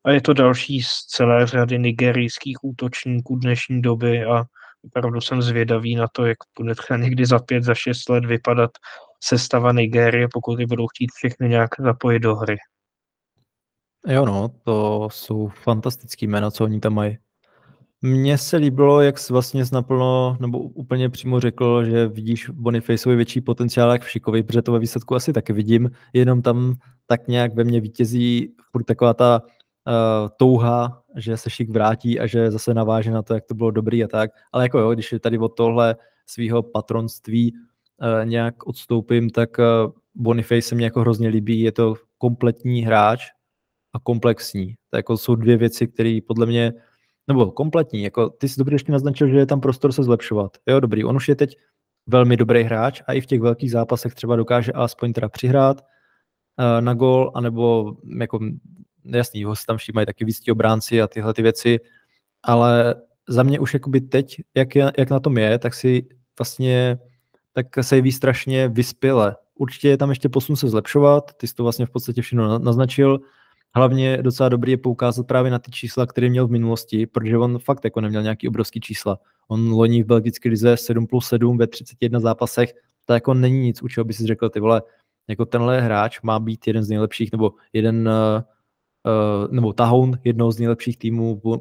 a 0.05 0.11
je 0.11 0.21
to 0.21 0.33
další 0.33 0.83
z 0.83 0.89
celé 0.89 1.47
řady 1.47 1.79
nigerijských 1.79 2.57
útočníků 2.63 3.37
dnešní 3.37 3.83
doby 3.83 4.25
a 4.25 4.45
opravdu 4.85 5.21
jsem 5.21 5.43
zvědavý 5.43 5.95
na 5.95 6.07
to, 6.13 6.27
jak 6.27 6.39
bude 6.59 6.75
třeba 6.75 6.99
někdy 6.99 7.27
za 7.27 7.39
pět, 7.39 7.65
za 7.65 7.75
šest 7.75 8.09
let 8.09 8.25
vypadat 8.25 8.71
sestava 9.25 9.73
Nigérie, 9.73 10.29
pokud 10.33 10.61
ji 10.61 10.67
budou 10.67 10.87
chtít 10.87 11.11
všechny 11.15 11.49
nějak 11.49 11.71
zapojit 11.79 12.21
do 12.21 12.37
hry. 12.37 12.57
Jo 14.07 14.27
no, 14.27 14.51
to 14.65 15.09
jsou 15.13 15.49
fantastický 15.49 16.27
jména, 16.27 16.51
co 16.51 16.65
oni 16.65 16.81
tam 16.81 16.95
mají. 16.95 17.19
Mně 18.03 18.39
se 18.39 18.57
líbilo, 18.57 19.01
jak 19.01 19.19
jsi 19.19 19.33
vlastně 19.33 19.65
naplno, 19.73 20.37
nebo 20.41 20.59
úplně 20.59 21.09
přímo 21.09 21.41
řekl, 21.41 21.85
že 21.85 22.09
vidíš 22.09 22.51
Bonifaceovi 22.51 23.17
větší 23.17 23.41
potenciál 23.41 23.93
jak 23.93 24.03
v 24.03 24.11
Šikovi, 24.11 24.43
protože 24.43 24.63
to 24.63 24.73
ve 24.73 24.79
výsledku 24.79 25.15
asi 25.15 25.33
taky 25.33 25.53
vidím, 25.53 25.91
jenom 26.13 26.43
tam 26.43 26.75
tak 27.07 27.29
nějak 27.29 27.55
ve 27.55 27.65
mně 27.65 27.81
vítězí 27.81 28.55
furt 28.73 28.85
taková 28.85 29.15
ta 29.15 29.43
uh, 29.87 30.29
touha, 30.37 31.03
že 31.17 31.37
se 31.37 31.51
Šik 31.51 31.71
vrátí 31.71 32.21
a 32.21 32.27
že 32.27 32.51
zase 32.51 32.75
naváže 32.75 33.11
na 33.11 33.23
to, 33.23 33.35
jak 33.35 33.45
to 33.47 33.55
bylo 33.55 33.71
dobrý 33.71 34.05
a 34.05 34.09
tak. 34.09 34.31
Ale 34.53 34.65
jako 34.65 34.79
jo, 34.79 34.91
když 34.91 35.13
je 35.13 35.21
tady 35.21 35.39
od 35.39 35.49
tohle 35.49 35.97
svého 36.27 36.63
patronství 36.63 37.53
uh, 37.53 38.29
nějak 38.29 38.67
odstoupím, 38.67 39.31
tak 39.31 39.59
uh, 39.59 39.93
Boniface 40.15 40.63
se 40.63 40.75
mě 40.75 40.85
jako 40.85 41.01
hrozně 41.01 41.29
líbí. 41.29 41.61
Je 41.61 41.73
to 41.73 41.95
kompletní 42.19 42.83
hráč 42.83 43.27
a 43.93 43.99
komplexní. 43.99 44.75
To 44.91 44.97
jako 44.97 45.17
jsou 45.17 45.35
dvě 45.35 45.57
věci, 45.57 45.87
které 45.87 46.19
podle 46.27 46.47
mě, 46.47 46.73
nebo 47.29 47.51
kompletní, 47.51 48.03
jako 48.03 48.31
ty 48.31 48.49
jsi 48.49 48.59
dobře 48.59 48.75
ještě 48.75 48.93
naznačil, 48.93 49.29
že 49.29 49.37
je 49.37 49.47
tam 49.47 49.61
prostor 49.61 49.93
se 49.93 50.03
zlepšovat. 50.03 50.57
Jo, 50.69 50.81
dobrý, 50.81 51.05
on 51.05 51.17
už 51.17 51.29
je 51.29 51.37
teď 51.37 51.57
velmi 52.07 52.37
dobrý 52.37 52.63
hráč 52.63 53.03
a 53.07 53.13
i 53.13 53.21
v 53.21 53.27
těch 53.27 53.41
velkých 53.41 53.71
zápasech 53.71 54.15
třeba 54.15 54.37
dokáže 54.37 54.73
aspoň 54.73 55.13
teda 55.13 55.29
přihrát 55.29 55.81
uh, 55.81 56.81
na 56.81 56.95
gol, 56.95 57.33
anebo 57.35 57.97
jako 58.19 58.39
jasný, 59.05 59.45
ho 59.45 59.55
tam 59.67 59.77
všímají 59.77 60.07
taky 60.07 60.25
víc 60.25 60.49
obránci 60.51 61.03
a 61.03 61.07
tyhle 61.07 61.35
ty 61.35 61.43
věci, 61.43 61.79
ale 62.43 62.95
za 63.29 63.43
mě 63.43 63.61
už 63.61 63.75
jakoby 63.75 64.01
teď, 64.01 64.37
jak, 64.55 64.77
je, 64.77 64.93
jak 64.99 65.11
na 65.11 65.21
tom 65.21 65.39
je, 65.39 65.59
tak 65.59 65.75
si 65.75 66.07
vlastně 66.39 66.99
tak 67.53 67.67
se 67.81 67.97
jeví 67.97 68.13
strašně 68.13 68.69
vyspěle. 68.69 69.37
Určitě 69.55 69.89
je 69.89 69.97
tam 69.97 70.11
ještě 70.11 70.29
posun 70.29 70.57
se 70.57 70.69
zlepšovat, 70.69 71.33
ty 71.37 71.47
jsi 71.47 71.55
to 71.55 71.63
vlastně 71.63 71.87
v 71.87 71.91
podstatě 71.91 72.23
všechno 72.23 72.59
naznačil. 72.59 73.21
Hlavně 73.75 74.23
docela 74.23 74.49
dobrý 74.49 74.71
je 74.71 74.77
poukázat 74.77 75.27
právě 75.27 75.51
na 75.51 75.59
ty 75.59 75.71
čísla, 75.71 76.07
které 76.07 76.31
měl 76.31 76.47
v 76.47 76.51
minulosti, 76.51 77.07
protože 77.07 77.39
on 77.39 77.59
fakt 77.59 77.85
jako 77.85 78.01
neměl 78.01 78.23
nějaký 78.23 78.49
obrovský 78.49 78.81
čísla. 78.81 79.19
On 79.49 79.73
loní 79.73 80.03
v 80.03 80.07
belgické 80.07 80.49
lize 80.49 80.77
7 80.77 81.07
plus 81.07 81.29
7 81.29 81.59
ve 81.59 81.67
31 81.67 82.21
zápasech, 82.21 82.73
to 83.05 83.13
jako 83.13 83.35
není 83.35 83.61
nic, 83.61 83.83
u 83.83 83.89
čeho 83.89 84.05
by 84.05 84.13
si 84.13 84.27
řekl, 84.27 84.49
ty 84.49 84.61
vole, 84.61 84.83
jako 85.29 85.47
tenhle 85.47 85.81
hráč 85.81 86.21
má 86.21 86.41
být 86.41 86.67
jeden 86.67 86.83
z 86.83 86.89
nejlepších, 86.89 87.33
nebo 87.33 87.53
jeden 87.73 88.11
uh, 89.07 89.53
nebo 89.53 89.73
tahoun 89.73 90.19
jednoho 90.25 90.53
z 90.53 90.59
nejlepších 90.59 90.97
týmů 90.97 91.41
v, 91.45 91.47
uh, 91.47 91.59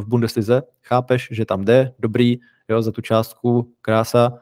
v 0.00 0.04
Bundeslize. 0.06 0.62
Chápeš, 0.82 1.28
že 1.30 1.44
tam 1.44 1.64
jde, 1.64 1.92
dobrý, 1.98 2.38
jo, 2.68 2.82
za 2.82 2.92
tu 2.92 3.00
částku, 3.00 3.72
krása, 3.82 4.38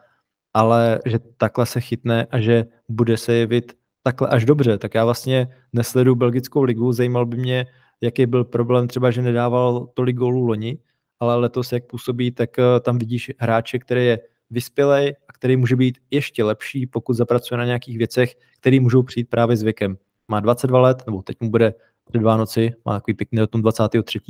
ale 0.54 1.00
že 1.06 1.18
takhle 1.36 1.66
se 1.66 1.80
chytne 1.80 2.26
a 2.30 2.40
že 2.40 2.64
bude 2.88 3.16
se 3.16 3.34
jevit 3.34 3.72
takhle 4.02 4.28
až 4.28 4.44
dobře. 4.44 4.78
Tak 4.78 4.94
já 4.94 5.04
vlastně 5.04 5.48
nesledu 5.72 6.14
belgickou 6.14 6.62
ligu, 6.62 6.92
zajímal 6.92 7.26
by 7.26 7.36
mě, 7.36 7.66
jaký 8.00 8.26
byl 8.26 8.44
problém 8.44 8.88
třeba, 8.88 9.10
že 9.10 9.22
nedával 9.22 9.88
tolik 9.94 10.16
gólů 10.16 10.46
loni, 10.46 10.78
ale 11.20 11.36
letos, 11.36 11.72
jak 11.72 11.86
působí, 11.86 12.30
tak 12.30 12.50
uh, 12.58 12.64
tam 12.80 12.98
vidíš 12.98 13.32
hráče, 13.38 13.78
který 13.78 14.06
je 14.06 14.18
vyspělej 14.50 15.16
a 15.28 15.32
který 15.32 15.56
může 15.56 15.76
být 15.76 15.98
ještě 16.10 16.44
lepší, 16.44 16.86
pokud 16.86 17.14
zapracuje 17.14 17.58
na 17.58 17.64
nějakých 17.64 17.98
věcech, 17.98 18.34
které 18.60 18.80
můžou 18.80 19.02
přijít 19.02 19.30
právě 19.30 19.56
s 19.56 19.62
věkem. 19.62 19.96
Má 20.28 20.40
22 20.40 20.80
let, 20.80 21.02
nebo 21.06 21.22
teď 21.22 21.36
mu 21.40 21.50
bude 21.50 21.74
před 22.08 22.22
Vánoci, 22.22 22.72
má 22.84 22.94
takový 22.94 23.14
pěkný 23.14 23.38
datum 23.38 23.62
23. 23.62 24.20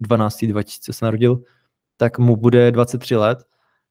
12. 0.00 0.44
2000 0.44 0.92
se 0.92 1.04
narodil, 1.04 1.42
tak 1.96 2.18
mu 2.18 2.36
bude 2.36 2.72
23 2.72 3.16
let, 3.16 3.38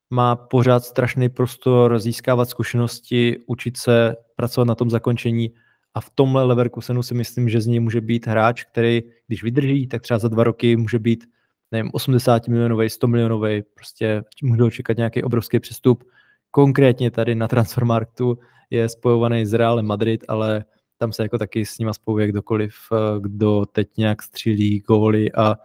má 0.10 0.36
pořád 0.36 0.84
strašný 0.84 1.30
prostor 1.30 2.00
získávat 2.00 2.50
zkušenosti, 2.50 3.38
učit 3.48 3.78
se, 3.78 4.16
pracovat 4.36 4.66
na 4.66 4.76
tom 4.76 4.90
zakončení 4.90 5.54
a 5.94 6.02
v 6.02 6.10
tomhle 6.16 6.44
Leverkusenu 6.44 7.04
si 7.04 7.14
myslím, 7.14 7.50
že 7.50 7.62
z 7.62 7.68
něj 7.68 7.80
může 7.80 8.02
být 8.02 8.28
hráč, 8.28 8.64
který, 8.64 9.02
když 9.28 9.44
vydrží, 9.44 9.88
tak 9.88 10.02
třeba 10.02 10.20
za 10.20 10.28
dva 10.28 10.44
roky 10.44 10.76
může 10.76 11.00
být 11.00 11.26
nevím, 11.72 11.92
80 11.94 12.48
milionový, 12.48 12.90
100 12.90 13.08
milionový, 13.08 13.64
prostě 13.76 14.24
může 14.44 14.64
očekat 14.64 14.98
nějaký 14.98 15.24
obrovský 15.24 15.60
přestup. 15.60 16.04
Konkrétně 16.52 17.12
tady 17.12 17.36
na 17.36 17.48
transfermarktu 17.48 18.38
je 18.70 18.90
spojovaný 18.90 19.46
s 19.46 19.54
Realem 19.54 19.86
Madrid, 19.86 20.24
ale 20.28 20.66
tam 21.02 21.14
se 21.14 21.24
jako 21.24 21.38
taky 21.38 21.66
s 21.66 21.80
nima 21.80 21.93
spojuje 21.93 22.28
kdokoliv, 22.28 22.76
eh, 22.93 23.20
kdo 23.20 23.66
teď 23.66 23.97
nějak 23.97 24.22
střílí 24.22 24.80
góly 24.80 25.32
a 25.32 25.56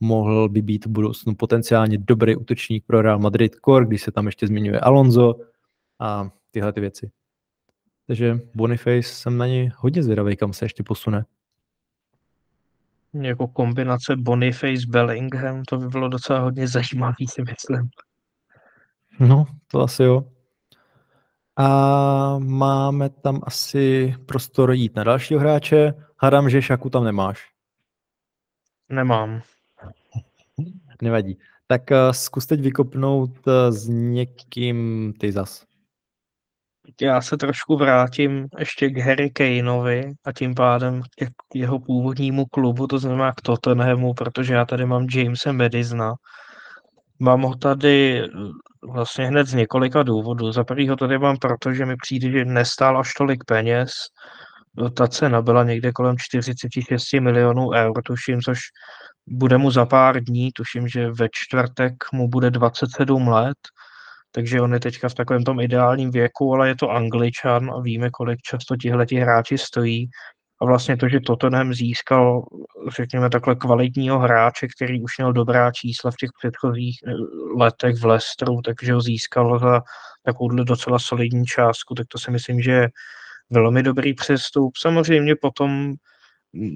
mohl 0.00 0.48
by 0.48 0.62
být 0.62 0.86
v 0.86 0.88
budoucnu 0.88 1.34
potenciálně 1.34 1.98
dobrý 1.98 2.36
útočník 2.36 2.84
pro 2.86 3.02
Real 3.02 3.18
Madrid 3.18 3.56
Core, 3.64 3.86
když 3.86 4.02
se 4.02 4.12
tam 4.12 4.26
ještě 4.26 4.46
zmiňuje 4.46 4.80
Alonso 4.80 5.34
a 5.98 6.30
tyhle 6.50 6.72
ty 6.72 6.80
věci. 6.80 7.10
Takže 8.06 8.40
Boniface 8.54 9.02
jsem 9.02 9.38
na 9.38 9.46
něj 9.46 9.70
hodně 9.76 10.02
zvědavý, 10.02 10.36
kam 10.36 10.52
se 10.52 10.64
ještě 10.64 10.82
posune. 10.82 11.24
Jako 13.12 13.48
kombinace 13.48 14.16
Boniface 14.16 14.86
Bellingham, 14.88 15.62
to 15.62 15.78
by 15.78 15.88
bylo 15.88 16.08
docela 16.08 16.38
hodně 16.38 16.68
zajímavý, 16.68 17.26
si 17.28 17.42
myslím. 17.42 17.88
No, 19.20 19.44
to 19.70 19.80
asi 19.80 20.02
jo. 20.02 20.31
A 21.56 22.38
máme 22.38 23.10
tam 23.10 23.40
asi 23.42 24.14
prostor 24.26 24.72
jít 24.72 24.96
na 24.96 25.04
dalšího 25.04 25.40
hráče. 25.40 25.92
Hádám, 26.18 26.50
že 26.50 26.62
Šaku 26.62 26.90
tam 26.90 27.04
nemáš. 27.04 27.48
Nemám. 28.88 29.42
Nevadí. 31.02 31.38
Tak 31.66 31.82
uh, 31.90 31.96
zkus 32.12 32.46
teď 32.46 32.60
vykopnout 32.60 33.30
uh, 33.46 33.52
s 33.70 33.88
někým 33.88 35.12
ty 35.20 35.32
zas. 35.32 35.64
Já 37.00 37.20
se 37.20 37.36
trošku 37.36 37.76
vrátím 37.76 38.48
ještě 38.58 38.90
k 38.90 38.98
Harry 38.98 39.30
Kaneovi 39.30 40.12
a 40.24 40.32
tím 40.32 40.54
pádem 40.54 41.02
k 41.16 41.54
jeho 41.54 41.78
původnímu 41.80 42.46
klubu, 42.46 42.86
to 42.86 42.98
znamená 42.98 43.32
k 43.32 43.40
Tottenhamu, 43.40 44.14
protože 44.14 44.54
já 44.54 44.64
tady 44.64 44.86
mám 44.86 45.06
Jamesa 45.14 45.52
Madisona. 45.52 46.14
Mám 47.18 47.42
ho 47.42 47.54
tady 47.54 48.22
vlastně 48.82 49.26
hned 49.26 49.46
z 49.46 49.54
několika 49.54 50.02
důvodů. 50.02 50.52
Za 50.52 50.64
prvý 50.64 50.88
ho 50.88 50.96
tady 50.96 51.18
mám 51.18 51.36
proto, 51.36 51.72
že 51.72 51.86
mi 51.86 51.96
přijde, 51.96 52.30
že 52.30 52.44
nestál 52.44 52.98
až 52.98 53.14
tolik 53.14 53.44
peněz. 53.44 53.92
Ta 54.96 55.08
cena 55.08 55.42
byla 55.42 55.64
někde 55.64 55.92
kolem 55.92 56.16
46 56.18 57.12
milionů 57.20 57.70
eur, 57.70 58.02
tuším, 58.04 58.40
což 58.40 58.58
bude 59.26 59.58
mu 59.58 59.70
za 59.70 59.86
pár 59.86 60.24
dní, 60.24 60.50
tuším, 60.52 60.88
že 60.88 61.10
ve 61.10 61.28
čtvrtek 61.32 61.94
mu 62.12 62.28
bude 62.28 62.50
27 62.50 63.28
let, 63.28 63.58
takže 64.32 64.60
on 64.60 64.74
je 64.74 64.80
teďka 64.80 65.08
v 65.08 65.14
takovém 65.14 65.44
tom 65.44 65.60
ideálním 65.60 66.10
věku, 66.10 66.54
ale 66.54 66.68
je 66.68 66.76
to 66.76 66.90
angličan 66.90 67.70
a 67.70 67.80
víme, 67.80 68.10
kolik 68.10 68.40
často 68.40 68.76
tihle 68.76 69.06
hráči 69.12 69.58
stojí. 69.58 70.08
A 70.62 70.64
vlastně 70.64 70.96
to, 70.96 71.08
že 71.08 71.20
Tottenham 71.20 71.74
získal, 71.74 72.44
řekněme 72.96 73.30
takhle, 73.30 73.54
kvalitního 73.54 74.18
hráče, 74.18 74.66
který 74.76 75.02
už 75.02 75.18
měl 75.18 75.32
dobrá 75.32 75.72
čísla 75.72 76.10
v 76.10 76.16
těch 76.16 76.30
předchozích 76.38 76.98
eh, 77.06 77.12
letech 77.56 77.96
v 77.96 78.04
Leicesteru, 78.04 78.62
takže 78.62 78.94
ho 78.94 79.00
získal 79.00 79.58
za 79.58 79.80
takovouhle 80.22 80.64
docela 80.64 80.98
solidní 80.98 81.46
částku, 81.46 81.94
tak 81.94 82.06
to 82.08 82.18
si 82.18 82.30
myslím, 82.30 82.60
že 82.60 82.70
je 82.72 82.88
velmi 83.50 83.82
dobrý 83.82 84.14
přestup. 84.14 84.76
Samozřejmě 84.76 85.34
potom, 85.42 85.94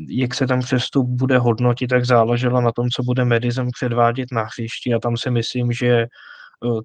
jak 0.09 0.35
se 0.35 0.47
tam 0.47 0.61
přestup 0.61 1.09
bude 1.09 1.39
hodnotit, 1.39 1.87
tak 1.87 2.05
záleželo 2.05 2.61
na 2.61 2.73
tom, 2.73 2.89
co 2.91 3.03
bude 3.03 3.25
Madison 3.25 3.69
předvádět 3.71 4.29
na 4.33 4.43
hřišti 4.43 4.95
a 4.95 4.99
tam 4.99 5.17
si 5.17 5.31
myslím, 5.31 5.73
že 5.73 5.89
eh, 5.89 6.07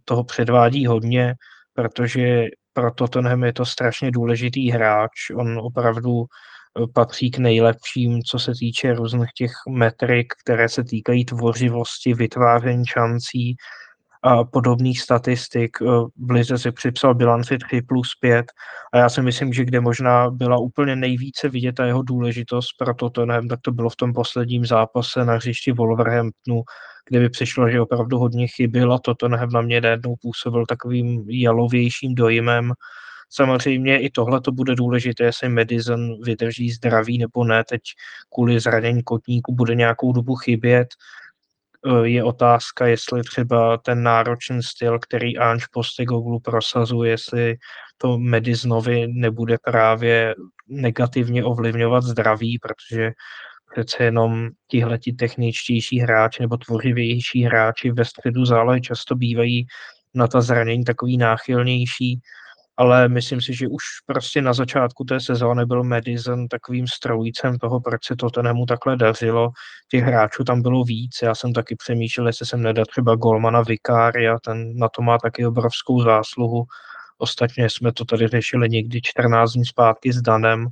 toho 0.06 0.24
předvádí 0.24 0.86
hodně, 0.86 1.34
protože 1.74 2.46
pro 2.74 2.92
Tottenham 2.92 3.44
je 3.44 3.54
to 3.54 3.66
strašně 3.66 4.12
důležitý 4.12 4.72
hráč. 4.72 5.12
On 5.36 5.60
opravdu 5.60 6.26
patří 6.94 7.32
k 7.32 7.38
nejlepším, 7.38 8.22
co 8.22 8.40
se 8.40 8.52
týče 8.60 8.94
různých 8.94 9.30
těch 9.38 9.52
metrik, 9.70 10.34
které 10.44 10.70
se 10.70 10.84
týkají 10.84 11.26
tvořivosti, 11.26 12.14
vytváření 12.14 12.86
šancí 12.86 13.56
a 14.24 14.44
podobných 14.44 15.02
statistik. 15.02 15.78
V 16.18 16.32
Lize 16.32 16.58
si 16.58 16.72
připsal 16.72 17.16
bilanci 17.16 17.58
3 17.58 17.82
plus 17.82 18.10
5 18.22 18.46
a 18.94 18.98
já 18.98 19.10
si 19.10 19.22
myslím, 19.22 19.54
že 19.54 19.66
kde 19.66 19.82
možná 19.82 20.30
byla 20.30 20.58
úplně 20.58 20.96
nejvíce 20.96 21.50
vidět 21.50 21.74
ta 21.74 21.86
jeho 21.86 22.02
důležitost 22.02 22.68
pro 22.78 22.94
Tottenham, 22.94 23.48
tak 23.48 23.60
to 23.62 23.72
bylo 23.72 23.90
v 23.90 23.96
tom 23.96 24.14
posledním 24.14 24.66
zápase 24.66 25.26
na 25.26 25.34
hřišti 25.34 25.72
Wolverhamptonu, 25.72 26.62
kde 27.10 27.20
by 27.20 27.30
přišlo, 27.30 27.70
že 27.70 27.82
opravdu 27.82 28.18
hodně 28.18 28.48
chybil 28.48 28.94
a 28.94 29.00
Tottenham 29.00 29.50
na 29.50 29.62
mě 29.62 29.76
jednou 29.76 30.16
působil 30.22 30.66
takovým 30.66 31.26
jalovějším 31.30 32.16
dojmem, 32.16 32.74
Samozřejmě 33.34 34.00
i 34.00 34.10
tohle 34.10 34.42
to 34.42 34.52
bude 34.52 34.76
důležité, 34.76 35.24
jestli 35.24 35.50
Madison 35.50 36.22
vydrží 36.24 36.72
zdraví 36.72 37.18
nebo 37.18 37.44
ne. 37.44 37.64
Teď 37.64 37.82
kvůli 38.34 38.60
zranění 38.60 39.04
kotníku 39.04 39.56
bude 39.56 39.76
nějakou 39.76 40.14
dobu 40.14 40.36
chybět. 40.36 40.88
E, 41.86 42.08
je 42.08 42.24
otázka, 42.24 42.88
jestli 42.88 43.24
třeba 43.24 43.78
ten 43.78 44.04
náročný 44.04 44.64
styl, 44.64 45.00
který 45.00 45.38
Ange 45.38 45.66
Postegoglu 45.72 46.40
prosazuje, 46.40 47.12
jestli 47.12 47.56
to 47.98 48.20
Madisonovi 48.20 49.08
nebude 49.08 49.58
právě 49.64 50.36
negativně 50.68 51.44
ovlivňovat 51.44 52.04
zdraví, 52.04 52.60
protože 52.60 53.12
přece 53.72 54.04
jenom 54.04 54.50
tihleti 54.68 55.14
techničtější 55.14 56.00
hráči 56.00 56.42
nebo 56.42 56.58
tvořivější 56.58 57.44
hráči 57.44 57.92
ve 57.92 58.06
středu 58.06 58.46
zále 58.46 58.82
často 58.82 59.16
bývají 59.16 59.66
na 60.14 60.28
ta 60.28 60.42
zranění 60.42 60.84
takový 60.84 61.18
náchylnější 61.18 62.22
ale 62.82 63.10
myslím 63.10 63.42
si, 63.42 63.54
že 63.54 63.68
už 63.68 63.84
prostě 64.06 64.42
na 64.42 64.54
začátku 64.54 65.04
té 65.04 65.20
sezóny 65.20 65.66
byl 65.66 65.84
Madison 65.84 66.48
takovým 66.48 66.88
strojicem 66.88 67.58
toho, 67.58 67.82
proč 67.82 68.06
se 68.06 68.16
to 68.16 68.30
tenemu 68.30 68.66
takhle 68.66 68.98
dařilo. 68.98 69.50
Těch 69.92 70.04
hráčů 70.04 70.44
tam 70.44 70.62
bylo 70.62 70.84
víc, 70.84 71.12
já 71.24 71.36
jsem 71.36 71.54
taky 71.54 71.76
přemýšlel, 71.76 72.28
jestli 72.28 72.46
jsem 72.46 72.62
nedat 72.62 72.88
třeba 72.88 73.16
Golmana 73.16 73.62
Vikária, 73.62 74.38
ten 74.46 74.78
na 74.78 74.90
to 74.90 75.02
má 75.02 75.18
taky 75.18 75.46
obrovskou 75.46 76.02
zásluhu. 76.02 76.64
Ostatně 77.18 77.70
jsme 77.70 77.94
to 77.94 78.06
tady 78.06 78.28
řešili 78.28 78.70
někdy 78.70 79.02
14 79.04 79.52
dní 79.54 79.66
zpátky 79.66 80.14
s 80.14 80.22
Danem, 80.22 80.68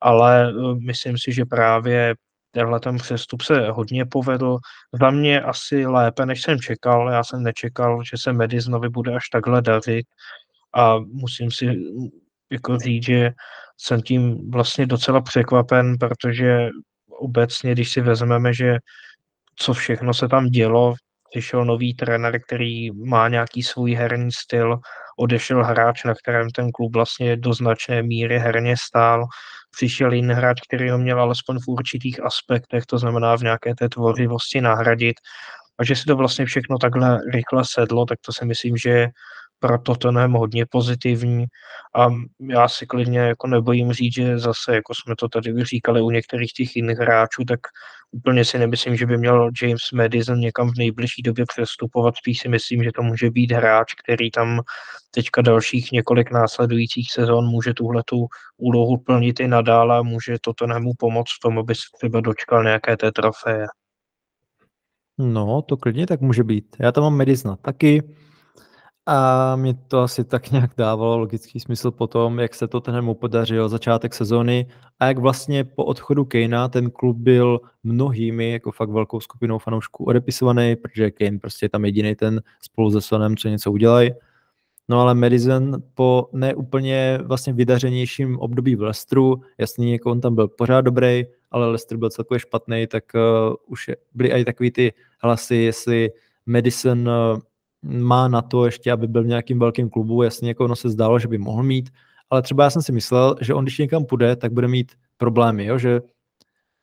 ale 0.00 0.48
eh, 0.48 0.74
myslím 0.86 1.18
si, 1.18 1.32
že 1.32 1.44
právě 1.44 2.14
tenhle 2.50 2.80
ten 2.80 2.96
přestup 2.96 3.42
se 3.42 3.70
hodně 3.70 4.06
povedl. 4.06 4.58
Za 5.00 5.10
mě 5.10 5.40
asi 5.40 5.86
lépe, 5.86 6.26
než 6.26 6.42
jsem 6.42 6.58
čekal. 6.58 7.10
Já 7.10 7.24
jsem 7.24 7.42
nečekal, 7.42 8.02
že 8.04 8.16
se 8.18 8.32
Medisonovi 8.32 8.88
bude 8.88 9.14
až 9.14 9.28
takhle 9.28 9.62
dařit 9.62 10.06
a 10.74 10.98
musím 10.98 11.50
si 11.50 11.66
jako 12.52 12.78
říct, 12.78 13.04
že 13.04 13.30
jsem 13.76 14.02
tím 14.02 14.50
vlastně 14.50 14.86
docela 14.86 15.20
překvapen, 15.20 15.98
protože 15.98 16.68
obecně, 17.20 17.72
když 17.72 17.92
si 17.92 18.00
vezmeme, 18.00 18.54
že 18.54 18.78
co 19.56 19.74
všechno 19.74 20.14
se 20.14 20.28
tam 20.28 20.46
dělo, 20.46 20.94
přišel 21.30 21.64
nový 21.64 21.94
trenér, 21.94 22.40
který 22.42 22.90
má 22.90 23.28
nějaký 23.28 23.62
svůj 23.62 23.92
herní 23.92 24.32
styl, 24.32 24.78
odešel 25.18 25.64
hráč, 25.64 26.04
na 26.04 26.14
kterém 26.14 26.50
ten 26.50 26.70
klub 26.70 26.92
vlastně 26.92 27.36
do 27.36 27.54
značné 27.54 28.02
míry 28.02 28.38
herně 28.38 28.74
stál, 28.88 29.24
přišel 29.76 30.12
jiný 30.12 30.34
hráč, 30.34 30.60
který 30.68 30.90
ho 30.90 30.98
měl 30.98 31.20
alespoň 31.20 31.58
v 31.58 31.68
určitých 31.68 32.24
aspektech, 32.24 32.86
to 32.86 32.98
znamená 32.98 33.36
v 33.36 33.42
nějaké 33.42 33.74
té 33.74 33.88
tvořivosti 33.88 34.60
nahradit. 34.60 35.16
A 35.78 35.84
že 35.84 35.96
si 35.96 36.04
to 36.04 36.16
vlastně 36.16 36.44
všechno 36.46 36.78
takhle 36.78 37.18
rychle 37.32 37.62
sedlo, 37.66 38.04
tak 38.06 38.18
to 38.26 38.32
si 38.32 38.44
myslím, 38.44 38.76
že 38.76 39.06
pro 39.62 39.78
Tottenham 39.78 40.32
hodně 40.32 40.66
pozitivní 40.66 41.44
a 41.96 42.08
já 42.48 42.68
si 42.68 42.86
klidně 42.86 43.18
jako 43.18 43.46
nebojím 43.46 43.92
říct, 43.92 44.14
že 44.14 44.38
zase, 44.38 44.74
jako 44.74 44.94
jsme 44.94 45.16
to 45.16 45.28
tady 45.28 45.64
říkali 45.64 46.02
u 46.02 46.10
některých 46.10 46.52
těch 46.52 46.76
jiných 46.76 46.98
hráčů, 46.98 47.44
tak 47.44 47.60
úplně 48.12 48.44
si 48.44 48.58
nemyslím, 48.58 48.96
že 48.96 49.06
by 49.06 49.18
měl 49.18 49.50
James 49.62 49.92
Madison 49.94 50.38
někam 50.38 50.70
v 50.70 50.78
nejbližší 50.78 51.22
době 51.22 51.44
přestupovat, 51.46 52.16
spíš 52.16 52.38
si 52.38 52.48
myslím, 52.48 52.84
že 52.84 52.90
to 52.94 53.02
může 53.02 53.30
být 53.30 53.52
hráč, 53.52 53.94
který 54.04 54.30
tam 54.30 54.60
teďka 55.10 55.42
dalších 55.42 55.92
několik 55.92 56.30
následujících 56.30 57.12
sezon 57.12 57.46
může 57.46 57.74
tuhle 57.74 58.02
tu 58.06 58.26
úlohu 58.56 58.96
plnit 58.96 59.40
i 59.40 59.48
nadále 59.48 59.98
a 59.98 60.02
může 60.02 60.36
Tottenhamu 60.40 60.92
pomoct 60.98 61.30
v 61.36 61.40
tom, 61.42 61.58
aby 61.58 61.74
se 61.74 61.82
třeba 61.98 62.20
dočkal 62.20 62.64
nějaké 62.64 62.96
té 62.96 63.12
trofeje. 63.12 63.66
No, 65.18 65.62
to 65.62 65.76
klidně 65.76 66.06
tak 66.06 66.20
může 66.20 66.44
být. 66.44 66.76
Já 66.78 66.92
tam 66.92 67.04
mám 67.04 67.16
Madisona 67.16 67.56
taky. 67.56 68.02
A 69.06 69.56
mě 69.56 69.74
to 69.74 70.00
asi 70.00 70.24
tak 70.24 70.50
nějak 70.50 70.70
dávalo 70.76 71.18
logický 71.18 71.60
smysl 71.60 71.90
po 71.90 72.06
tom, 72.06 72.38
jak 72.40 72.54
se 72.54 72.68
to 72.68 72.80
ten 72.80 73.14
podařilo 73.14 73.68
začátek 73.68 74.14
sezóny 74.14 74.66
a 75.00 75.06
jak 75.06 75.18
vlastně 75.18 75.64
po 75.64 75.84
odchodu 75.84 76.24
Kejna 76.24 76.68
ten 76.68 76.90
klub 76.90 77.16
byl 77.16 77.60
mnohými, 77.84 78.50
jako 78.50 78.72
fakt 78.72 78.90
velkou 78.90 79.20
skupinou 79.20 79.58
fanoušků 79.58 80.04
odepisovaný, 80.04 80.76
protože 80.76 81.10
Kane 81.10 81.38
prostě 81.38 81.64
je 81.64 81.70
tam 81.70 81.84
jediný 81.84 82.14
ten 82.14 82.42
spolu 82.60 82.90
se 82.90 83.00
Sonem, 83.00 83.36
co 83.36 83.48
něco 83.48 83.72
udělají. 83.72 84.10
No 84.88 85.00
ale 85.00 85.14
Madison 85.14 85.82
po 85.94 86.28
neúplně 86.32 87.18
vlastně 87.22 87.52
vydařenějším 87.52 88.38
období 88.38 88.76
v 88.76 88.82
Leicesteru, 88.82 89.42
jasný, 89.58 89.92
jako 89.92 90.10
on 90.10 90.20
tam 90.20 90.34
byl 90.34 90.48
pořád 90.48 90.80
dobrý, 90.80 91.24
ale 91.50 91.66
Leicester 91.66 91.98
byl 91.98 92.10
celkově 92.10 92.40
špatný, 92.40 92.86
tak 92.86 93.04
uh, 93.14 93.54
už 93.66 93.90
byly 94.14 94.32
i 94.32 94.44
takový 94.44 94.70
ty 94.70 94.92
hlasy, 95.22 95.56
jestli 95.56 96.10
Madison 96.46 97.08
uh, 97.08 97.38
má 97.82 98.28
na 98.28 98.42
to 98.42 98.66
ještě, 98.66 98.92
aby 98.92 99.06
byl 99.06 99.22
v 99.22 99.26
nějakým 99.26 99.58
velkým 99.58 99.90
klubu, 99.90 100.22
jasně 100.22 100.48
jako 100.48 100.64
ono 100.64 100.76
se 100.76 100.90
zdálo, 100.90 101.18
že 101.18 101.28
by 101.28 101.38
mohl 101.38 101.62
mít, 101.62 101.90
ale 102.30 102.42
třeba 102.42 102.64
já 102.64 102.70
jsem 102.70 102.82
si 102.82 102.92
myslel, 102.92 103.36
že 103.40 103.54
on 103.54 103.64
když 103.64 103.78
někam 103.78 104.04
půjde, 104.04 104.36
tak 104.36 104.52
bude 104.52 104.68
mít 104.68 104.92
problémy, 105.16 105.64
jo? 105.64 105.78
že 105.78 106.00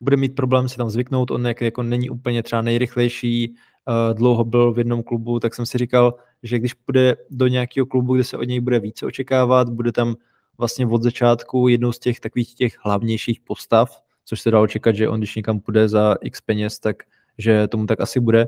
bude 0.01 0.17
mít 0.17 0.35
problém 0.35 0.69
si 0.69 0.77
tam 0.77 0.89
zvyknout, 0.89 1.31
on 1.31 1.47
jak, 1.47 1.61
jako 1.61 1.83
není 1.83 2.09
úplně 2.09 2.43
třeba 2.43 2.61
nejrychlejší, 2.61 3.49
uh, 3.49 4.17
dlouho 4.17 4.43
byl 4.43 4.73
v 4.73 4.77
jednom 4.77 5.03
klubu, 5.03 5.39
tak 5.39 5.55
jsem 5.55 5.65
si 5.65 5.77
říkal, 5.77 6.13
že 6.43 6.59
když 6.59 6.73
půjde 6.73 7.15
do 7.29 7.47
nějakého 7.47 7.85
klubu, 7.85 8.15
kde 8.15 8.23
se 8.23 8.37
od 8.37 8.43
něj 8.43 8.59
bude 8.59 8.79
více 8.79 9.05
očekávat, 9.05 9.69
bude 9.69 9.91
tam 9.91 10.15
vlastně 10.57 10.87
od 10.87 11.03
začátku 11.03 11.67
jednou 11.67 11.91
z 11.91 11.99
těch 11.99 12.19
takových 12.19 12.55
těch 12.55 12.77
hlavnějších 12.83 13.39
postav, 13.39 14.01
což 14.25 14.41
se 14.41 14.51
dá 14.51 14.59
očekat, 14.61 14.95
že 14.95 15.09
on 15.09 15.19
když 15.19 15.35
někam 15.35 15.59
půjde 15.59 15.89
za 15.89 16.15
x 16.21 16.41
peněz, 16.41 16.79
tak 16.79 17.03
že 17.37 17.67
tomu 17.67 17.85
tak 17.85 17.99
asi 17.99 18.19
bude, 18.19 18.47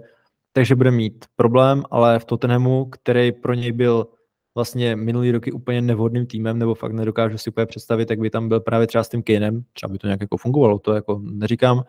takže 0.54 0.76
bude 0.76 0.91
mít 0.91 1.26
problém, 1.36 1.84
ale 1.91 2.20
v 2.20 2.26
Tottenhamu, 2.26 2.86
který 2.86 3.32
pro 3.32 3.54
něj 3.54 3.72
byl 3.72 4.08
vlastně 4.56 4.95
minulý 4.95 5.32
roky 5.32 5.52
úplně 5.52 5.82
nevhodným 5.82 6.26
týmem, 6.26 6.60
nebo 6.60 6.76
fakt 6.76 6.91
nedokážu 6.91 7.38
si 7.38 7.49
úplně 7.49 7.66
představit, 7.66 8.10
jak 8.10 8.20
by 8.20 8.30
tam 8.30 8.49
byl 8.49 8.60
právě 8.60 8.88
třeba 8.88 9.04
s 9.04 9.10
tím 9.10 9.24
Kanem, 9.24 9.64
třeba 9.74 9.91
by 9.91 9.97
to 9.97 10.08
nějak 10.08 10.22
jako 10.22 10.38
fungovalo, 10.38 10.80
to 10.80 10.93
jako 10.93 11.20
neříkám, 11.24 11.84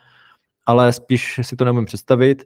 ale 0.67 0.93
spíš 0.93 1.41
si 1.43 1.57
to 1.57 1.65
nemůžu 1.65 1.87
představit. 1.87 2.45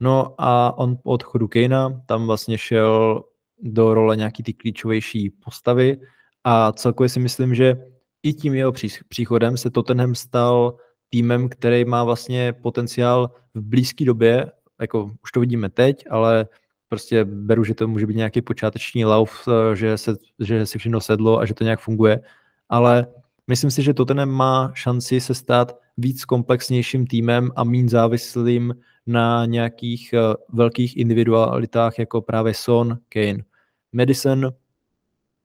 No 0.00 0.34
a 0.38 0.78
on 0.78 0.96
po 0.96 1.10
odchodu 1.10 1.48
Kejna 1.48 2.02
tam 2.06 2.26
vlastně 2.26 2.58
šel 2.58 3.24
do 3.62 3.94
role 3.94 4.16
nějaký 4.16 4.42
ty 4.42 4.52
klíčovější 4.52 5.30
postavy 5.30 6.00
a 6.44 6.72
celkově 6.72 7.08
si 7.08 7.20
myslím, 7.20 7.54
že 7.54 7.84
i 8.22 8.32
tím 8.32 8.54
jeho 8.54 8.72
příchodem 9.08 9.56
se 9.56 9.70
Tottenham 9.70 10.14
stal 10.14 10.76
týmem, 11.10 11.48
který 11.48 11.84
má 11.84 12.04
vlastně 12.04 12.52
potenciál 12.52 13.30
v 13.54 13.60
blízké 13.60 14.04
době 14.04 14.52
jako 14.80 15.10
už 15.22 15.32
to 15.32 15.40
vidíme 15.40 15.68
teď, 15.70 16.04
ale 16.10 16.48
prostě 16.88 17.24
beru, 17.24 17.64
že 17.64 17.74
to 17.74 17.88
může 17.88 18.06
být 18.06 18.16
nějaký 18.16 18.42
počáteční 18.42 19.04
lauf, 19.04 19.48
eh, 19.48 19.76
že 19.76 19.98
se, 19.98 20.16
že 20.38 20.66
se 20.66 20.78
všechno 20.78 21.00
sedlo 21.00 21.38
a 21.38 21.46
že 21.46 21.54
to 21.54 21.64
nějak 21.64 21.80
funguje, 21.80 22.20
ale 22.68 23.06
myslím 23.46 23.70
si, 23.70 23.82
že 23.82 23.94
Tottenham 23.94 24.30
má 24.30 24.72
šanci 24.74 25.20
se 25.20 25.34
stát 25.34 25.78
víc 25.96 26.24
komplexnějším 26.24 27.06
týmem 27.06 27.50
a 27.56 27.64
méně 27.64 27.88
závislým 27.88 28.74
na 29.06 29.46
nějakých 29.46 30.14
uh, 30.14 30.34
velkých 30.58 30.96
individualitách, 30.96 31.98
jako 31.98 32.22
právě 32.22 32.54
Son, 32.54 32.98
Kane. 33.08 33.44
Madison, 33.92 34.52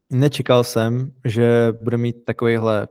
nečekal 0.10 0.64
jsem, 0.64 1.12
že 1.26 1.74
bude 1.82 1.98
mít 1.98 2.26
takovýhle, 2.26 2.88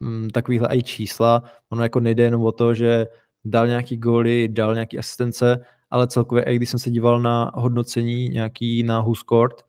um, 0.00 0.30
takovýhle 0.30 0.68
i 0.72 0.82
čísla. 0.82 1.42
Ono 1.70 1.82
jako 1.82 2.00
nejde 2.00 2.22
jenom 2.22 2.42
o 2.42 2.52
to, 2.52 2.74
že 2.74 3.06
dal 3.44 3.66
nějaký 3.66 3.96
góly, 3.96 4.48
dal 4.48 4.74
nějaký 4.74 4.98
asistence, 4.98 5.64
ale 5.94 6.06
celkově, 6.06 6.44
i 6.44 6.56
když 6.56 6.70
jsem 6.70 6.80
se 6.80 6.90
díval 6.90 7.20
na 7.20 7.50
hodnocení 7.54 8.28
nějaký 8.28 8.82
na 8.82 9.04
Scored, 9.14 9.62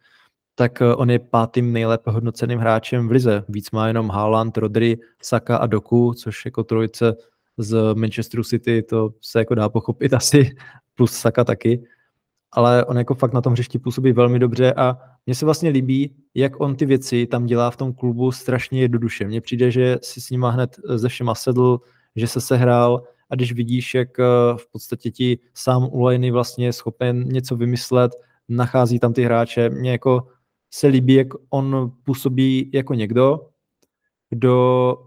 tak 0.55 0.81
eh, 0.81 0.95
on 0.95 1.09
je 1.09 1.19
pátým 1.19 1.73
nejlépe 1.73 2.11
hodnoceným 2.11 2.59
hráčem 2.59 3.07
v 3.07 3.11
lize. 3.11 3.43
Víc 3.49 3.71
má 3.71 3.87
jenom 3.87 4.09
Haaland, 4.09 4.57
Rodri, 4.57 4.97
Saka 5.21 5.57
a 5.57 5.65
Doku, 5.65 6.13
což 6.13 6.45
jako 6.45 6.63
trojice 6.63 7.15
z 7.57 7.93
Manchesteru 7.93 8.43
City, 8.43 8.83
to 8.83 9.09
se 9.21 9.39
jako 9.39 9.55
dá 9.55 9.69
pochopit 9.69 10.13
asi, 10.19 10.55
plus 10.95 11.11
Saka 11.11 11.43
taky. 11.43 11.83
Ale 12.51 12.85
on 12.85 12.97
jako 12.97 13.15
fakt 13.15 13.33
na 13.33 13.41
tom 13.41 13.53
hřišti 13.53 13.79
působí 13.79 14.11
velmi 14.11 14.39
dobře 14.39 14.73
a 14.73 14.97
mně 15.25 15.35
se 15.35 15.45
vlastně 15.45 15.69
líbí, 15.69 16.15
jak 16.33 16.59
on 16.61 16.75
ty 16.75 16.85
věci 16.85 17.27
tam 17.27 17.45
dělá 17.45 17.71
v 17.71 17.77
tom 17.77 17.93
klubu 17.93 18.31
strašně 18.31 18.81
jednoduše. 18.81 19.27
Mně 19.27 19.41
přijde, 19.41 19.71
že 19.71 19.97
si 20.01 20.21
s 20.21 20.29
nima 20.29 20.49
hned 20.49 20.75
ze 20.95 21.09
všema 21.09 21.35
sedl, 21.35 21.79
že 22.15 22.27
se 22.27 22.41
sehrál 22.41 23.03
a 23.29 23.35
když 23.35 23.53
vidíš, 23.53 23.93
jak 23.93 24.19
eh, 24.19 24.23
v 24.57 24.71
podstatě 24.71 25.11
ti 25.11 25.39
sám 25.53 25.89
Ulejny 25.91 26.31
vlastně 26.31 26.65
je 26.65 26.73
schopen 26.73 27.23
něco 27.27 27.55
vymyslet, 27.55 28.11
nachází 28.49 28.99
tam 28.99 29.13
ty 29.13 29.23
hráče, 29.23 29.69
mně 29.69 29.91
jako 29.91 30.27
se 30.71 30.87
líbí, 30.87 31.13
jak 31.13 31.27
on 31.49 31.91
působí 32.03 32.71
jako 32.73 32.93
někdo, 32.93 33.49
kdo 34.29 34.97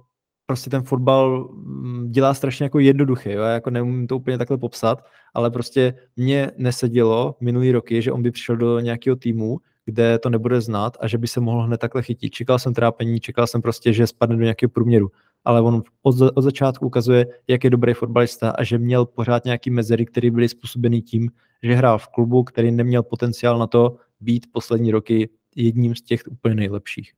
prostě 0.47 0.71
ten 0.71 0.83
fotbal 0.83 1.49
mm, 1.53 2.11
dělá 2.11 2.35
strašně 2.35 2.65
jako 2.65 2.79
jednoduchý, 2.79 3.31
jo? 3.31 3.43
já 3.43 3.53
jako 3.53 3.71
neumím 3.71 4.07
to 4.07 4.17
úplně 4.17 4.39
takhle 4.39 4.59
popsat, 4.59 5.05
ale 5.35 5.51
prostě 5.51 5.95
mě 6.17 6.51
nesedělo 6.57 7.37
minulý 7.41 7.73
roky, 7.73 8.03
že 8.03 8.13
on 8.13 8.23
by 8.23 8.31
přišel 8.31 8.57
do 8.57 8.81
nějakého 8.81 9.17
týmu, 9.17 9.59
kde 9.85 10.19
to 10.19 10.31
nebude 10.31 10.61
znát 10.61 10.97
a 11.01 11.09
že 11.09 11.19
by 11.19 11.29
se 11.29 11.41
mohl 11.41 11.63
hned 11.63 11.79
takhle 11.79 12.03
chytit. 12.03 12.33
Čekal 12.33 12.59
jsem 12.59 12.75
trápení, 12.75 13.21
čekal 13.21 13.47
jsem 13.47 13.63
prostě, 13.63 13.93
že 13.93 14.07
spadne 14.07 14.37
do 14.37 14.43
nějakého 14.43 14.71
průměru, 14.71 15.11
ale 15.45 15.61
on 15.61 15.83
od, 16.03 16.15
od 16.35 16.43
začátku 16.43 16.87
ukazuje, 16.87 17.27
jak 17.49 17.65
je 17.65 17.71
dobrý 17.71 17.95
fotbalista 17.95 18.51
a 18.51 18.65
že 18.65 18.79
měl 18.79 19.07
pořád 19.07 19.45
nějaký 19.45 19.71
mezery, 19.71 20.07
které 20.07 20.31
byly 20.31 20.49
způsobeny 20.49 21.03
tím, 21.03 21.31
že 21.63 21.75
hrál 21.75 21.99
v 21.99 22.09
klubu, 22.09 22.45
který 22.45 22.71
neměl 22.71 23.03
potenciál 23.03 23.59
na 23.59 23.67
to 23.67 23.97
být 24.21 24.47
poslední 24.53 24.91
roky 24.91 25.31
jedním 25.57 25.95
z 25.95 26.03
těch 26.03 26.23
úplně 26.31 26.55
nejlepších. 26.55 27.13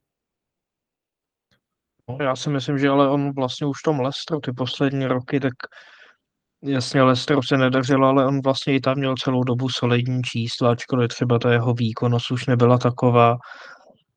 No, 2.08 2.16
já 2.20 2.36
si 2.36 2.50
myslím, 2.50 2.78
že 2.78 2.88
ale 2.88 3.10
on 3.10 3.32
vlastně 3.32 3.66
už 3.66 3.82
tom 3.82 4.00
Lestru 4.00 4.40
ty 4.40 4.52
poslední 4.52 5.06
roky, 5.06 5.40
tak 5.40 5.52
jasně 6.62 7.02
Lestru 7.02 7.42
se 7.42 7.56
nedařilo, 7.56 8.08
ale 8.08 8.26
on 8.26 8.40
vlastně 8.42 8.74
i 8.74 8.80
tam 8.80 8.98
měl 8.98 9.14
celou 9.16 9.44
dobu 9.44 9.68
solidní 9.68 10.22
čísla, 10.22 10.70
ačkoliv 10.70 11.08
třeba 11.08 11.38
ta 11.38 11.52
jeho 11.52 11.74
výkonnost 11.74 12.30
už 12.30 12.46
nebyla 12.46 12.78
taková, 12.78 13.36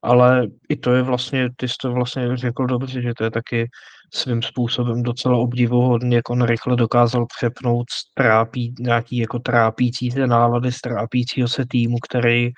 ale 0.04 0.46
i 0.68 0.76
to 0.76 0.94
je 0.94 1.02
vlastně, 1.02 1.48
ty 1.56 1.68
jsi 1.68 1.74
to 1.80 1.92
vlastně 1.92 2.36
řekl 2.36 2.66
dobře, 2.66 3.02
že 3.02 3.12
to 3.18 3.24
je 3.24 3.30
taky 3.30 3.68
svým 4.14 4.42
způsobem 4.42 5.02
docela 5.02 5.36
obdivuhodný, 5.36 6.14
jak 6.14 6.30
on 6.30 6.44
rychle 6.44 6.76
dokázal 6.76 7.26
přepnout 7.38 7.86
trápí, 8.14 8.74
nějaký 8.80 9.16
jako 9.16 9.38
trápící 9.38 10.10
se 10.10 10.26
nálady 10.26 10.72
z 10.72 10.80
trápícího 10.80 11.48
se 11.48 11.66
týmu, 11.66 11.96
který 12.08 12.50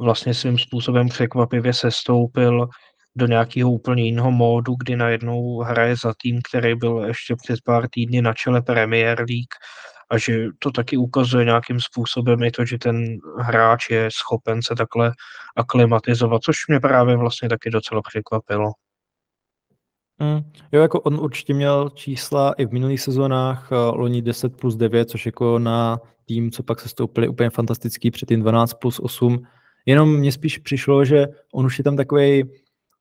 vlastně 0.00 0.34
svým 0.34 0.58
způsobem 0.58 1.08
překvapivě 1.08 1.72
sestoupil 1.72 2.68
do 3.16 3.26
nějakého 3.26 3.70
úplně 3.70 4.04
jiného 4.04 4.30
módu, 4.30 4.74
kdy 4.84 4.96
najednou 4.96 5.58
hraje 5.60 5.94
za 6.04 6.12
tým, 6.22 6.40
který 6.50 6.74
byl 6.74 7.04
ještě 7.06 7.34
před 7.42 7.60
pár 7.64 7.88
týdny 7.90 8.22
na 8.22 8.32
čele 8.32 8.62
Premier 8.62 9.18
League 9.18 9.54
a 10.10 10.18
že 10.18 10.46
to 10.58 10.70
taky 10.70 10.96
ukazuje 10.96 11.44
nějakým 11.44 11.80
způsobem 11.80 12.42
i 12.42 12.50
to, 12.50 12.64
že 12.64 12.78
ten 12.78 13.18
hráč 13.38 13.90
je 13.90 14.08
schopen 14.12 14.62
se 14.62 14.74
takhle 14.74 15.12
aklimatizovat, 15.56 16.42
což 16.42 16.56
mě 16.68 16.80
právě 16.80 17.16
vlastně 17.16 17.48
taky 17.48 17.70
docela 17.70 18.02
překvapilo. 18.08 18.72
Mm, 20.18 20.50
jo, 20.72 20.82
jako 20.82 21.00
on 21.00 21.20
určitě 21.20 21.54
měl 21.54 21.90
čísla 21.90 22.52
i 22.52 22.66
v 22.66 22.72
minulých 22.72 23.00
sezónách, 23.00 23.72
uh, 23.72 23.96
loni 23.98 24.22
10 24.22 24.56
plus 24.56 24.76
9, 24.76 25.10
což 25.10 25.26
jako 25.26 25.58
na 25.58 26.00
tým, 26.24 26.50
co 26.50 26.62
pak 26.62 26.80
se 26.80 26.88
stoupili 26.88 27.28
úplně 27.28 27.50
fantastický, 27.50 28.10
předtím 28.10 28.40
12 28.40 28.74
plus 28.74 29.00
8. 29.00 29.46
Jenom 29.86 30.16
mně 30.16 30.32
spíš 30.32 30.58
přišlo, 30.58 31.04
že 31.04 31.26
on 31.54 31.66
už 31.66 31.78
je 31.78 31.84
tam 31.84 31.96
takový 31.96 32.44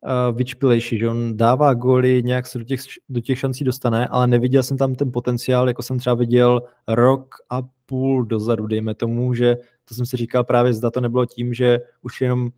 uh, 0.06 0.38
vyčpilejší, 0.38 0.98
že 0.98 1.10
on 1.10 1.38
dává 1.38 1.74
góly, 1.74 2.24
nějak 2.24 2.48
se 2.48 2.60
do 2.60 2.64
těch, 2.64 2.80
do 3.10 3.22
těch 3.22 3.40
šancí 3.40 3.64
dostane, 3.64 4.08
ale 4.08 4.28
neviděl 4.28 4.64
jsem 4.64 4.78
tam 4.78 4.96
ten 4.96 5.12
potenciál, 5.12 5.68
jako 5.68 5.84
jsem 5.84 6.00
třeba 6.00 6.16
viděl 6.16 6.62
rok 6.88 7.36
a 7.50 7.62
půl 7.86 8.26
dozadu, 8.26 8.68
dejme 8.68 8.96
tomu, 8.96 9.34
že 9.34 9.58
to 9.86 9.96
jsem 9.96 10.06
si 10.06 10.18
říkal 10.18 10.44
právě, 10.44 10.74
zda 10.74 10.92
to 10.92 11.02
nebylo 11.02 11.26
tím, 11.26 11.54
že 11.54 11.80
už 12.02 12.22
jenom 12.22 12.50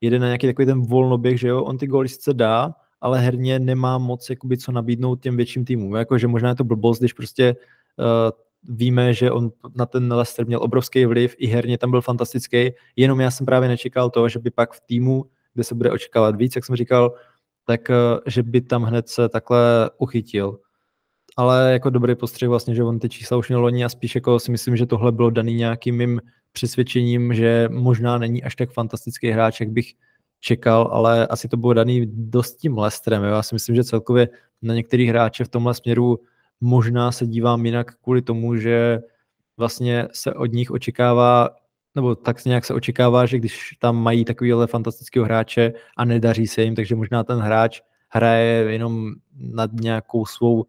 jede 0.00 0.18
na 0.18 0.26
nějaký 0.26 0.46
takový 0.46 0.66
ten 0.66 0.82
volnoběh, 0.82 1.40
že 1.40 1.48
jo, 1.48 1.62
on 1.62 1.78
ty 1.78 1.86
góly 1.86 2.08
sice 2.08 2.34
dá, 2.34 2.74
ale 3.00 3.20
herně 3.20 3.58
nemá 3.58 3.98
moc 3.98 4.30
jakoby, 4.30 4.58
co 4.58 4.72
nabídnout 4.72 5.20
těm 5.20 5.36
větším 5.36 5.64
týmům. 5.64 5.94
Jako, 5.94 6.18
že 6.18 6.28
možná 6.28 6.48
je 6.48 6.54
to 6.54 6.64
blbost, 6.64 6.98
když 6.98 7.12
prostě 7.12 7.56
uh, 7.98 8.76
víme, 8.76 9.14
že 9.14 9.30
on 9.30 9.50
na 9.74 9.86
ten 9.86 10.12
Leicester 10.12 10.46
měl 10.46 10.62
obrovský 10.62 11.06
vliv, 11.06 11.34
i 11.38 11.46
herně 11.46 11.78
tam 11.78 11.90
byl 11.90 12.00
fantastický, 12.00 12.70
jenom 12.96 13.20
já 13.20 13.30
jsem 13.30 13.46
právě 13.46 13.68
nečekal 13.68 14.10
to, 14.10 14.28
že 14.28 14.38
by 14.38 14.50
pak 14.50 14.72
v 14.72 14.80
týmu 14.80 15.24
kde 15.54 15.64
se 15.64 15.74
bude 15.74 15.90
očekávat 15.90 16.36
víc, 16.36 16.56
jak 16.56 16.64
jsem 16.64 16.76
říkal, 16.76 17.14
tak 17.66 17.90
eh, 17.90 17.94
že 18.26 18.42
by 18.42 18.60
tam 18.60 18.82
hned 18.82 19.08
se 19.08 19.28
takhle 19.28 19.90
uchytil. 19.98 20.58
Ale 21.36 21.72
jako 21.72 21.90
dobrý 21.90 22.14
postřeh 22.14 22.48
vlastně, 22.48 22.74
že 22.74 22.84
on 22.84 22.98
ty 22.98 23.08
čísla 23.08 23.36
už 23.36 23.48
měl 23.48 23.60
loni 23.60 23.84
a 23.84 23.88
spíš 23.88 24.14
jako 24.14 24.38
si 24.38 24.50
myslím, 24.50 24.76
že 24.76 24.86
tohle 24.86 25.12
bylo 25.12 25.30
daný 25.30 25.54
nějakým 25.54 25.96
mým 25.96 26.20
přesvědčením, 26.52 27.34
že 27.34 27.68
možná 27.72 28.18
není 28.18 28.44
až 28.44 28.56
tak 28.56 28.72
fantastický 28.72 29.30
hráč, 29.30 29.60
jak 29.60 29.70
bych 29.70 29.92
čekal, 30.40 30.88
ale 30.92 31.26
asi 31.26 31.48
to 31.48 31.56
bylo 31.56 31.72
daný 31.72 32.06
dost 32.06 32.56
tím 32.56 32.78
Lestrem. 32.78 33.24
Jo? 33.24 33.30
Já 33.30 33.42
si 33.42 33.54
myslím, 33.54 33.76
že 33.76 33.84
celkově 33.84 34.28
na 34.62 34.74
některých 34.74 35.08
hráče 35.08 35.44
v 35.44 35.48
tomhle 35.48 35.74
směru 35.74 36.18
možná 36.60 37.12
se 37.12 37.26
dívám 37.26 37.66
jinak 37.66 37.94
kvůli 38.02 38.22
tomu, 38.22 38.56
že 38.56 39.00
vlastně 39.56 40.08
se 40.12 40.34
od 40.34 40.46
nich 40.46 40.70
očekává 40.70 41.48
nebo 41.94 42.14
tak 42.14 42.44
nějak 42.44 42.64
se 42.64 42.74
očekává, 42.74 43.26
že 43.26 43.38
když 43.38 43.76
tam 43.78 43.96
mají 43.96 44.24
takovýhle 44.24 44.66
fantastického 44.66 45.24
hráče 45.24 45.72
a 45.96 46.04
nedaří 46.04 46.46
se 46.46 46.62
jim, 46.62 46.74
takže 46.74 46.96
možná 46.96 47.24
ten 47.24 47.38
hráč 47.38 47.80
hraje 48.08 48.72
jenom 48.72 49.12
nad 49.34 49.70
nějakou 49.72 50.26
svou 50.26 50.64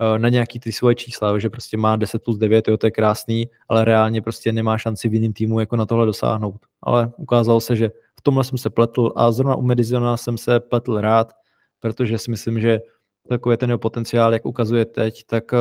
eh, 0.00 0.18
na 0.18 0.28
nějaký 0.28 0.60
ty 0.60 0.72
svoje 0.72 0.94
čísla, 0.94 1.38
že 1.38 1.50
prostě 1.50 1.76
má 1.76 1.96
10 1.96 2.24
plus 2.24 2.38
9, 2.38 2.68
jo, 2.68 2.76
to 2.76 2.86
je 2.86 2.90
krásný, 2.90 3.48
ale 3.68 3.84
reálně 3.84 4.22
prostě 4.22 4.52
nemá 4.52 4.78
šanci 4.78 5.08
v 5.08 5.14
jiném 5.14 5.32
týmu 5.32 5.60
jako 5.60 5.76
na 5.76 5.86
tohle 5.86 6.06
dosáhnout. 6.06 6.60
Ale 6.82 7.12
ukázalo 7.16 7.60
se, 7.60 7.76
že 7.76 7.90
v 8.18 8.22
tomhle 8.22 8.44
jsem 8.44 8.58
se 8.58 8.70
pletl 8.70 9.12
a 9.16 9.32
zrovna 9.32 9.56
u 9.56 9.62
Medizona 9.62 10.16
jsem 10.16 10.38
se 10.38 10.60
pletl 10.60 11.00
rád, 11.00 11.32
protože 11.80 12.18
si 12.18 12.30
myslím, 12.30 12.60
že 12.60 12.80
takový 13.28 13.56
ten 13.56 13.70
jeho 13.70 13.78
potenciál, 13.78 14.32
jak 14.32 14.46
ukazuje 14.46 14.84
teď, 14.84 15.24
tak 15.26 15.52
uh, 15.52 15.58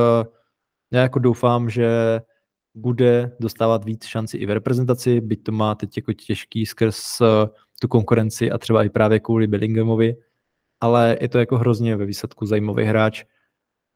já 0.92 1.02
jako 1.02 1.20
doufám, 1.20 1.70
že 1.70 2.20
bude 2.80 3.32
dostávat 3.40 3.86
víc 3.86 4.06
šanci 4.06 4.38
i 4.38 4.46
v 4.46 4.50
reprezentaci, 4.50 5.22
byť 5.22 5.44
to 5.44 5.52
má 5.52 5.76
teď 5.76 5.98
jako 5.98 6.14
těžký 6.14 6.66
skrz 6.66 7.22
eh, 7.22 7.26
tu 7.82 7.88
konkurenci 7.88 8.52
a 8.52 8.58
třeba 8.58 8.84
i 8.84 8.90
právě 8.90 9.20
kvůli 9.20 9.48
Bellinghamovi, 9.48 10.16
ale 10.82 11.18
je 11.22 11.30
to 11.30 11.40
jako 11.40 11.58
hrozně 11.58 11.96
ve 11.96 12.06
výsledku 12.06 12.46
zajímavý 12.46 12.84
hráč. 12.84 13.24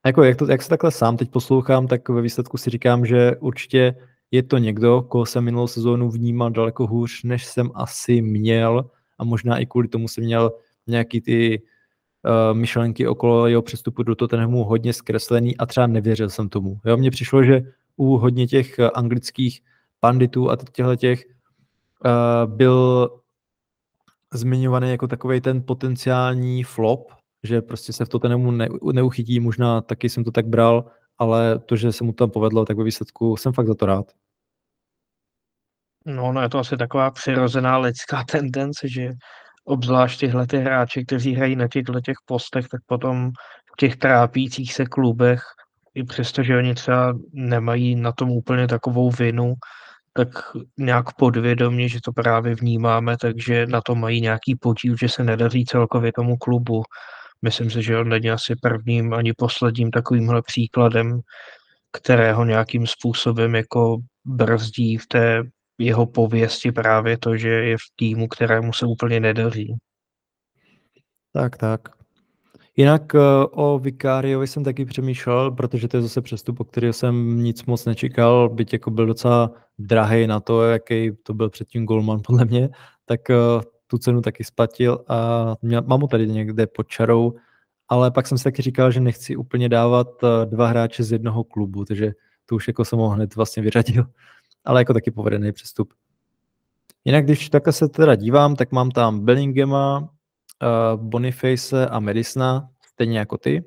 A 0.03 0.09
jako 0.09 0.23
jak, 0.23 0.37
to, 0.37 0.51
jak 0.51 0.61
se 0.61 0.69
takhle 0.69 0.91
sám 0.91 1.17
teď 1.17 1.31
poslouchám, 1.31 1.87
tak 1.87 2.09
ve 2.09 2.21
výsledku 2.21 2.57
si 2.57 2.69
říkám, 2.69 3.05
že 3.05 3.35
určitě 3.39 3.95
je 4.31 4.43
to 4.43 4.57
někdo, 4.57 5.01
koho 5.01 5.25
jsem 5.25 5.43
minulou 5.43 5.67
sezónu 5.67 6.09
vnímal 6.09 6.49
daleko 6.49 6.87
hůř, 6.87 7.23
než 7.23 7.45
jsem 7.45 7.71
asi 7.75 8.21
měl 8.21 8.89
a 9.19 9.23
možná 9.23 9.57
i 9.57 9.65
kvůli 9.65 9.87
tomu 9.87 10.07
jsem 10.07 10.23
měl 10.23 10.51
nějaký 10.87 11.21
ty 11.21 11.61
uh, 11.61 12.57
myšlenky 12.57 13.07
okolo 13.07 13.47
jeho 13.47 13.61
přestupu 13.61 14.03
do 14.03 14.15
Tottenhamu 14.15 14.63
hodně 14.63 14.93
zkreslený 14.93 15.57
a 15.57 15.65
třeba 15.65 15.87
nevěřil 15.87 16.29
jsem 16.29 16.49
tomu. 16.49 16.79
Jo, 16.85 16.97
mně 16.97 17.11
přišlo, 17.11 17.43
že 17.43 17.61
u 17.95 18.17
hodně 18.17 18.47
těch 18.47 18.79
eh, 18.79 18.89
anglických 18.89 19.61
panditů 19.99 20.51
a 20.51 20.55
těchto 20.55 20.95
těch 20.95 21.23
uh, 22.05 22.55
byl 22.55 23.09
zmiňovaný 24.33 24.91
jako 24.91 25.07
takový 25.07 25.41
ten 25.41 25.63
potenciální 25.63 26.63
flop, 26.63 27.11
že 27.43 27.61
prostě 27.61 27.93
se 27.93 28.05
v 28.05 28.09
Tottenhamu 28.09 28.51
ne, 28.51 28.67
neuchytí, 28.93 29.39
možná 29.39 29.81
taky 29.81 30.09
jsem 30.09 30.23
to 30.23 30.31
tak 30.31 30.47
bral, 30.47 30.91
ale 31.17 31.59
to, 31.59 31.75
že 31.75 31.91
se 31.91 32.03
mu 32.03 32.13
tam 32.13 32.31
povedlo, 32.31 32.65
tak 32.65 32.77
ve 32.77 32.83
výsledku 32.83 33.37
jsem 33.37 33.53
fakt 33.53 33.67
za 33.67 33.75
to 33.75 33.85
rád. 33.85 34.05
No, 36.05 36.31
no 36.31 36.41
je 36.41 36.49
to 36.49 36.59
asi 36.59 36.77
taková 36.77 37.11
přirozená 37.11 37.77
lidská 37.77 38.23
tendence, 38.31 38.87
že 38.89 39.09
obzvlášť 39.65 40.19
tyhle 40.19 40.47
ty 40.47 40.57
hráči, 40.57 41.05
kteří 41.05 41.33
hrají 41.33 41.55
na 41.55 41.67
těchto 41.67 42.01
těch 42.01 42.17
postech, 42.25 42.67
tak 42.67 42.81
potom 42.85 43.31
v 43.73 43.75
těch 43.77 43.95
trápících 43.95 44.73
se 44.73 44.85
klubech 44.85 45.43
i 45.95 46.03
přesto, 46.03 46.43
že 46.43 46.57
oni 46.57 46.73
třeba 46.73 47.13
nemají 47.33 47.95
na 47.95 48.11
tom 48.11 48.31
úplně 48.31 48.67
takovou 48.67 49.11
vinu, 49.11 49.53
tak 50.13 50.27
nějak 50.77 51.13
podvědomě, 51.13 51.89
že 51.89 51.99
to 52.03 52.11
právě 52.11 52.55
vnímáme, 52.55 53.17
takže 53.21 53.65
na 53.65 53.81
to 53.81 53.95
mají 53.95 54.21
nějaký 54.21 54.55
podíl, 54.55 54.95
že 54.99 55.09
se 55.09 55.23
nedaří 55.23 55.65
celkově 55.65 56.11
tomu 56.13 56.37
klubu. 56.37 56.83
Myslím 57.41 57.71
si, 57.71 57.83
že 57.83 57.97
on 57.97 58.09
není 58.09 58.31
asi 58.31 58.55
prvním 58.55 59.13
ani 59.13 59.33
posledním 59.33 59.91
takovýmhle 59.91 60.41
příkladem, 60.41 61.19
kterého 61.91 62.45
nějakým 62.45 62.87
způsobem 62.87 63.55
jako 63.55 63.97
brzdí 64.25 64.97
v 64.97 65.07
té 65.07 65.43
jeho 65.77 66.05
pověsti 66.05 66.71
právě 66.71 67.17
to, 67.17 67.37
že 67.37 67.49
je 67.49 67.77
v 67.77 67.95
týmu, 67.95 68.27
kterému 68.27 68.73
se 68.73 68.85
úplně 68.85 69.19
nedaří. 69.19 69.75
Tak, 71.33 71.57
tak. 71.57 72.02
Jinak 72.77 73.13
uh, 73.13 73.19
o 73.51 73.79
Vikáriovi 73.79 74.47
jsem 74.47 74.63
taky 74.63 74.85
přemýšlel, 74.85 75.51
protože 75.51 75.87
to 75.87 75.97
je 75.97 76.03
zase 76.03 76.21
přestup, 76.21 76.59
o 76.59 76.63
který 76.63 76.93
jsem 76.93 77.43
nic 77.43 77.65
moc 77.65 77.85
nečekal, 77.85 78.49
byť 78.49 78.73
jako 78.73 78.91
byl 78.91 79.05
docela 79.05 79.51
drahý 79.79 80.27
na 80.27 80.39
to, 80.39 80.63
jaký 80.63 81.11
to 81.23 81.33
byl 81.33 81.49
předtím 81.49 81.85
Golman 81.85 82.21
podle 82.27 82.45
mě, 82.45 82.69
tak 83.05 83.21
uh, 83.29 83.61
tu 83.87 83.97
cenu 83.97 84.21
taky 84.21 84.43
splatil 84.43 85.05
a 85.07 85.55
měl, 85.61 85.81
mám 85.81 86.01
ho 86.01 86.07
tady 86.07 86.27
někde 86.27 86.67
pod 86.67 86.87
čarou, 86.87 87.33
ale 87.89 88.11
pak 88.11 88.27
jsem 88.27 88.37
si 88.37 88.43
taky 88.43 88.61
říkal, 88.61 88.91
že 88.91 88.99
nechci 88.99 89.35
úplně 89.35 89.69
dávat 89.69 90.07
uh, 90.23 90.29
dva 90.45 90.67
hráče 90.67 91.03
z 91.03 91.11
jednoho 91.11 91.43
klubu, 91.43 91.85
takže 91.85 92.11
to 92.45 92.55
už 92.55 92.67
jako 92.67 92.85
jsem 92.85 92.99
ho 92.99 93.09
hned 93.09 93.35
vlastně 93.35 93.63
vyřadil, 93.63 94.05
ale 94.65 94.81
jako 94.81 94.93
taky 94.93 95.11
povedený 95.11 95.51
přestup. 95.51 95.93
Jinak, 97.05 97.25
když 97.25 97.49
takhle 97.49 97.73
se 97.73 97.89
teda 97.89 98.15
dívám, 98.15 98.55
tak 98.55 98.71
mám 98.71 98.91
tam 98.91 99.25
Bellingema, 99.25 100.09
Boniface 100.95 101.87
a 101.87 101.99
Medicina, 101.99 102.69
stejně 102.85 103.19
jako 103.19 103.37
ty. 103.37 103.63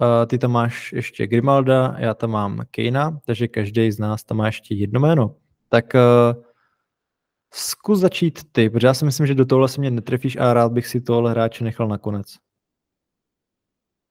Uh, 0.00 0.26
ty 0.26 0.38
tam 0.38 0.50
máš 0.50 0.92
ještě 0.92 1.26
Grimalda, 1.26 1.94
já 1.98 2.14
tam 2.14 2.30
mám 2.30 2.62
Kejna, 2.70 3.18
takže 3.26 3.48
každý 3.48 3.92
z 3.92 3.98
nás 3.98 4.24
tam 4.24 4.36
má 4.36 4.46
ještě 4.46 4.74
jedno 4.74 5.00
jméno. 5.00 5.34
Tak 5.68 5.84
uh, 5.94 6.42
zkus 7.54 7.98
začít 7.98 8.52
ty, 8.52 8.70
protože 8.70 8.86
já 8.86 8.94
si 8.94 9.04
myslím, 9.04 9.26
že 9.26 9.34
do 9.34 9.44
tohle 9.44 9.68
se 9.68 9.80
mě 9.80 9.90
netrefíš 9.90 10.36
a 10.36 10.54
rád 10.54 10.72
bych 10.72 10.86
si 10.86 11.00
tohle 11.00 11.30
hráče 11.30 11.64
nechal 11.64 11.88
nakonec. 11.88 12.26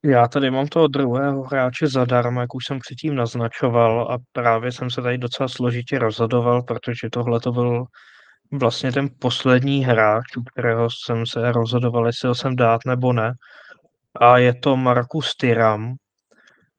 Já 0.06 0.28
tady 0.28 0.52
mám 0.52 0.68
toho 0.68 0.88
druhého 0.88 1.44
hráče 1.44 1.88
zadarmo, 1.88 2.42
jak 2.42 2.56
už 2.56 2.66
jsem 2.66 2.80
předtím 2.80 3.16
naznačoval 3.16 4.12
a 4.12 4.18
právě 4.32 4.72
jsem 4.72 4.90
se 4.90 5.02
tady 5.02 5.18
docela 5.18 5.50
složitě 5.50 6.00
rozhodoval, 6.00 6.64
protože 6.64 7.10
tohle 7.12 7.40
to 7.40 7.52
byl 7.52 7.86
vlastně 8.52 8.92
ten 8.92 9.10
poslední 9.20 9.86
hráč, 9.86 10.38
u 10.38 10.44
kterého 10.44 10.88
jsem 10.90 11.26
se 11.26 11.52
rozhodoval, 11.52 12.08
jestli 12.08 12.28
ho 12.28 12.36
jsem 12.36 12.56
dát 12.56 12.82
nebo 12.86 13.14
ne. 13.14 13.34
A 14.22 14.38
je 14.38 14.54
to 14.54 14.78
Markus 14.78 15.36
Tyram. 15.36 15.96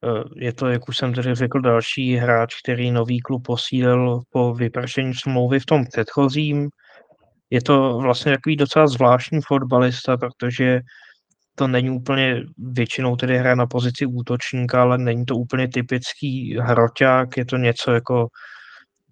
Eh, 0.04 0.44
je 0.44 0.52
to, 0.52 0.68
jak 0.68 0.88
už 0.88 0.96
jsem 0.96 1.14
tady 1.14 1.34
řekl, 1.34 1.60
další 1.60 2.16
hráč, 2.16 2.54
který 2.64 2.90
nový 2.90 3.20
klub 3.20 3.42
posílil 3.46 4.20
po 4.30 4.54
vypršení 4.54 5.14
smlouvy 5.14 5.60
v 5.60 5.66
tom 5.66 5.84
předchozím. 5.86 6.68
Je 7.50 7.62
to 7.62 7.98
vlastně 7.98 8.32
takový 8.32 8.56
docela 8.56 8.86
zvláštní 8.86 9.40
fotbalista, 9.42 10.16
protože 10.16 10.80
to 11.54 11.68
není 11.68 11.90
úplně, 11.90 12.42
většinou 12.58 13.16
tedy 13.16 13.38
hra 13.38 13.54
na 13.54 13.66
pozici 13.66 14.06
útočníka, 14.06 14.82
ale 14.82 14.98
není 14.98 15.24
to 15.24 15.36
úplně 15.36 15.68
typický 15.68 16.58
hroťák, 16.60 17.36
je 17.36 17.44
to 17.44 17.56
něco 17.56 17.92
jako 17.92 18.28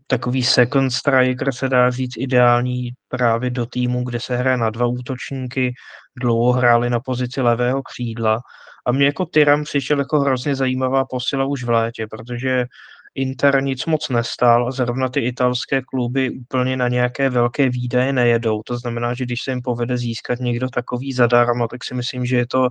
takový 0.07 0.43
second 0.43 0.93
striker, 0.93 1.53
se 1.53 1.69
dá 1.69 1.91
říct, 1.91 2.17
ideální 2.19 2.91
právě 3.09 3.51
do 3.51 3.67
týmu, 3.67 4.05
kde 4.05 4.21
se 4.21 4.37
hraje 4.37 4.57
na 4.57 4.71
dva 4.71 4.87
útočníky, 4.87 5.75
dlouho 6.21 6.53
hráli 6.53 6.91
na 6.91 7.01
pozici 7.01 7.41
levého 7.41 7.83
křídla. 7.83 8.41
A 8.87 8.93
mě 8.93 9.07
jako 9.07 9.27
Tyram 9.27 9.65
přišel 9.65 9.99
jako 9.99 10.21
hrozně 10.21 10.55
zajímavá 10.55 11.05
posila 11.05 11.45
už 11.45 11.65
v 11.65 11.71
létě, 11.71 12.07
protože 12.11 12.67
Inter 13.15 13.63
nic 13.63 13.87
moc 13.87 14.09
nestál 14.09 14.69
a 14.69 14.71
zrovna 14.71 15.09
ty 15.09 15.21
italské 15.21 15.83
kluby 15.83 16.31
úplně 16.31 16.77
na 16.77 16.89
nějaké 16.89 17.31
velké 17.31 17.69
výdaje 17.69 18.13
nejedou. 18.13 18.63
To 18.63 18.79
znamená, 18.79 19.15
že 19.15 19.25
když 19.25 19.43
se 19.43 19.51
jim 19.51 19.63
povede 19.63 19.97
získat 19.99 20.39
někdo 20.39 20.69
takový 20.69 21.13
zadarmo, 21.13 21.69
tak 21.69 21.85
si 21.85 21.95
myslím, 21.95 22.27
že 22.27 22.37
je 22.37 22.47
to 22.47 22.69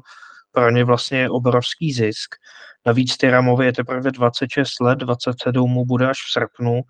pro 0.52 0.72
ně 0.72 0.84
vlastně 0.84 1.30
obrovský 1.30 1.94
zisk. 1.94 2.36
Navíc 2.86 3.18
Tyramovi 3.18 3.66
je 3.66 3.74
teprve 3.74 4.12
26 4.12 4.80
let, 4.80 5.00
27 5.00 5.72
mu 5.72 5.86
bude 5.86 6.10
až 6.10 6.18
v 6.18 6.32
srpnu, 6.32 6.82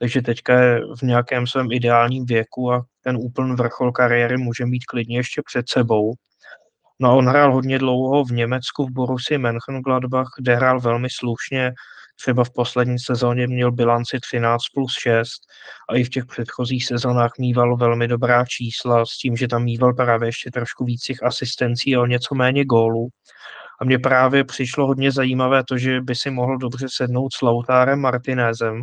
takže 0.00 0.22
teďka 0.22 0.60
je 0.60 0.80
v 0.98 1.02
nějakém 1.02 1.46
svém 1.46 1.72
ideálním 1.72 2.26
věku 2.26 2.72
a 2.72 2.84
ten 3.04 3.16
úplný 3.16 3.56
vrchol 3.56 3.92
kariéry 3.92 4.36
může 4.36 4.66
mít 4.66 4.84
klidně 4.84 5.16
ještě 5.16 5.42
před 5.46 5.68
sebou. 5.68 6.14
No 7.00 7.16
on 7.16 7.28
hrál 7.28 7.52
hodně 7.52 7.78
dlouho 7.78 8.24
v 8.24 8.30
Německu 8.30 8.86
v 8.86 8.90
Borussii 8.90 9.38
Mönchengladbach, 9.38 10.26
kde 10.38 10.56
hrál 10.56 10.80
velmi 10.80 11.08
slušně, 11.10 11.72
třeba 12.20 12.44
v 12.44 12.50
poslední 12.50 12.98
sezóně 12.98 13.46
měl 13.46 13.72
bilanci 13.72 14.18
13 14.20 14.62
plus 14.74 14.92
6 15.02 15.32
a 15.90 15.96
i 15.96 16.04
v 16.04 16.10
těch 16.10 16.26
předchozích 16.26 16.86
sezónách 16.86 17.32
mýval 17.38 17.76
velmi 17.76 18.08
dobrá 18.08 18.44
čísla 18.46 19.06
s 19.06 19.16
tím, 19.16 19.36
že 19.36 19.48
tam 19.48 19.64
mýval 19.64 19.94
právě 19.94 20.28
ještě 20.28 20.50
trošku 20.50 20.84
víc 20.84 21.02
těch 21.02 21.22
asistencí 21.22 21.96
a 21.96 22.00
o 22.00 22.06
něco 22.06 22.34
méně 22.34 22.64
gólů. 22.64 23.08
A 23.80 23.84
mně 23.84 23.98
právě 23.98 24.44
přišlo 24.44 24.86
hodně 24.86 25.12
zajímavé 25.12 25.64
to, 25.68 25.78
že 25.78 26.00
by 26.00 26.14
si 26.14 26.30
mohl 26.30 26.58
dobře 26.58 26.86
sednout 26.90 27.34
s 27.34 27.42
Lautárem 27.42 28.00
Martinezem, 28.00 28.82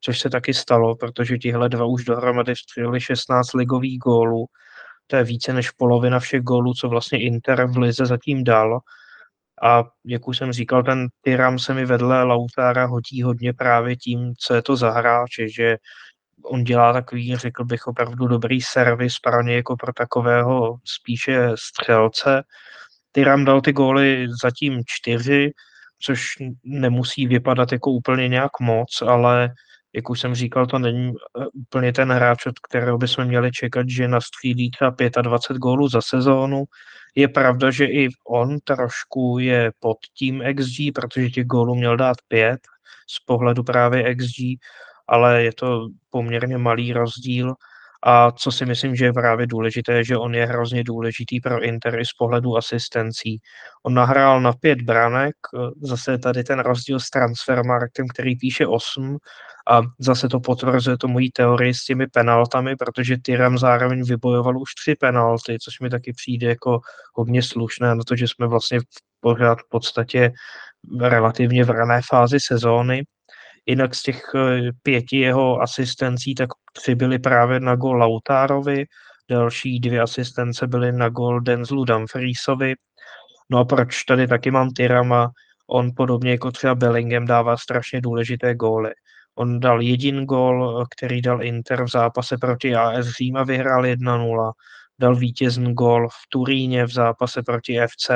což 0.00 0.20
se 0.20 0.30
taky 0.30 0.54
stalo, 0.54 0.96
protože 0.96 1.38
tihle 1.38 1.68
dva 1.68 1.84
už 1.84 2.04
dohromady 2.04 2.54
vstřelili 2.54 3.00
16 3.00 3.52
ligových 3.52 3.98
gólů. 3.98 4.46
To 5.06 5.16
je 5.16 5.24
více 5.24 5.52
než 5.52 5.70
polovina 5.70 6.18
všech 6.18 6.42
gólů, 6.42 6.74
co 6.74 6.88
vlastně 6.88 7.22
Inter 7.22 7.66
v 7.66 7.76
Lize 7.76 8.06
zatím 8.06 8.44
dal. 8.44 8.80
A 9.62 9.84
jak 10.04 10.28
už 10.28 10.38
jsem 10.38 10.52
říkal, 10.52 10.82
ten 10.82 11.08
Tyram 11.20 11.58
se 11.58 11.74
mi 11.74 11.86
vedle 11.86 12.22
Lautára 12.22 12.86
hodí 12.86 13.22
hodně 13.22 13.52
právě 13.52 13.96
tím, 13.96 14.32
co 14.38 14.54
je 14.54 14.62
to 14.62 14.76
za 14.76 14.90
hráče, 14.90 15.48
že 15.48 15.76
on 16.44 16.64
dělá 16.64 16.92
takový, 16.92 17.36
řekl 17.36 17.64
bych, 17.64 17.86
opravdu 17.86 18.26
dobrý 18.26 18.60
servis 18.60 19.18
pro 19.18 19.42
něj 19.42 19.56
jako 19.56 19.76
pro 19.76 19.92
takového 19.92 20.76
spíše 20.84 21.50
střelce. 21.54 22.42
Tyram 23.12 23.44
dal 23.44 23.60
ty 23.60 23.72
góly 23.72 24.26
zatím 24.42 24.82
čtyři, 24.86 25.50
což 26.02 26.26
nemusí 26.64 27.26
vypadat 27.26 27.72
jako 27.72 27.90
úplně 27.90 28.28
nějak 28.28 28.60
moc, 28.60 29.02
ale 29.02 29.50
jak 29.96 30.10
už 30.10 30.20
jsem 30.20 30.34
říkal, 30.34 30.66
to 30.66 30.78
není 30.78 31.12
eh, 31.12 31.46
úplně 31.54 31.92
ten 31.92 32.12
hráč, 32.12 32.46
od 32.46 32.58
kterého 32.58 32.98
bychom 32.98 33.24
měli 33.24 33.52
čekat, 33.52 33.88
že 33.88 34.08
nastřílí 34.08 34.70
třeba 34.70 35.22
25 35.22 35.58
gólů 35.58 35.88
za 35.88 36.00
sezónu. 36.02 36.64
Je 37.14 37.28
pravda, 37.28 37.70
že 37.70 37.84
i 37.84 38.08
on 38.28 38.58
trošku 38.64 39.38
je 39.38 39.72
pod 39.80 39.96
tím 40.18 40.42
XG, 40.56 40.94
protože 40.94 41.30
těch 41.30 41.46
gólů 41.46 41.74
měl 41.74 41.96
dát 41.96 42.16
pět 42.28 42.60
z 43.10 43.24
pohledu 43.24 43.62
právě 43.62 44.14
XG, 44.14 44.60
ale 45.08 45.44
je 45.44 45.52
to 45.52 45.88
poměrně 46.10 46.58
malý 46.58 46.92
rozdíl. 46.92 47.54
A 48.02 48.32
co 48.32 48.52
si 48.52 48.66
myslím, 48.66 48.96
že 48.96 49.04
je 49.04 49.12
právě 49.12 49.46
důležité, 49.46 50.04
že 50.04 50.16
on 50.16 50.34
je 50.34 50.46
hrozně 50.46 50.84
důležitý 50.84 51.40
pro 51.40 51.62
Inter 51.62 51.98
i 51.98 52.04
z 52.04 52.12
pohledu 52.18 52.56
asistencí. 52.56 53.38
On 53.86 53.94
nahrál 53.94 54.40
na 54.40 54.52
pět 54.52 54.82
branek, 54.82 55.34
zase 55.82 56.18
tady 56.18 56.44
ten 56.44 56.58
rozdíl 56.58 57.00
s 57.00 57.10
transfermarktem, 57.10 58.08
který 58.08 58.36
píše 58.36 58.66
8 58.66 59.18
a 59.70 59.80
zase 59.98 60.28
to 60.28 60.40
potvrzuje 60.40 60.98
to 60.98 61.08
mojí 61.08 61.30
teorii 61.30 61.74
s 61.74 61.84
těmi 61.84 62.06
penaltami, 62.06 62.76
protože 62.76 63.16
Tyram 63.22 63.58
zároveň 63.58 64.02
vybojoval 64.04 64.58
už 64.58 64.74
tři 64.74 64.94
penalty, 64.94 65.56
což 65.64 65.80
mi 65.80 65.90
taky 65.90 66.12
přijde 66.12 66.48
jako 66.48 66.80
hodně 67.14 67.42
slušné 67.42 67.94
na 67.94 68.04
to, 68.06 68.16
že 68.16 68.28
jsme 68.28 68.46
vlastně 68.46 68.78
pořád 69.20 69.58
v 69.58 69.68
podstatě 69.68 70.32
relativně 71.00 71.64
v 71.64 71.70
rané 71.70 72.00
fázi 72.08 72.40
sezóny. 72.40 73.02
Jinak 73.66 73.94
z 73.94 74.02
těch 74.02 74.22
eh, 74.34 74.70
pěti 74.82 75.16
jeho 75.16 75.60
asistencí, 75.60 76.34
tak 76.34 76.48
tři 76.72 76.94
byly 76.94 77.18
právě 77.18 77.60
na 77.60 77.76
gol 77.76 77.96
Lautárovi, 77.96 78.84
další 79.30 79.80
dvě 79.80 80.00
asistence 80.00 80.66
byly 80.66 80.92
na 80.92 81.08
gol 81.08 81.40
Denzlu 81.40 81.84
Dumfriesovi. 81.84 82.74
No 83.50 83.58
a 83.58 83.64
proč 83.64 84.02
tady 84.02 84.26
taky 84.26 84.50
mám 84.50 84.70
Tyrama? 84.70 85.30
On 85.70 85.90
podobně 85.96 86.30
jako 86.30 86.50
třeba 86.50 86.74
Bellingham 86.74 87.26
dává 87.26 87.56
strašně 87.56 88.00
důležité 88.00 88.54
góly. 88.54 88.90
On 89.34 89.60
dal 89.60 89.82
jedin 89.82 90.24
gól, 90.24 90.86
který 90.96 91.22
dal 91.22 91.42
Inter 91.42 91.84
v 91.84 91.88
zápase 91.88 92.36
proti 92.40 92.74
AS 92.74 93.06
Řím 93.06 93.36
a 93.36 93.44
vyhrál 93.44 93.82
1-0. 93.82 94.52
Dal 94.98 95.16
vítězný 95.16 95.74
gól 95.74 96.08
v 96.08 96.28
Turíně 96.28 96.84
v 96.84 96.92
zápase 96.92 97.42
proti 97.42 97.78
FC. 97.86 98.10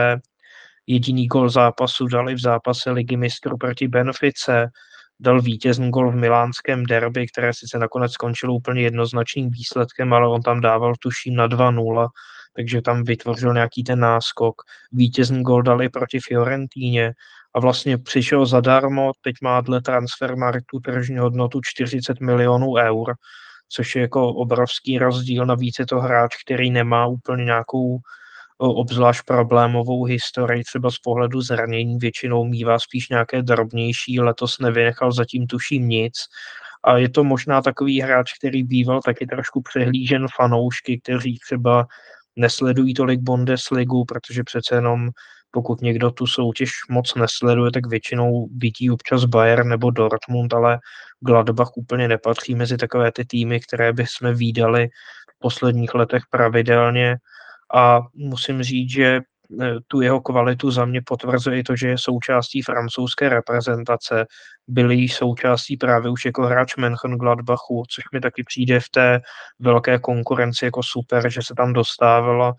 Jediný 0.86 1.26
gól 1.26 1.48
zápasu 1.48 2.06
dal 2.06 2.30
i 2.30 2.34
v 2.34 2.40
zápase 2.40 2.90
Ligy 2.90 3.16
mistrů 3.16 3.56
proti 3.56 3.88
Benfice 3.88 4.70
dal 5.20 5.42
vítězný 5.42 5.90
gol 5.90 6.10
v 6.10 6.14
milánském 6.14 6.84
derby, 6.84 7.26
které 7.26 7.54
sice 7.54 7.78
nakonec 7.78 8.12
skončilo 8.12 8.54
úplně 8.54 8.82
jednoznačným 8.82 9.50
výsledkem, 9.50 10.12
ale 10.12 10.28
on 10.28 10.42
tam 10.42 10.60
dával 10.60 10.94
tuším 11.00 11.34
na 11.34 11.48
2-0, 11.48 12.08
takže 12.56 12.82
tam 12.82 13.04
vytvořil 13.04 13.54
nějaký 13.54 13.84
ten 13.84 14.00
náskok. 14.00 14.54
Vítězný 14.92 15.42
gol 15.42 15.62
dal 15.62 15.82
i 15.82 15.88
proti 15.88 16.18
Fiorentíně 16.28 17.12
a 17.54 17.60
vlastně 17.60 17.98
přišel 17.98 18.46
zadarmo, 18.46 19.12
teď 19.20 19.34
má 19.42 19.60
dle 19.60 19.80
transfermarktu 19.82 20.80
tržní 20.80 21.18
hodnotu 21.18 21.60
40 21.64 22.20
milionů 22.20 22.74
eur, 22.74 23.14
což 23.68 23.96
je 23.96 24.02
jako 24.02 24.28
obrovský 24.28 24.98
rozdíl. 24.98 25.46
Navíc 25.46 25.78
je 25.78 25.86
to 25.86 26.00
hráč, 26.00 26.36
který 26.44 26.70
nemá 26.70 27.06
úplně 27.06 27.44
nějakou 27.44 27.98
obzvlášť 28.68 29.24
problémovou 29.24 30.04
historii, 30.04 30.64
třeba 30.64 30.90
z 30.90 30.98
pohledu 30.98 31.40
zranění, 31.40 31.98
většinou 31.98 32.44
mývá 32.44 32.78
spíš 32.78 33.08
nějaké 33.08 33.42
drobnější, 33.42 34.20
letos 34.20 34.58
nevynechal 34.58 35.12
zatím 35.12 35.46
tuším 35.46 35.88
nic. 35.88 36.14
A 36.84 36.96
je 36.96 37.08
to 37.08 37.24
možná 37.24 37.62
takový 37.62 38.00
hráč, 38.00 38.32
který 38.38 38.62
býval 38.62 39.00
taky 39.00 39.26
trošku 39.26 39.62
přehlížen 39.62 40.26
fanoušky, 40.36 41.00
kteří 41.00 41.38
třeba 41.38 41.86
nesledují 42.36 42.94
tolik 42.94 43.20
Bundesligu, 43.20 44.04
protože 44.04 44.44
přece 44.44 44.74
jenom 44.74 45.10
pokud 45.50 45.80
někdo 45.80 46.10
tu 46.10 46.26
soutěž 46.26 46.70
moc 46.90 47.14
nesleduje, 47.14 47.70
tak 47.70 47.86
většinou 47.86 48.48
vidí 48.56 48.90
občas 48.90 49.24
Bayern 49.24 49.68
nebo 49.68 49.90
Dortmund, 49.90 50.54
ale 50.54 50.78
Gladbach 51.20 51.76
úplně 51.76 52.08
nepatří 52.08 52.54
mezi 52.54 52.76
takové 52.76 53.12
ty 53.12 53.24
týmy, 53.24 53.60
které 53.60 53.92
by 53.92 54.06
jsme 54.06 54.34
výdali 54.34 54.88
v 55.36 55.38
posledních 55.38 55.94
letech 55.94 56.22
pravidelně 56.30 57.16
a 57.74 58.00
musím 58.14 58.62
říct, 58.62 58.90
že 58.90 59.06
e, 59.06 59.20
tu 59.86 60.00
jeho 60.00 60.20
kvalitu 60.20 60.70
za 60.70 60.84
mě 60.84 61.02
potvrzuje 61.02 61.58
i 61.58 61.62
to, 61.62 61.76
že 61.76 61.88
je 61.88 61.98
součástí 61.98 62.62
francouzské 62.62 63.28
reprezentace. 63.28 64.26
Byli 64.68 65.08
součástí 65.08 65.76
právě 65.76 66.10
už 66.10 66.24
jako 66.24 66.42
hráč 66.42 66.76
Mönchengladbachu, 66.76 67.84
což 67.90 68.04
mi 68.12 68.20
taky 68.20 68.44
přijde 68.44 68.80
v 68.80 68.88
té 68.88 69.20
velké 69.58 69.98
konkurenci 69.98 70.64
jako 70.64 70.82
super, 70.82 71.30
že 71.30 71.40
se 71.42 71.54
tam 71.54 71.72
dostávalo 71.72 72.52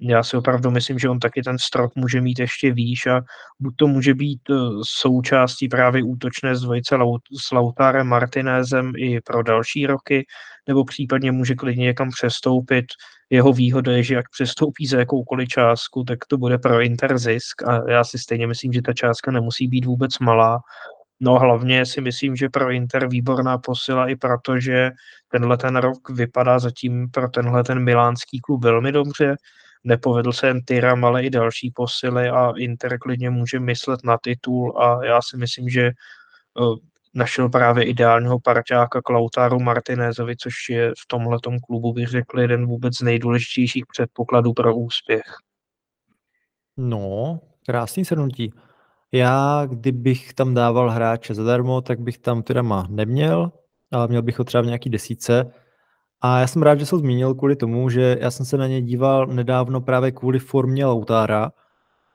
já 0.00 0.22
si 0.22 0.36
opravdu 0.36 0.70
myslím, 0.70 0.98
že 0.98 1.08
on 1.08 1.18
taky 1.18 1.42
ten 1.42 1.58
strop 1.58 1.92
může 1.96 2.20
mít 2.20 2.38
ještě 2.38 2.72
výš 2.72 3.06
a 3.06 3.20
buď 3.60 3.74
to 3.76 3.86
může 3.86 4.14
být 4.14 4.40
eh, 4.50 4.54
součástí 4.82 5.68
právě 5.68 6.02
útočné 6.02 6.56
zdvojice 6.56 6.96
s 7.46 7.52
Lautárem 7.52 8.06
Martinézem 8.06 8.92
i 8.96 9.20
pro 9.20 9.42
další 9.42 9.86
roky, 9.86 10.26
nebo 10.68 10.84
případně 10.84 11.32
může 11.32 11.54
klidně 11.54 11.84
někam 11.84 12.10
přestoupit. 12.10 12.84
Jeho 13.30 13.52
výhoda 13.52 13.92
je, 13.92 14.02
že 14.02 14.14
jak 14.14 14.30
přestoupí 14.30 14.86
za 14.86 14.98
jakoukoliv 14.98 15.48
částku, 15.48 16.04
tak 16.04 16.18
to 16.28 16.38
bude 16.38 16.58
pro 16.58 16.80
Inter 16.80 17.18
zisk 17.18 17.62
a 17.62 17.90
já 17.90 18.04
si 18.04 18.18
stejně 18.18 18.46
myslím, 18.46 18.72
že 18.72 18.82
ta 18.82 18.92
částka 18.92 19.30
nemusí 19.30 19.68
být 19.68 19.84
vůbec 19.84 20.18
malá. 20.18 20.58
No 21.20 21.38
hlavně 21.38 21.86
si 21.86 22.00
myslím, 22.00 22.36
že 22.36 22.48
pro 22.48 22.70
Inter 22.70 23.08
výborná 23.08 23.58
posila 23.58 24.08
i 24.08 24.16
proto, 24.16 24.60
že 24.60 24.90
tenhle 25.28 25.56
ten 25.56 25.76
rok 25.76 26.10
vypadá 26.10 26.58
zatím 26.58 27.10
pro 27.10 27.28
tenhle 27.28 27.64
ten 27.64 27.84
milánský 27.84 28.40
klub 28.40 28.64
velmi 28.64 28.92
dobře 28.92 29.36
nepovedl 29.84 30.32
se 30.32 30.46
jen 30.46 30.62
Tyram, 30.62 31.04
ale 31.04 31.24
i 31.24 31.30
další 31.30 31.70
posily 31.70 32.28
a 32.28 32.52
Inter 32.56 32.98
klidně 32.98 33.30
může 33.30 33.60
myslet 33.60 34.04
na 34.04 34.18
titul 34.22 34.82
a 34.82 35.04
já 35.04 35.22
si 35.22 35.36
myslím, 35.36 35.68
že 35.68 35.86
eh, 35.86 35.92
našel 37.14 37.48
právě 37.48 37.84
ideálního 37.84 38.40
parťáka 38.40 39.02
Klautaru 39.02 39.60
Martinézovi, 39.60 40.36
což 40.36 40.54
je 40.70 40.90
v 40.90 41.06
tomhle 41.06 41.38
klubu, 41.66 41.92
bych 41.92 42.08
řekl, 42.08 42.40
jeden 42.40 42.66
vůbec 42.66 42.96
z 42.96 43.02
nejdůležitějších 43.02 43.84
předpokladů 43.86 44.52
pro 44.52 44.76
úspěch. 44.76 45.34
No, 46.76 47.40
krásný 47.66 48.04
shrnutí. 48.04 48.52
Já, 49.12 49.66
kdybych 49.66 50.34
tam 50.34 50.54
dával 50.54 50.90
hráče 50.90 51.34
zadarmo, 51.34 51.80
tak 51.80 52.00
bych 52.00 52.18
tam 52.18 52.42
má 52.62 52.86
neměl, 52.90 53.52
ale 53.92 54.08
měl 54.08 54.22
bych 54.22 54.38
ho 54.38 54.44
třeba 54.44 54.62
v 54.62 54.66
nějaký 54.66 54.90
desíce, 54.90 55.52
a 56.20 56.40
já 56.40 56.46
jsem 56.46 56.62
rád, 56.62 56.80
že 56.80 56.86
se 56.86 56.98
zmínil 56.98 57.34
kvůli 57.34 57.56
tomu, 57.56 57.90
že 57.90 58.16
já 58.20 58.30
jsem 58.30 58.46
se 58.46 58.56
na 58.56 58.66
ně 58.66 58.82
díval 58.82 59.26
nedávno 59.26 59.80
právě 59.80 60.12
kvůli 60.12 60.38
formě 60.38 60.86
Lautára 60.86 61.52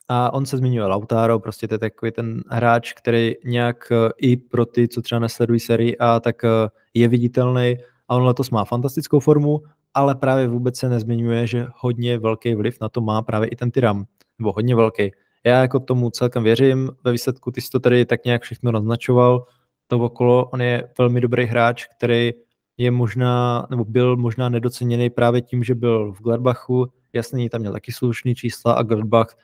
a 0.08 0.34
on 0.34 0.45
se 0.45 0.58
zmiňuje 0.58 0.86
Lautaro, 0.86 1.39
prostě 1.39 1.68
to 1.68 1.74
je 1.74 1.80
takový 1.80 2.12
ten 2.12 2.41
hráč, 2.49 2.93
který 2.93 3.34
nějak 3.45 3.91
eh, 3.91 4.10
i 4.18 4.38
pro 4.38 4.66
ty, 4.66 4.88
co 4.88 5.01
třeba 5.01 5.20
nesledují 5.20 5.60
sérii 5.60 5.97
a 5.97 6.20
tak 6.20 6.43
eh, 6.43 6.49
je 6.93 7.08
viditelný. 7.08 7.78
A 8.10 8.16
on 8.16 8.24
letos 8.24 8.49
má 8.49 8.66
fantastickou 8.66 9.20
formu, 9.20 9.62
ale 9.93 10.16
právě 10.16 10.47
vůbec 10.47 10.78
se 10.78 10.89
nezmiňuje, 10.89 11.47
že 11.47 11.68
hodně 11.76 12.20
velký 12.20 12.56
vliv 12.56 12.78
na 12.82 12.89
to 12.89 13.01
má 13.01 13.22
právě 13.22 13.49
i 13.49 13.56
ten 13.56 13.72
Tyram, 13.72 14.06
nebo 14.39 14.51
hodně 14.51 14.76
velký. 14.76 15.12
Já 15.45 15.62
jako 15.62 15.80
tomu 15.80 16.10
celkem 16.10 16.43
věřím, 16.43 16.91
ve 17.04 17.12
výsledku 17.12 17.51
ty 17.51 17.62
jsi 17.62 17.70
to 17.70 17.80
tady 17.80 18.06
tak 18.06 18.26
nějak 18.26 18.41
všechno 18.41 18.72
naznačoval, 18.72 19.45
to 19.88 19.99
okolo, 19.99 20.45
on 20.45 20.62
je 20.62 20.89
velmi 20.97 21.22
dobrý 21.22 21.45
hráč, 21.45 21.86
který 21.97 22.32
je 22.78 22.91
možná, 22.91 23.67
nebo 23.69 23.86
byl 23.86 24.17
možná 24.17 24.49
nedoceněný 24.49 25.09
právě 25.09 25.41
tím, 25.41 25.63
že 25.63 25.76
byl 25.76 26.13
v 26.13 26.21
Gladbachu, 26.21 26.91
jasný, 27.13 27.49
tam 27.49 27.61
měl 27.61 27.74
taky 27.74 27.91
slušný 27.91 28.36
čísla 28.36 28.74
a 28.74 28.84
Gladbach 28.84 29.38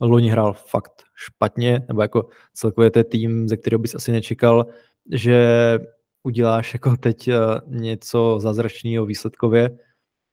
loni 0.00 0.30
hrál 0.30 0.52
fakt 0.52 1.02
špatně, 1.14 1.84
nebo 1.88 2.02
jako 2.02 2.28
celkově 2.54 2.90
to 2.90 2.98
je 2.98 3.04
tým, 3.04 3.48
ze 3.48 3.56
kterého 3.56 3.78
bys 3.78 3.94
asi 3.94 4.12
nečekal, 4.12 4.66
že 5.10 5.78
uděláš 6.22 6.72
jako 6.72 6.96
teď 6.96 7.28
eh, 7.28 7.36
něco 7.66 8.38
zázračného 8.40 9.06
výsledkově, 9.06 9.78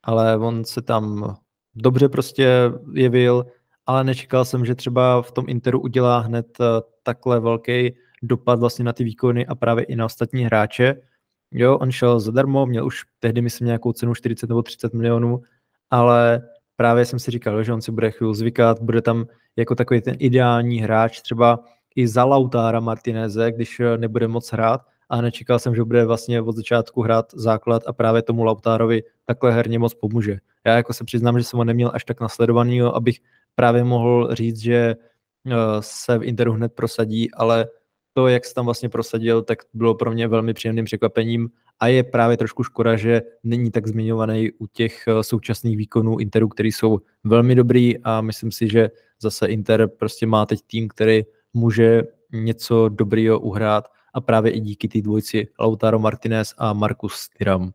ale 0.03 0.37
on 0.37 0.65
se 0.65 0.81
tam 0.81 1.35
dobře 1.75 2.09
prostě 2.09 2.71
jevil, 2.93 3.45
ale 3.85 4.03
nečekal 4.03 4.45
jsem, 4.45 4.65
že 4.65 4.75
třeba 4.75 5.21
v 5.21 5.31
tom 5.31 5.45
Interu 5.47 5.79
udělá 5.79 6.19
hned 6.19 6.47
eh, 6.61 6.65
takhle 7.03 7.39
velký 7.39 7.95
dopad 8.23 8.59
vlastně 8.59 8.85
na 8.85 8.93
ty 8.93 9.03
výkony 9.03 9.47
a 9.47 9.55
právě 9.55 9.83
i 9.83 9.95
na 9.95 10.05
ostatní 10.05 10.43
hráče, 10.43 11.01
Jo, 11.51 11.77
on 11.77 11.91
šel 11.91 12.19
zadarmo, 12.19 12.65
měl 12.65 12.85
už 12.85 13.03
tehdy, 13.19 13.41
myslím, 13.41 13.65
nějakou 13.65 13.93
cenu 13.93 14.15
40 14.15 14.49
nebo 14.49 14.63
30 14.63 14.93
milionů, 14.93 15.41
ale 15.89 16.41
právě 16.75 17.05
jsem 17.05 17.19
si 17.19 17.31
říkal, 17.31 17.63
že 17.63 17.73
on 17.73 17.81
si 17.81 17.91
bude 17.91 18.11
chvíli 18.11 18.35
zvykat, 18.35 18.81
bude 18.81 19.01
tam 19.01 19.25
jako 19.55 19.75
takový 19.75 20.01
ten 20.01 20.15
ideální 20.19 20.79
hráč, 20.79 21.21
třeba 21.21 21.63
i 21.95 22.07
za 22.07 22.23
Lautára 22.23 22.79
Martineze, 22.79 23.51
když 23.51 23.79
eh, 23.79 23.97
nebude 23.97 24.27
moc 24.27 24.51
hrát, 24.51 24.81
a 25.09 25.21
nečekal 25.21 25.59
jsem, 25.59 25.75
že 25.75 25.83
bude 25.83 26.05
vlastně 26.05 26.41
od 26.41 26.55
začátku 26.55 27.01
hrát 27.01 27.25
základ 27.33 27.83
a 27.87 27.93
právě 27.93 28.21
tomu 28.21 28.43
Lautárovi 28.43 29.03
takhle 29.25 29.51
herně 29.51 29.79
moc 29.79 29.93
pomůže. 29.93 30.37
Já 30.65 30.75
jako 30.75 30.93
se 30.93 31.03
přiznám, 31.03 31.37
že 31.37 31.43
jsem 31.43 31.57
ho 31.57 31.63
neměl 31.63 31.91
až 31.93 32.03
tak 32.03 32.21
nasledovaný, 32.21 32.81
abych 32.81 33.19
právě 33.55 33.83
mohl 33.83 34.35
říct, 34.35 34.59
že 34.59 34.95
eh, 35.47 35.53
se 35.79 36.17
v 36.17 36.23
Interu 36.23 36.53
hned 36.53 36.73
prosadí, 36.73 37.31
ale 37.31 37.67
to, 38.13 38.27
jak 38.27 38.45
se 38.45 38.53
tam 38.53 38.65
vlastně 38.65 38.89
prosadil, 38.89 39.41
tak 39.41 39.59
bylo 39.73 39.95
pro 39.95 40.11
mě 40.11 40.27
velmi 40.27 40.53
příjemným 40.53 40.85
překvapením. 40.85 41.49
A 41.79 41.87
je 41.87 42.03
právě 42.03 42.37
trošku 42.37 42.63
škoda, 42.63 42.95
že 42.95 43.21
není 43.43 43.71
tak 43.71 43.87
zmiňovaný 43.87 44.51
u 44.51 44.67
těch 44.67 45.07
eh, 45.07 45.23
současných 45.23 45.77
výkonů 45.77 46.17
Interu, 46.17 46.47
který 46.47 46.71
jsou 46.71 46.99
velmi 47.23 47.55
dobrý. 47.55 47.97
A 48.03 48.21
myslím 48.21 48.51
si, 48.51 48.69
že 48.69 48.89
zase 49.21 49.47
Inter 49.47 49.87
prostě 49.87 50.27
má 50.27 50.45
teď 50.45 50.59
tým, 50.67 50.87
který 50.87 51.23
může 51.53 52.03
něco 52.31 52.89
dobrýho 52.89 53.39
uhrát. 53.39 53.87
A 54.13 54.21
právě 54.21 54.51
i 54.51 54.59
díky 54.59 54.87
té 54.87 55.01
dvojci 55.01 55.47
Lautaro 55.59 55.99
Martinez 55.99 56.53
a 56.57 56.73
Marcus 56.73 57.29
Thuram. 57.37 57.71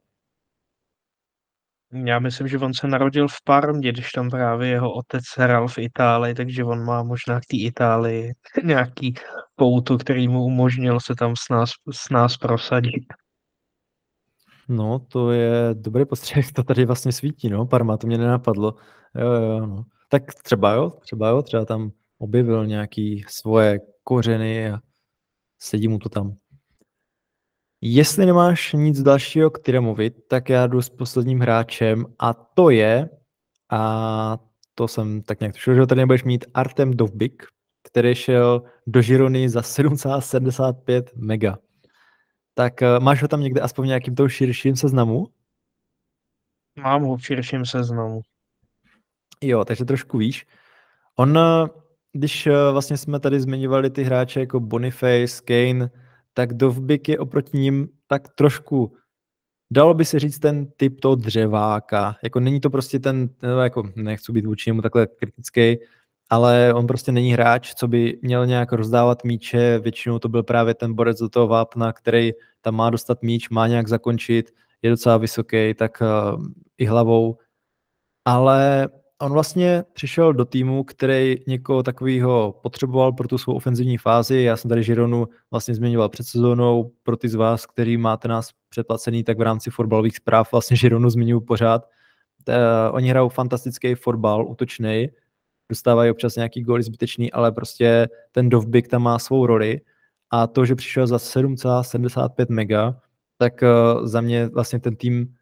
Já 1.94 2.18
myslím, 2.18 2.48
že 2.48 2.58
on 2.58 2.74
se 2.74 2.88
narodil 2.88 3.28
v 3.28 3.36
Parmě, 3.44 3.92
když 3.92 4.12
tam 4.12 4.30
právě 4.30 4.68
jeho 4.68 4.92
otec 4.92 5.24
hrál 5.36 5.68
v 5.68 5.78
Itálii, 5.78 6.34
takže 6.34 6.64
on 6.64 6.84
má 6.84 7.02
možná 7.02 7.40
k 7.40 7.46
té 7.50 7.56
Itálii 7.56 8.32
nějaký 8.64 9.14
pouto, 9.56 9.98
který 9.98 10.28
mu 10.28 10.44
umožnil 10.44 11.00
se 11.00 11.14
tam 11.14 11.34
s 11.36 11.48
nás, 11.50 11.70
s 11.92 12.10
nás 12.10 12.36
prosadit. 12.36 13.04
No, 14.68 14.98
to 14.98 15.30
je 15.30 15.70
dobrý 15.72 16.04
postřeh, 16.04 16.52
to 16.52 16.62
tady 16.62 16.84
vlastně 16.84 17.12
svítí, 17.12 17.48
no, 17.48 17.66
Parma, 17.66 17.96
to 17.96 18.06
mě 18.06 18.18
nenapadlo. 18.18 18.74
Jo, 19.14 19.32
jo, 19.32 19.66
no. 19.66 19.84
Tak 20.08 20.22
třeba 20.42 20.72
jo, 20.72 20.90
třeba 20.90 21.28
jo, 21.28 21.42
třeba 21.42 21.64
tam 21.64 21.90
objevil 22.18 22.66
nějaký 22.66 23.24
svoje 23.28 23.78
kořeny 24.02 24.70
a 24.70 24.78
sedí 25.58 25.88
mu 25.88 25.98
to 25.98 26.08
tam. 26.08 26.36
Jestli 27.86 28.26
nemáš 28.26 28.72
nic 28.72 29.02
dalšího 29.02 29.50
k 29.50 29.80
mluvit, 29.80 30.14
tak 30.28 30.48
já 30.48 30.66
jdu 30.66 30.82
s 30.82 30.88
posledním 30.88 31.40
hráčem 31.40 32.06
a 32.18 32.34
to 32.34 32.70
je, 32.70 33.08
a 33.70 34.38
to 34.74 34.88
jsem 34.88 35.22
tak 35.22 35.40
nějak 35.40 35.54
tušil, 35.54 35.74
že 35.74 35.80
ho 35.80 35.86
tady 35.86 35.98
nebudeš 35.98 36.24
mít, 36.24 36.44
Artem 36.54 36.90
Dovbik, 36.90 37.42
který 37.82 38.14
šel 38.14 38.62
do 38.86 39.02
Žirony 39.02 39.48
za 39.48 39.60
7,75 39.60 41.04
mega. 41.16 41.58
Tak 42.54 42.74
uh, 42.82 43.04
máš 43.04 43.22
ho 43.22 43.28
tam 43.28 43.40
někde 43.40 43.60
aspoň 43.60 43.84
v 43.84 43.88
nějakým 43.88 44.14
tou 44.14 44.28
širším 44.28 44.76
seznamu? 44.76 45.26
Mám 46.82 47.02
ho 47.02 47.16
v 47.16 47.26
širším 47.26 47.66
seznamu. 47.66 48.20
Jo, 49.42 49.64
takže 49.64 49.84
trošku 49.84 50.18
víš. 50.18 50.46
On, 51.16 51.38
eh, 51.38 51.68
když 52.12 52.46
uh, 52.46 52.52
vlastně 52.72 52.96
jsme 52.96 53.20
tady 53.20 53.40
zmiňovali 53.40 53.90
ty 53.90 54.02
hráče 54.02 54.40
jako 54.40 54.60
Boniface, 54.60 55.42
Kane, 55.44 55.90
tak 56.34 56.54
Dovbik 56.54 57.08
je 57.08 57.18
oproti 57.18 57.58
ním 57.58 57.88
tak 58.06 58.28
trošku, 58.28 58.96
dalo 59.72 59.94
by 59.94 60.04
se 60.04 60.18
říct, 60.18 60.38
ten 60.38 60.66
typ 60.76 61.00
toho 61.00 61.14
dřeváka. 61.14 62.16
Jako 62.22 62.40
není 62.40 62.60
to 62.60 62.70
prostě 62.70 62.98
ten, 62.98 63.28
no, 63.42 63.60
jako 63.60 63.82
nechci 63.96 64.32
být 64.32 64.46
vůči 64.46 64.70
němu 64.70 64.82
takhle 64.82 65.06
kritický, 65.06 65.76
ale 66.30 66.74
on 66.74 66.86
prostě 66.86 67.12
není 67.12 67.32
hráč, 67.32 67.74
co 67.74 67.88
by 67.88 68.18
měl 68.22 68.46
nějak 68.46 68.72
rozdávat 68.72 69.24
míče, 69.24 69.78
většinou 69.78 70.18
to 70.18 70.28
byl 70.28 70.42
právě 70.42 70.74
ten 70.74 70.94
borec 70.94 71.18
do 71.18 71.28
toho 71.28 71.46
vápna, 71.46 71.92
který 71.92 72.32
tam 72.60 72.74
má 72.74 72.90
dostat 72.90 73.22
míč, 73.22 73.48
má 73.48 73.66
nějak 73.66 73.88
zakončit, 73.88 74.50
je 74.82 74.90
docela 74.90 75.16
vysoký, 75.16 75.74
tak 75.74 76.02
uh, 76.02 76.46
i 76.78 76.84
hlavou, 76.84 77.38
ale 78.24 78.88
on 79.24 79.32
vlastně 79.32 79.84
přišel 79.92 80.32
do 80.32 80.44
týmu, 80.44 80.84
který 80.84 81.36
někoho 81.46 81.82
takového 81.82 82.60
potřeboval 82.62 83.12
pro 83.12 83.28
tu 83.28 83.38
svou 83.38 83.54
ofenzivní 83.54 83.98
fázi. 83.98 84.42
Já 84.42 84.56
jsem 84.56 84.68
tady 84.68 84.82
Žironu 84.82 85.28
vlastně 85.50 85.74
zmiňoval 85.74 86.08
před 86.08 86.26
sezónou. 86.26 86.92
Pro 87.02 87.16
ty 87.16 87.28
z 87.28 87.34
vás, 87.34 87.66
který 87.66 87.96
máte 87.96 88.28
nás 88.28 88.50
předplacený, 88.68 89.24
tak 89.24 89.38
v 89.38 89.42
rámci 89.42 89.70
fotbalových 89.70 90.16
zpráv 90.16 90.52
vlastně 90.52 90.76
Žironu 90.76 91.10
zmiňuji 91.10 91.40
pořád. 91.40 91.82
Uh, 92.48 92.54
oni 92.92 93.10
hrajou 93.10 93.28
fantastický 93.28 93.94
fotbal, 93.94 94.46
útočný, 94.46 95.08
dostávají 95.68 96.10
občas 96.10 96.36
nějaký 96.36 96.62
góly 96.62 96.82
zbytečný, 96.82 97.32
ale 97.32 97.52
prostě 97.52 98.08
ten 98.32 98.48
Dovbik 98.48 98.88
tam 98.88 99.02
má 99.02 99.18
svou 99.18 99.46
roli 99.46 99.80
a 100.30 100.46
to, 100.46 100.64
že 100.64 100.74
přišel 100.74 101.06
za 101.06 101.16
7,75 101.16 102.46
mega, 102.48 103.00
tak 103.38 103.62
uh, 103.62 104.06
za 104.06 104.20
mě 104.20 104.48
vlastně 104.48 104.80
ten 104.80 104.96
tým 104.96 105.34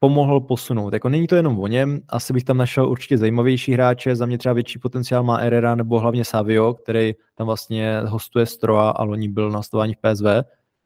pomohl 0.00 0.40
posunout. 0.40 0.92
Jako 0.92 1.08
není 1.08 1.26
to 1.26 1.36
jenom 1.36 1.60
o 1.60 1.66
něm, 1.66 2.00
asi 2.08 2.32
bych 2.32 2.44
tam 2.44 2.56
našel 2.56 2.88
určitě 2.88 3.18
zajímavější 3.18 3.72
hráče, 3.72 4.16
za 4.16 4.26
mě 4.26 4.38
třeba 4.38 4.52
větší 4.52 4.78
potenciál 4.78 5.22
má 5.22 5.36
Herrera 5.36 5.74
nebo 5.74 6.00
hlavně 6.00 6.24
Savio, 6.24 6.74
který 6.74 7.12
tam 7.34 7.46
vlastně 7.46 8.00
hostuje 8.06 8.46
Stroa 8.46 8.90
a 8.90 9.04
loni 9.04 9.28
byl 9.28 9.50
na 9.50 9.62
stování 9.62 9.94
v 9.94 9.98
PSV, 9.98 10.26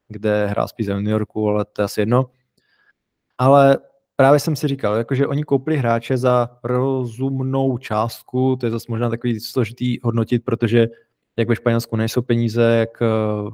kde 0.07 0.47
hrál 0.47 0.67
spíš 0.67 0.87
New 0.87 1.07
Yorku, 1.07 1.49
ale 1.49 1.65
to 1.65 1.81
je 1.81 1.85
asi 1.85 2.01
jedno. 2.01 2.25
Ale 3.37 3.77
právě 4.15 4.39
jsem 4.39 4.55
si 4.55 4.67
říkal, 4.67 4.95
jakože 4.95 5.27
oni 5.27 5.43
koupili 5.43 5.77
hráče 5.77 6.17
za 6.17 6.49
rozumnou 6.63 7.77
částku, 7.77 8.55
to 8.55 8.65
je 8.65 8.71
zase 8.71 8.85
možná 8.89 9.09
takový 9.09 9.39
složitý 9.39 9.97
hodnotit, 10.03 10.45
protože 10.45 10.87
jak 11.37 11.49
ve 11.49 11.55
Španělsku 11.55 11.95
nejsou 11.95 12.21
peníze, 12.21 12.63
jak 12.63 13.01
eh, 13.01 13.05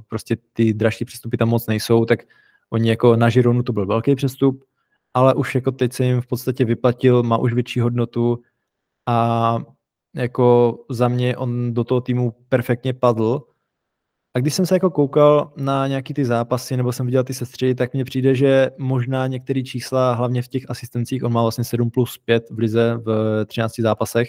prostě 0.07 0.37
ty 0.53 0.73
dražší 0.73 1.05
přestupy 1.05 1.37
tam 1.37 1.49
moc 1.49 1.67
nejsou, 1.67 2.05
tak 2.05 2.19
oni 2.69 2.89
jako 2.89 3.15
na 3.15 3.29
Žironu 3.29 3.63
to 3.63 3.73
byl 3.73 3.85
velký 3.85 4.15
přestup, 4.15 4.63
ale 5.13 5.33
už 5.33 5.55
jako 5.55 5.71
teď 5.71 5.93
se 5.93 6.05
jim 6.05 6.21
v 6.21 6.27
podstatě 6.27 6.65
vyplatil, 6.65 7.23
má 7.23 7.37
už 7.37 7.53
větší 7.53 7.79
hodnotu 7.79 8.41
a 9.07 9.57
jako 10.15 10.77
za 10.89 11.07
mě 11.07 11.37
on 11.37 11.73
do 11.73 11.83
toho 11.83 12.01
týmu 12.01 12.31
perfektně 12.49 12.93
padl. 12.93 13.41
A 14.33 14.39
když 14.39 14.53
jsem 14.53 14.65
se 14.65 14.75
jako 14.75 14.89
koukal 14.89 15.53
na 15.57 15.87
nějaký 15.87 16.13
ty 16.13 16.25
zápasy, 16.25 16.77
nebo 16.77 16.91
jsem 16.91 17.05
viděl 17.05 17.23
ty 17.23 17.33
sestři, 17.33 17.75
tak 17.75 17.93
mně 17.93 18.05
přijde, 18.05 18.35
že 18.35 18.71
možná 18.77 19.27
některé 19.27 19.63
čísla, 19.63 20.13
hlavně 20.13 20.41
v 20.41 20.47
těch 20.47 20.69
asistencích, 20.69 21.23
on 21.23 21.33
má 21.33 21.41
vlastně 21.41 21.63
7 21.63 21.89
plus 21.89 22.17
5 22.17 22.49
v 22.49 22.59
lize 22.59 22.97
v 23.05 23.45
13 23.45 23.79
zápasech, 23.79 24.27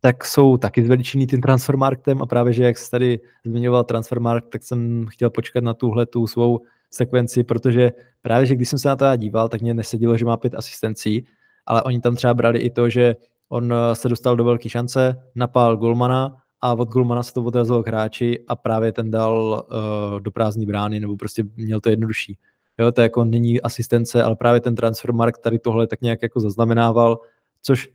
tak 0.00 0.24
jsou 0.24 0.56
taky 0.56 0.84
zveličený 0.84 1.26
tím 1.26 1.40
transfermarktem 1.40 2.22
a 2.22 2.26
právě, 2.26 2.52
že 2.52 2.64
jak 2.64 2.78
jsi 2.78 2.90
tady 2.90 3.20
zmiňoval 3.44 3.84
transfermarkt, 3.84 4.50
tak 4.50 4.62
jsem 4.62 5.06
chtěl 5.06 5.30
počkat 5.30 5.64
na 5.64 5.74
tuhle 5.74 6.06
tu 6.06 6.26
svou 6.26 6.60
sekvenci, 6.90 7.44
protože 7.44 7.92
právě, 8.22 8.46
že 8.46 8.54
když 8.54 8.68
jsem 8.68 8.78
se 8.78 8.88
na 8.88 8.96
to 8.96 9.16
díval, 9.16 9.48
tak 9.48 9.60
mě 9.60 9.74
nesedilo, 9.74 10.16
že 10.16 10.24
má 10.24 10.36
pět 10.36 10.54
asistencí, 10.54 11.26
ale 11.66 11.82
oni 11.82 12.00
tam 12.00 12.16
třeba 12.16 12.34
brali 12.34 12.58
i 12.58 12.70
to, 12.70 12.88
že 12.88 13.16
on 13.48 13.72
eh, 13.72 13.94
se 13.94 14.08
dostal 14.08 14.36
do 14.36 14.44
velké 14.44 14.68
šance, 14.68 15.16
napál 15.34 15.76
Golmana 15.76 16.36
a 16.60 16.74
od 16.74 16.88
Golmana 16.88 17.22
se 17.22 17.34
to 17.34 17.44
odrazilo 17.44 17.82
k 17.82 17.88
hráči 17.88 18.44
a 18.48 18.56
právě 18.56 18.92
ten 18.92 19.10
dal 19.10 19.66
uh, 19.70 20.20
do 20.20 20.30
prázdní 20.30 20.66
brány, 20.66 21.00
nebo 21.00 21.16
prostě 21.16 21.44
měl 21.56 21.80
to 21.80 21.90
jednodušší. 21.90 22.38
Jo, 22.78 22.92
to 22.92 23.00
jako 23.00 23.24
není 23.24 23.60
asistence, 23.60 24.22
ale 24.22 24.36
právě 24.36 24.60
ten 24.60 24.74
transfermarkt 24.74 25.40
tady 25.40 25.58
tohle 25.58 25.86
tak 25.86 26.00
nějak 26.00 26.22
jako 26.22 26.40
zaznamenával, 26.40 27.20
což 27.62 27.88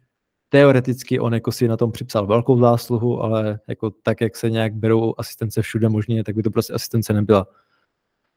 teoreticky 0.50 1.20
on 1.20 1.34
jako 1.34 1.52
si 1.52 1.68
na 1.68 1.78
tom 1.78 1.92
připsal 1.92 2.28
velkou 2.28 2.60
zásluhu, 2.60 3.22
ale 3.22 3.60
jako 3.68 3.92
tak, 4.04 4.22
jak 4.22 4.36
se 4.36 4.50
nějak 4.50 4.74
berou 4.74 5.14
asistence 5.18 5.62
všude 5.62 5.90
možně, 5.90 6.24
tak 6.24 6.36
by 6.36 6.44
to 6.44 6.52
prostě 6.52 6.74
asistence 6.74 7.14
nebyla 7.14 7.48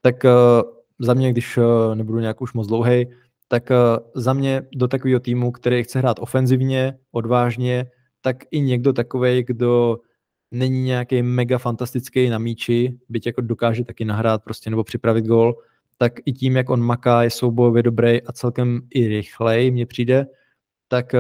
tak 0.07 0.25
uh, 0.25 0.31
za 0.99 1.15
mě, 1.15 1.31
když 1.31 1.57
uh, 1.57 1.65
nebudu 1.95 2.19
nějak 2.19 2.41
už 2.43 2.53
moc 2.53 2.67
dlouhý, 2.67 3.07
tak 3.49 3.71
uh, 3.71 3.77
za 4.23 4.33
mě 4.33 4.63
do 4.75 4.89
takového 4.89 5.21
týmu, 5.21 5.53
který 5.53 5.83
chce 5.83 5.99
hrát 5.99 6.17
ofenzivně, 6.21 6.99
odvážně, 7.13 7.91
tak 8.21 8.37
i 8.51 8.61
někdo 8.61 8.93
takový, 8.93 9.45
kdo 9.47 9.99
není 10.51 10.83
nějaký 10.83 11.23
mega 11.23 11.59
fantastický 11.59 12.29
na 12.29 12.39
míči, 12.39 12.99
byť 13.09 13.27
jako 13.27 13.41
dokáže 13.41 13.85
taky 13.85 14.05
nahrát 14.05 14.45
prostě 14.45 14.71
nebo 14.71 14.85
připravit 14.85 15.27
gol, 15.27 15.55
tak 15.99 16.13
i 16.27 16.33
tím, 16.33 16.57
jak 16.57 16.71
on 16.71 16.81
maká, 16.81 17.23
je 17.23 17.31
soubojově 17.31 17.83
dobrý 17.83 18.23
a 18.23 18.33
celkem 18.33 18.81
i 18.95 19.09
rychlej, 19.09 19.71
mně 19.71 19.87
přijde, 19.87 20.27
tak 20.89 21.15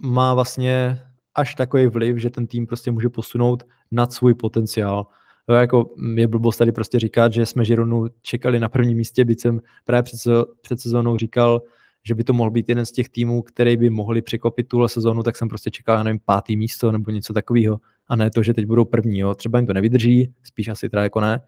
má 0.00 0.34
vlastně 0.34 1.00
až 1.34 1.54
takový 1.54 1.86
vliv, 1.86 2.16
že 2.16 2.30
ten 2.30 2.46
tým 2.46 2.66
prostě 2.66 2.90
může 2.90 3.08
posunout 3.08 3.62
nad 3.90 4.12
svůj 4.12 4.34
potenciál. 4.34 5.06
Jo, 5.48 5.54
jako 5.54 5.94
je 6.14 6.28
blbost 6.28 6.56
tady 6.56 6.72
prostě 6.72 6.98
říkat, 6.98 7.32
že 7.32 7.46
jsme 7.46 7.64
Žironu 7.64 8.06
čekali 8.22 8.60
na 8.60 8.68
prvním 8.68 8.96
místě, 8.96 9.24
byť 9.24 9.40
jsem 9.40 9.60
právě 9.84 10.02
před, 10.02 10.18
před 10.60 10.80
sezónou 10.80 11.16
říkal, 11.16 11.62
že 12.04 12.14
by 12.14 12.24
to 12.24 12.32
mohl 12.32 12.50
být 12.50 12.68
jeden 12.68 12.86
z 12.86 12.92
těch 12.92 13.08
týmů, 13.08 13.42
který 13.42 13.76
by 13.76 13.90
mohli 13.90 14.22
překopit 14.22 14.68
tuhle 14.68 14.88
sezónu, 14.88 15.22
tak 15.22 15.36
jsem 15.36 15.48
prostě 15.48 15.70
čekal, 15.70 15.96
já 15.96 16.02
nevím, 16.02 16.20
pátý 16.24 16.56
místo 16.56 16.92
nebo 16.92 17.10
něco 17.10 17.32
takového. 17.32 17.80
A 18.08 18.16
ne 18.16 18.30
to, 18.30 18.42
že 18.42 18.54
teď 18.54 18.66
budou 18.66 18.84
první. 18.84 19.18
Jo. 19.18 19.34
Třeba 19.34 19.58
jim 19.58 19.66
to 19.66 19.72
nevydrží, 19.72 20.34
spíš 20.42 20.68
asi 20.68 20.88
teda 20.88 21.02
jako 21.02 21.20
ne, 21.20 21.40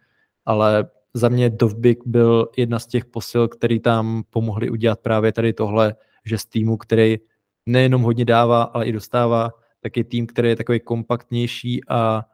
ale 0.44 0.88
za 1.14 1.28
mě 1.28 1.50
Dovbik 1.50 1.98
byl 2.06 2.48
jedna 2.56 2.78
z 2.78 2.86
těch 2.86 3.04
posil, 3.04 3.48
který 3.48 3.80
tam 3.80 4.22
pomohli 4.30 4.70
udělat 4.70 5.00
právě 5.00 5.32
tady 5.32 5.52
tohle, 5.52 5.94
že 6.24 6.38
z 6.38 6.46
týmu, 6.46 6.76
který 6.76 7.16
nejenom 7.66 8.02
hodně 8.02 8.24
dává, 8.24 8.62
ale 8.62 8.86
i 8.86 8.92
dostává, 8.92 9.50
tak 9.80 9.96
je 9.96 10.04
tým, 10.04 10.26
který 10.26 10.48
je 10.48 10.56
takový 10.56 10.80
kompaktnější 10.80 11.80
a 11.88 12.24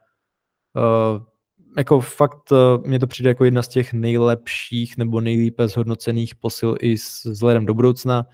uh, 0.76 1.22
jako 1.76 2.00
fakt 2.00 2.52
eh, 2.52 2.88
mě 2.88 2.98
to 2.98 3.06
přijde 3.06 3.30
jako 3.30 3.44
jedna 3.44 3.62
z 3.62 3.68
těch 3.68 3.92
nejlepších 3.92 4.96
nebo 4.96 5.20
nejlépe 5.20 5.68
zhodnocených 5.68 6.34
posil 6.34 6.76
i 6.80 6.98
s 6.98 7.24
vzhledem 7.24 7.66
do 7.66 7.74
budoucna, 7.74 8.26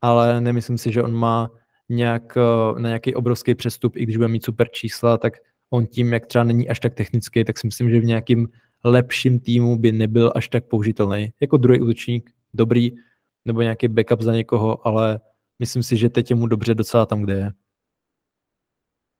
ale 0.00 0.40
nemyslím 0.40 0.78
si, 0.78 0.92
že 0.92 1.02
on 1.02 1.14
má 1.14 1.50
nějak, 1.88 2.36
eh, 2.36 2.80
na 2.80 2.88
nějaký 2.88 3.14
obrovský 3.14 3.54
přestup, 3.54 3.96
i 3.96 4.02
když 4.02 4.16
bude 4.16 4.28
mít 4.28 4.44
super 4.44 4.68
čísla, 4.68 5.18
tak 5.18 5.32
on 5.70 5.86
tím, 5.86 6.12
jak 6.12 6.26
třeba 6.26 6.44
není 6.44 6.68
až 6.68 6.80
tak 6.80 6.94
technický, 6.94 7.44
tak 7.44 7.58
si 7.58 7.66
myslím, 7.66 7.90
že 7.90 8.00
v 8.00 8.04
nějakým 8.04 8.48
lepším 8.84 9.40
týmu 9.40 9.78
by 9.78 9.92
nebyl 9.92 10.32
až 10.34 10.48
tak 10.48 10.64
použitelný. 10.64 11.32
Jako 11.40 11.56
druhý 11.56 11.80
útočník, 11.80 12.30
dobrý, 12.54 12.92
nebo 13.44 13.62
nějaký 13.62 13.88
backup 13.88 14.20
za 14.20 14.32
někoho, 14.32 14.86
ale 14.86 15.20
myslím 15.58 15.82
si, 15.82 15.96
že 15.96 16.08
teď 16.08 16.30
je 16.30 16.36
mu 16.36 16.46
dobře 16.46 16.74
docela 16.74 17.06
tam, 17.06 17.22
kde 17.22 17.34
je. 17.34 17.52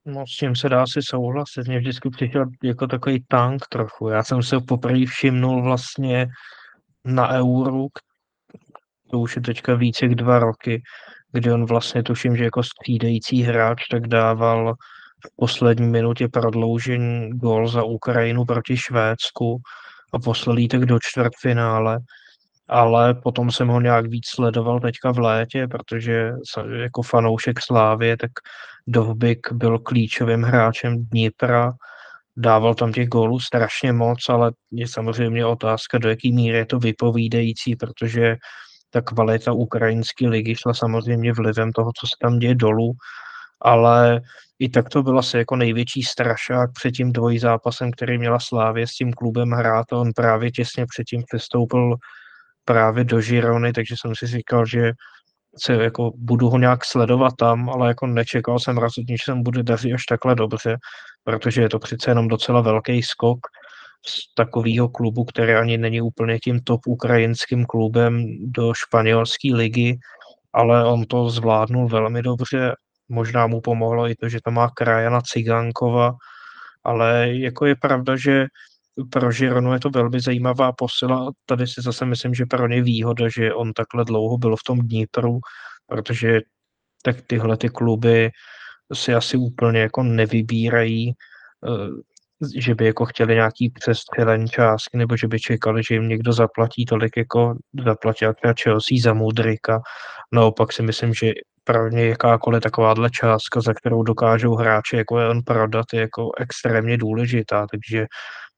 No, 0.07 0.25
s 0.27 0.37
tím 0.37 0.57
se 0.57 0.69
dá 0.69 0.87
si 0.87 1.01
souhlasit. 1.03 1.69
Mě 1.69 1.79
vždycky 1.79 2.11
přišel 2.11 2.45
jako 2.63 2.87
takový 2.87 3.25
tank 3.29 3.67
trochu. 3.69 4.09
Já 4.09 4.23
jsem 4.23 4.43
se 4.43 4.61
poprvé 4.61 5.07
všimnul 5.07 5.63
vlastně 5.63 6.27
na 7.05 7.29
Euro, 7.29 7.87
to 9.11 9.19
už 9.19 9.37
je 9.37 9.43
teďka 9.43 9.75
více 9.75 10.05
jak 10.05 10.15
dva 10.15 10.39
roky, 10.39 10.83
kdy 11.33 11.53
on 11.53 11.67
vlastně 11.67 12.03
tuším, 12.03 12.37
že 12.37 12.45
jako 12.45 12.63
střídající 12.63 13.43
hráč 13.43 13.89
tak 13.91 14.09
dával 14.09 14.75
v 15.27 15.37
poslední 15.37 15.87
minutě 15.87 16.29
prodloužení 16.29 17.31
gol 17.31 17.69
za 17.69 17.83
Ukrajinu 17.83 18.45
proti 18.45 18.77
Švédsku 18.77 19.57
a 20.13 20.19
poslal 20.19 20.57
tak 20.71 20.87
do 20.87 20.99
čtvrtfinále 21.03 21.99
ale 22.69 23.15
potom 23.15 23.51
jsem 23.51 23.69
ho 23.69 23.81
nějak 23.81 24.07
víc 24.07 24.25
sledoval 24.29 24.81
teďka 24.81 25.13
v 25.13 25.19
létě, 25.19 25.69
protože 25.69 26.33
jako 26.83 27.03
fanoušek 27.03 27.61
Slávě, 27.61 28.17
tak 28.17 28.31
Dovbik 28.87 29.53
byl 29.53 29.79
klíčovým 29.79 30.43
hráčem 30.43 31.05
Dnipra, 31.05 31.73
dával 32.37 32.75
tam 32.75 32.93
těch 32.93 33.09
gólů 33.09 33.41
strašně 33.41 33.93
moc, 33.93 34.29
ale 34.29 34.53
je 34.71 34.89
samozřejmě 34.89 35.47
otázka, 35.47 35.99
do 35.99 36.09
jaký 36.09 36.33
míry 36.33 36.59
je 36.59 36.67
to 36.67 36.79
vypovídající, 36.79 37.77
protože 37.77 38.37
ta 38.91 39.01
kvalita 39.01 39.53
ukrajinské 39.53 40.29
ligy 40.29 40.55
šla 40.55 40.75
samozřejmě 40.75 41.33
vlivem 41.33 41.73
toho, 41.73 41.91
co 42.01 42.07
se 42.07 42.17
tam 42.21 42.39
děje 42.39 42.55
dolů, 42.55 42.93
ale 43.61 44.21
i 44.59 44.69
tak 44.69 44.89
to 44.89 45.03
byl 45.03 45.19
asi 45.19 45.37
jako 45.37 45.57
největší 45.57 46.03
strašák 46.03 46.71
před 46.73 46.91
tím 46.91 47.13
dvojzápasem, 47.13 47.91
který 47.91 48.19
měla 48.19 48.39
Slávě 48.41 48.87
s 48.87 48.93
tím 48.93 49.13
klubem 49.13 49.51
hrát. 49.51 49.93
A 49.93 49.97
on 49.97 50.13
právě 50.13 50.51
těsně 50.51 50.87
předtím 50.87 51.23
přestoupil 51.27 51.97
právě 52.65 53.05
do 53.05 53.21
Žirony, 53.21 53.73
takže 53.73 53.95
jsem 53.99 54.15
si 54.15 54.27
říkal, 54.27 54.67
že 54.67 54.93
se 55.59 55.73
jako 55.73 56.11
budu 56.17 56.49
ho 56.49 56.59
nějak 56.59 56.85
sledovat 56.85 57.33
tam, 57.39 57.71
ale 57.71 57.89
jako 57.89 58.07
nečekal 58.07 58.59
jsem 58.59 58.79
rozhodně, 58.79 59.17
že 59.17 59.25
se 59.25 59.35
mu 59.35 59.43
bude 59.43 59.63
dařit 59.63 59.95
až 59.95 60.05
takhle 60.05 60.35
dobře, 60.35 60.77
protože 61.25 61.63
je 61.63 61.69
to 61.69 61.79
přece 61.79 62.11
jenom 62.11 62.29
docela 62.29 62.61
velký 62.61 63.03
skok 63.03 63.39
z 64.07 64.35
takového 64.35 64.89
klubu, 64.89 65.25
který 65.25 65.53
ani 65.53 65.79
není 65.79 66.01
úplně 66.01 66.39
tím 66.39 66.61
top 66.61 66.81
ukrajinským 66.87 67.65
klubem 67.65 68.25
do 68.41 68.75
španělské 68.75 69.55
ligy, 69.55 69.99
ale 70.53 70.85
on 70.85 71.05
to 71.05 71.31
zvládnul 71.31 71.89
velmi 71.89 72.23
dobře. 72.23 72.75
Možná 73.09 73.47
mu 73.47 73.61
pomohlo 73.61 74.09
i 74.09 74.15
to, 74.15 74.29
že 74.29 74.39
tam 74.45 74.55
má 74.55 74.71
Krajana 74.71 75.21
Cigánkova, 75.21 76.13
ale 76.85 77.29
jako 77.33 77.67
je 77.67 77.77
pravda, 77.77 78.17
že 78.17 78.47
pro 79.11 79.33
Žironu 79.33 79.73
je 79.73 79.81
to 79.81 79.91
velmi 79.91 80.21
zajímavá 80.21 80.73
posila. 80.73 81.31
Tady 81.47 81.67
si 81.67 81.83
zase 81.83 82.05
myslím, 82.05 82.35
že 82.35 82.47
pro 82.47 82.69
ně 82.69 82.83
výhoda, 82.83 83.29
že 83.29 83.55
on 83.55 83.73
takhle 83.73 84.05
dlouho 84.05 84.39
byl 84.39 84.57
v 84.57 84.63
tom 84.67 84.79
Dnipru, 84.79 85.39
protože 85.87 86.41
tak 87.03 87.17
tyhle 87.27 87.57
ty 87.57 87.69
kluby 87.69 88.31
si 88.93 89.15
asi 89.15 89.37
úplně 89.37 89.81
jako 89.81 90.03
nevybírají, 90.03 91.13
eh, 91.69 92.15
že 92.61 92.75
by 92.75 92.87
jako 92.87 93.05
chtěli 93.05 93.35
nějaký 93.35 93.71
přestřelený 93.71 94.49
částky, 94.49 94.97
nebo 94.97 95.17
že 95.17 95.29
by 95.29 95.41
čekali, 95.41 95.83
že 95.89 95.95
jim 95.95 96.09
někdo 96.09 96.33
zaplatí 96.33 96.85
tolik, 96.85 97.17
jako 97.17 97.55
zaplatí 97.85 98.27
třeba 98.37 98.55
Chelsea 98.63 98.99
za 99.03 99.15
Mudrika. 99.15 99.81
Naopak 100.33 100.73
si 100.73 100.83
myslím, 100.83 101.15
že 101.15 101.33
pro 101.65 101.89
ně 101.89 102.07
jakákoliv 102.07 102.63
takováhle 102.63 103.11
částka, 103.11 103.61
za 103.61 103.75
kterou 103.75 104.03
dokážou 104.03 104.55
hráče 104.55 104.97
jako 104.97 105.19
je 105.19 105.29
on 105.29 105.43
prodat, 105.43 105.87
je 105.93 106.01
jako 106.01 106.31
extrémně 106.39 106.97
důležitá, 106.97 107.67
takže 107.71 108.07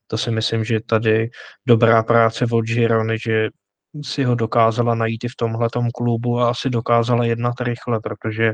to 0.07 0.19
si 0.19 0.31
myslím, 0.31 0.65
že 0.65 0.81
tady 0.81 1.29
dobrá 1.67 2.03
práce 2.03 2.47
od 2.53 2.65
Girony, 2.65 3.19
že 3.27 3.49
si 4.05 4.25
ho 4.25 4.35
dokázala 4.35 4.95
najít 4.95 5.25
i 5.25 5.29
v 5.29 5.37
tomhle 5.37 5.69
klubu 5.95 6.41
a 6.41 6.51
asi 6.51 6.71
dokázala 6.71 7.25
jednat 7.25 7.61
rychle, 7.61 8.01
protože 8.01 8.53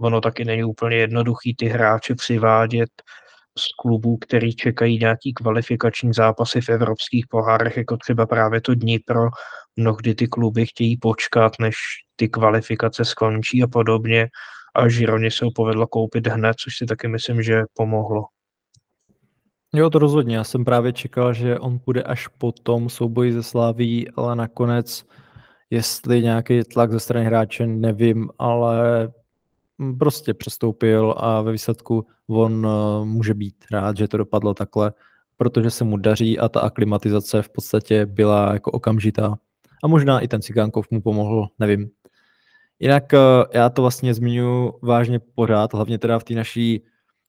ono 0.00 0.20
taky 0.20 0.44
není 0.44 0.64
úplně 0.64 0.96
jednoduchý 0.96 1.54
ty 1.56 1.66
hráče 1.66 2.14
přivádět 2.14 2.90
z 3.58 3.64
klubů, 3.82 4.16
který 4.16 4.56
čekají 4.56 4.98
nějaký 4.98 5.32
kvalifikační 5.32 6.12
zápasy 6.12 6.60
v 6.60 6.68
evropských 6.68 7.26
pohárech, 7.30 7.76
jako 7.76 7.96
třeba 7.96 8.26
právě 8.26 8.60
to 8.60 8.74
Dnipro. 8.74 9.28
Mnohdy 9.76 10.14
ty 10.14 10.28
kluby 10.28 10.66
chtějí 10.66 10.96
počkat, 10.96 11.52
než 11.60 11.76
ty 12.16 12.28
kvalifikace 12.28 13.04
skončí 13.04 13.62
a 13.62 13.66
podobně. 13.66 14.28
A 14.76 14.88
Žironě 14.88 15.30
se 15.30 15.44
ho 15.44 15.50
povedlo 15.54 15.86
koupit 15.86 16.26
hned, 16.26 16.56
což 16.64 16.76
si 16.76 16.86
taky 16.86 17.08
myslím, 17.08 17.42
že 17.42 17.62
pomohlo. 17.74 18.22
Jo, 19.74 19.90
to 19.90 19.98
rozhodně. 19.98 20.36
Já 20.36 20.44
jsem 20.44 20.64
právě 20.64 20.92
čekal, 20.92 21.32
že 21.32 21.58
on 21.58 21.78
půjde 21.78 22.02
až 22.02 22.28
po 22.28 22.52
tom 22.52 22.88
souboji 22.88 23.32
ze 23.32 23.42
Sláví, 23.42 24.10
ale 24.10 24.36
nakonec, 24.36 25.04
jestli 25.70 26.22
nějaký 26.22 26.62
tlak 26.62 26.92
ze 26.92 27.00
strany 27.00 27.26
hráče, 27.26 27.66
nevím, 27.66 28.30
ale 28.38 29.08
prostě 29.98 30.34
přestoupil 30.34 31.14
a 31.16 31.42
ve 31.42 31.52
výsledku 31.52 32.06
on 32.28 32.66
uh, 32.66 33.04
může 33.04 33.34
být 33.34 33.54
rád, 33.72 33.96
že 33.96 34.08
to 34.08 34.16
dopadlo 34.16 34.54
takhle, 34.54 34.92
protože 35.36 35.70
se 35.70 35.84
mu 35.84 35.96
daří 35.96 36.38
a 36.38 36.48
ta 36.48 36.60
aklimatizace 36.60 37.42
v 37.42 37.48
podstatě 37.48 38.06
byla 38.06 38.52
jako 38.52 38.70
okamžitá. 38.70 39.38
A 39.84 39.88
možná 39.88 40.20
i 40.20 40.28
ten 40.28 40.42
Cigánkov 40.42 40.90
mu 40.90 41.02
pomohl, 41.02 41.48
nevím. 41.58 41.90
Jinak 42.78 43.04
uh, 43.12 43.18
já 43.54 43.70
to 43.70 43.82
vlastně 43.82 44.14
zmiňuji 44.14 44.72
vážně 44.82 45.20
pořád, 45.34 45.74
hlavně 45.74 45.98
teda 45.98 46.18
v 46.18 46.24
té 46.24 46.34
naší 46.34 46.82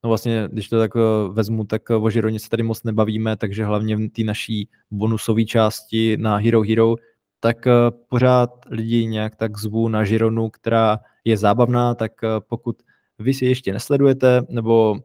No 0.03 0.07
vlastně, 0.07 0.47
když 0.51 0.69
to 0.69 0.79
tak 0.79 0.91
eh, 0.95 0.99
vezmu, 1.31 1.63
tak 1.63 1.89
o 1.89 2.09
Žironě 2.09 2.39
se 2.39 2.49
tady 2.49 2.63
moc 2.63 2.83
nebavíme, 2.83 3.37
takže 3.37 3.65
hlavně 3.65 3.95
v 3.95 4.09
té 4.09 4.23
naší 4.23 4.69
bonusové 4.91 5.43
části 5.43 6.17
na 6.17 6.37
Hero 6.37 6.61
Hero, 6.61 6.95
tak 7.39 7.67
pořád 8.09 8.49
lidi 8.69 9.05
nějak 9.05 9.35
tak 9.35 9.57
zvu 9.57 9.87
na 9.87 10.03
Žironu, 10.03 10.49
která 10.49 10.99
je 11.25 11.37
zábavná, 11.37 11.95
tak 11.95 12.11
eh, 12.23 12.27
pokud 12.47 12.75
vy 13.19 13.33
si 13.33 13.45
ještě 13.45 13.73
nesledujete, 13.73 14.41
nebo 14.49 14.99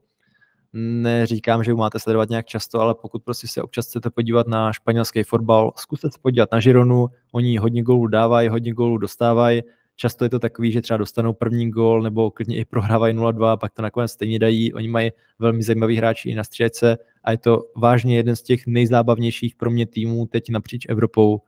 neříkám, 0.72 1.64
že 1.64 1.72
ho 1.72 1.76
máte 1.76 1.99
sledovat 1.99 2.28
nějak 2.28 2.47
často, 2.47 2.80
ale 2.80 2.95
pokud 2.95 3.22
prostě 3.22 3.49
se 3.49 3.62
občas 3.62 3.86
chcete 3.86 4.11
podívat 4.11 4.47
na 4.47 4.72
španělský 4.72 5.22
fotbal, 5.22 5.72
zkuste 5.76 6.11
se 6.11 6.18
podívat 6.22 6.53
na 6.53 6.61
Žironu, 6.61 7.07
oni 7.32 7.57
hodně 7.57 7.82
gólů 7.82 8.07
dávají, 8.07 8.49
hodně 8.49 8.72
gólů 8.72 8.99
dostávají, 8.99 9.62
často 10.01 10.24
je 10.24 10.30
to 10.30 10.38
takový, 10.38 10.72
že 10.72 10.82
třeba 10.82 10.98
dostanou 10.98 11.32
první 11.32 11.70
gól 11.70 12.03
nebo 12.03 12.30
klidně 12.30 12.57
i 12.57 12.64
prohrávají 12.64 13.14
0-2, 13.14 13.57
pak 13.57 13.72
to 13.72 13.82
nakonec 13.82 14.12
stejně 14.12 14.38
dají. 14.38 14.72
Oni 14.72 14.88
mají 14.88 15.11
velmi 15.38 15.62
zajímavý 15.62 15.96
hráči 15.96 16.30
i 16.30 16.34
na 16.34 16.44
střelce 16.44 16.98
a 17.24 17.30
je 17.30 17.38
to 17.38 17.64
vážně 17.76 18.16
jeden 18.16 18.36
z 18.36 18.42
těch 18.42 18.66
nejzábavnějších 18.66 19.55
pro 19.55 19.70
mě 19.70 19.86
týmů 19.86 20.26
teď 20.26 20.51
napříč 20.51 20.86
Evropou, 20.88 21.40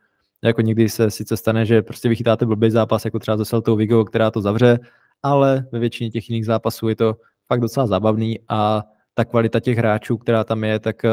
jako 0.44 0.61
někdy 0.61 0.88
se 0.88 1.11
sice 1.11 1.36
stane, 1.36 1.66
že 1.66 1.82
prostě 1.82 2.09
vychytáte 2.09 2.46
blbý 2.46 2.70
zápas, 2.70 3.05
jako 3.05 3.18
třeba 3.18 3.36
ze 3.36 3.44
Celtou 3.44 3.76
Vigo, 3.76 4.05
která 4.05 4.30
to 4.30 4.40
zavře, 4.40 4.78
ale 5.22 5.66
ve 5.72 5.78
většině 5.78 6.11
těch 6.11 6.30
jiných 6.30 6.46
zápasů 6.46 6.88
je 6.88 6.96
to 6.96 7.16
fakt 7.48 7.61
docela 7.61 7.86
zábavný 7.86 8.40
a 8.48 8.82
ta 9.14 9.24
kvalita 9.24 9.61
těch 9.61 9.78
hráčů, 9.78 10.16
která 10.18 10.44
tam 10.44 10.64
je, 10.64 10.78
tak 10.78 11.05
eh, 11.05 11.11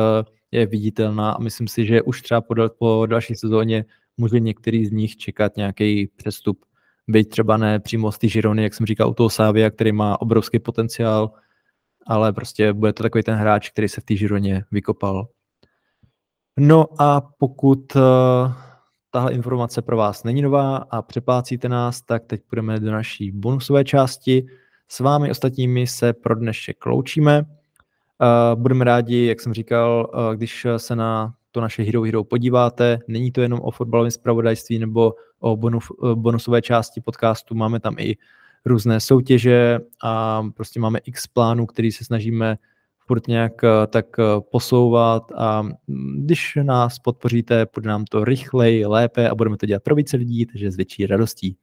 je 0.51 0.65
viditelná 0.65 1.31
a 1.31 1.41
myslím 1.41 1.67
si, 1.67 1.85
že 1.85 2.01
už 2.01 2.21
třeba 2.21 2.41
po, 2.41 2.55
po 2.79 3.05
další 3.05 3.35
sezóně 3.35 3.85
může 4.17 4.39
některý 4.39 4.85
z 4.85 4.91
nich 4.91 5.17
čekat 5.17 5.57
nějaký 5.57 6.07
přestup. 6.07 6.68
Byť 7.11 7.29
třeba 7.29 7.57
ne 7.57 7.79
přímo 7.79 8.11
z 8.11 8.17
té 8.17 8.27
Žirony, 8.27 8.63
jak 8.63 8.73
jsem 8.73 8.85
říkal, 8.85 9.09
u 9.09 9.13
toho 9.13 9.29
Sávia, 9.29 9.69
který 9.69 9.91
má 9.91 10.21
obrovský 10.21 10.59
potenciál, 10.59 11.31
ale 12.07 12.33
prostě 12.33 12.73
bude 12.73 12.93
to 12.93 13.03
takový 13.03 13.23
ten 13.23 13.35
hráč, 13.35 13.69
který 13.69 13.89
se 13.89 14.01
v 14.01 14.03
té 14.03 14.15
Žironě 14.15 14.63
vykopal. 14.71 15.27
No 16.59 16.85
a 17.01 17.21
pokud 17.21 17.95
uh, 17.95 18.01
tahle 19.11 19.33
informace 19.33 19.81
pro 19.81 19.97
vás 19.97 20.23
není 20.23 20.41
nová 20.41 20.77
a 20.77 21.01
přeplácíte 21.01 21.69
nás, 21.69 22.01
tak 22.01 22.25
teď 22.25 22.41
půjdeme 22.49 22.79
do 22.79 22.91
naší 22.91 23.31
bonusové 23.31 23.83
části. 23.83 24.45
S 24.87 24.99
vámi 24.99 25.31
ostatními 25.31 25.87
se 25.87 26.13
pro 26.13 26.35
dnešek 26.35 26.85
loučíme. 26.85 27.45
Budeme 28.55 28.85
rádi, 28.85 29.25
jak 29.25 29.41
jsem 29.41 29.53
říkal, 29.53 30.11
když 30.35 30.67
se 30.77 30.95
na 30.95 31.33
to 31.59 31.61
naše 31.61 31.83
Hero 31.83 32.01
Hero 32.01 32.23
podíváte. 32.23 32.99
Není 33.07 33.31
to 33.31 33.41
jenom 33.41 33.59
o 33.59 33.71
fotbalovém 33.71 34.11
zpravodajství 34.11 34.79
nebo 34.79 35.13
o 35.39 35.57
bonus, 35.57 35.85
bonusové 36.15 36.61
části 36.61 37.01
podcastu, 37.01 37.55
máme 37.55 37.79
tam 37.79 37.95
i 37.97 38.17
různé 38.65 38.99
soutěže 38.99 39.79
a 40.03 40.43
prostě 40.55 40.79
máme 40.79 40.99
x 40.99 41.27
plánů, 41.27 41.65
který 41.65 41.91
se 41.91 42.05
snažíme 42.05 42.57
furt 43.07 43.27
nějak 43.27 43.63
eh, 43.63 43.87
tak 43.87 44.05
eh, 44.19 44.23
posouvat 44.51 45.23
a 45.35 45.61
mm, 45.61 45.75
když 46.23 46.57
nás 46.63 46.99
podpoříte, 46.99 47.65
bude 47.75 47.89
nám 47.89 48.05
to 48.05 48.23
rychleji, 48.23 48.85
lépe 48.85 49.29
a 49.29 49.35
budeme 49.35 49.57
to 49.57 49.65
dělat 49.65 49.83
pro 49.83 49.95
více 49.95 50.17
lidí, 50.17 50.45
takže 50.45 50.71
s 50.71 50.75
větší 50.75 51.05
radostí. 51.05 51.57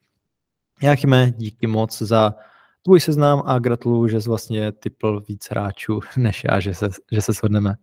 Jáchyme, 0.82 1.32
díky 1.36 1.66
moc 1.66 2.02
za 2.02 2.34
tvůj 2.82 3.00
seznam 3.00 3.42
a 3.46 3.58
gratuluju, 3.58 4.08
že 4.08 4.20
jsi 4.20 4.28
vlastně 4.28 4.72
typl 4.72 5.20
víc 5.28 5.46
hráčů 5.50 6.00
než 6.16 6.44
já, 6.50 6.60
že 6.60 6.74
se, 6.74 6.88
že 7.12 7.22
se 7.22 7.32
shodneme. 7.32 7.74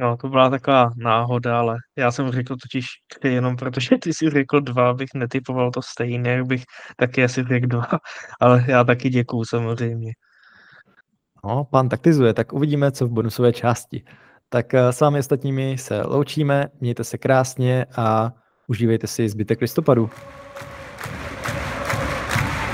No, 0.00 0.16
to 0.16 0.28
byla 0.28 0.50
taková 0.50 0.90
náhoda, 0.96 1.58
ale 1.58 1.76
já 1.98 2.10
jsem 2.10 2.30
řekl 2.30 2.56
totiž 2.56 2.86
tři 3.06 3.28
jenom 3.28 3.56
protože 3.56 3.98
ty 4.02 4.14
jsi 4.14 4.30
řekl 4.30 4.60
dva, 4.60 4.94
bych 4.94 5.08
netypoval 5.14 5.70
to 5.70 5.82
stejně, 5.82 6.30
jak 6.30 6.46
bych 6.46 6.62
taky 6.96 7.24
asi 7.24 7.44
řekl 7.44 7.66
dva, 7.66 7.86
ale 8.40 8.64
já 8.68 8.84
taky 8.84 9.08
děkuju 9.08 9.44
samozřejmě. 9.44 10.12
No, 11.44 11.64
pan 11.64 11.88
taktizuje, 11.88 12.34
tak 12.34 12.52
uvidíme, 12.52 12.92
co 12.92 13.06
v 13.06 13.10
bonusové 13.10 13.52
části. 13.52 14.04
Tak 14.48 14.74
eh, 14.74 14.92
s 14.92 15.00
vámi 15.00 15.18
ostatními 15.18 15.78
se 15.78 16.02
loučíme, 16.02 16.66
mějte 16.80 17.04
se 17.04 17.18
krásně 17.18 17.86
a 17.96 18.32
užívejte 18.66 19.06
si 19.06 19.28
zbytek 19.28 19.60
listopadu. 19.60 20.10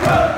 Yeah. 0.03 0.36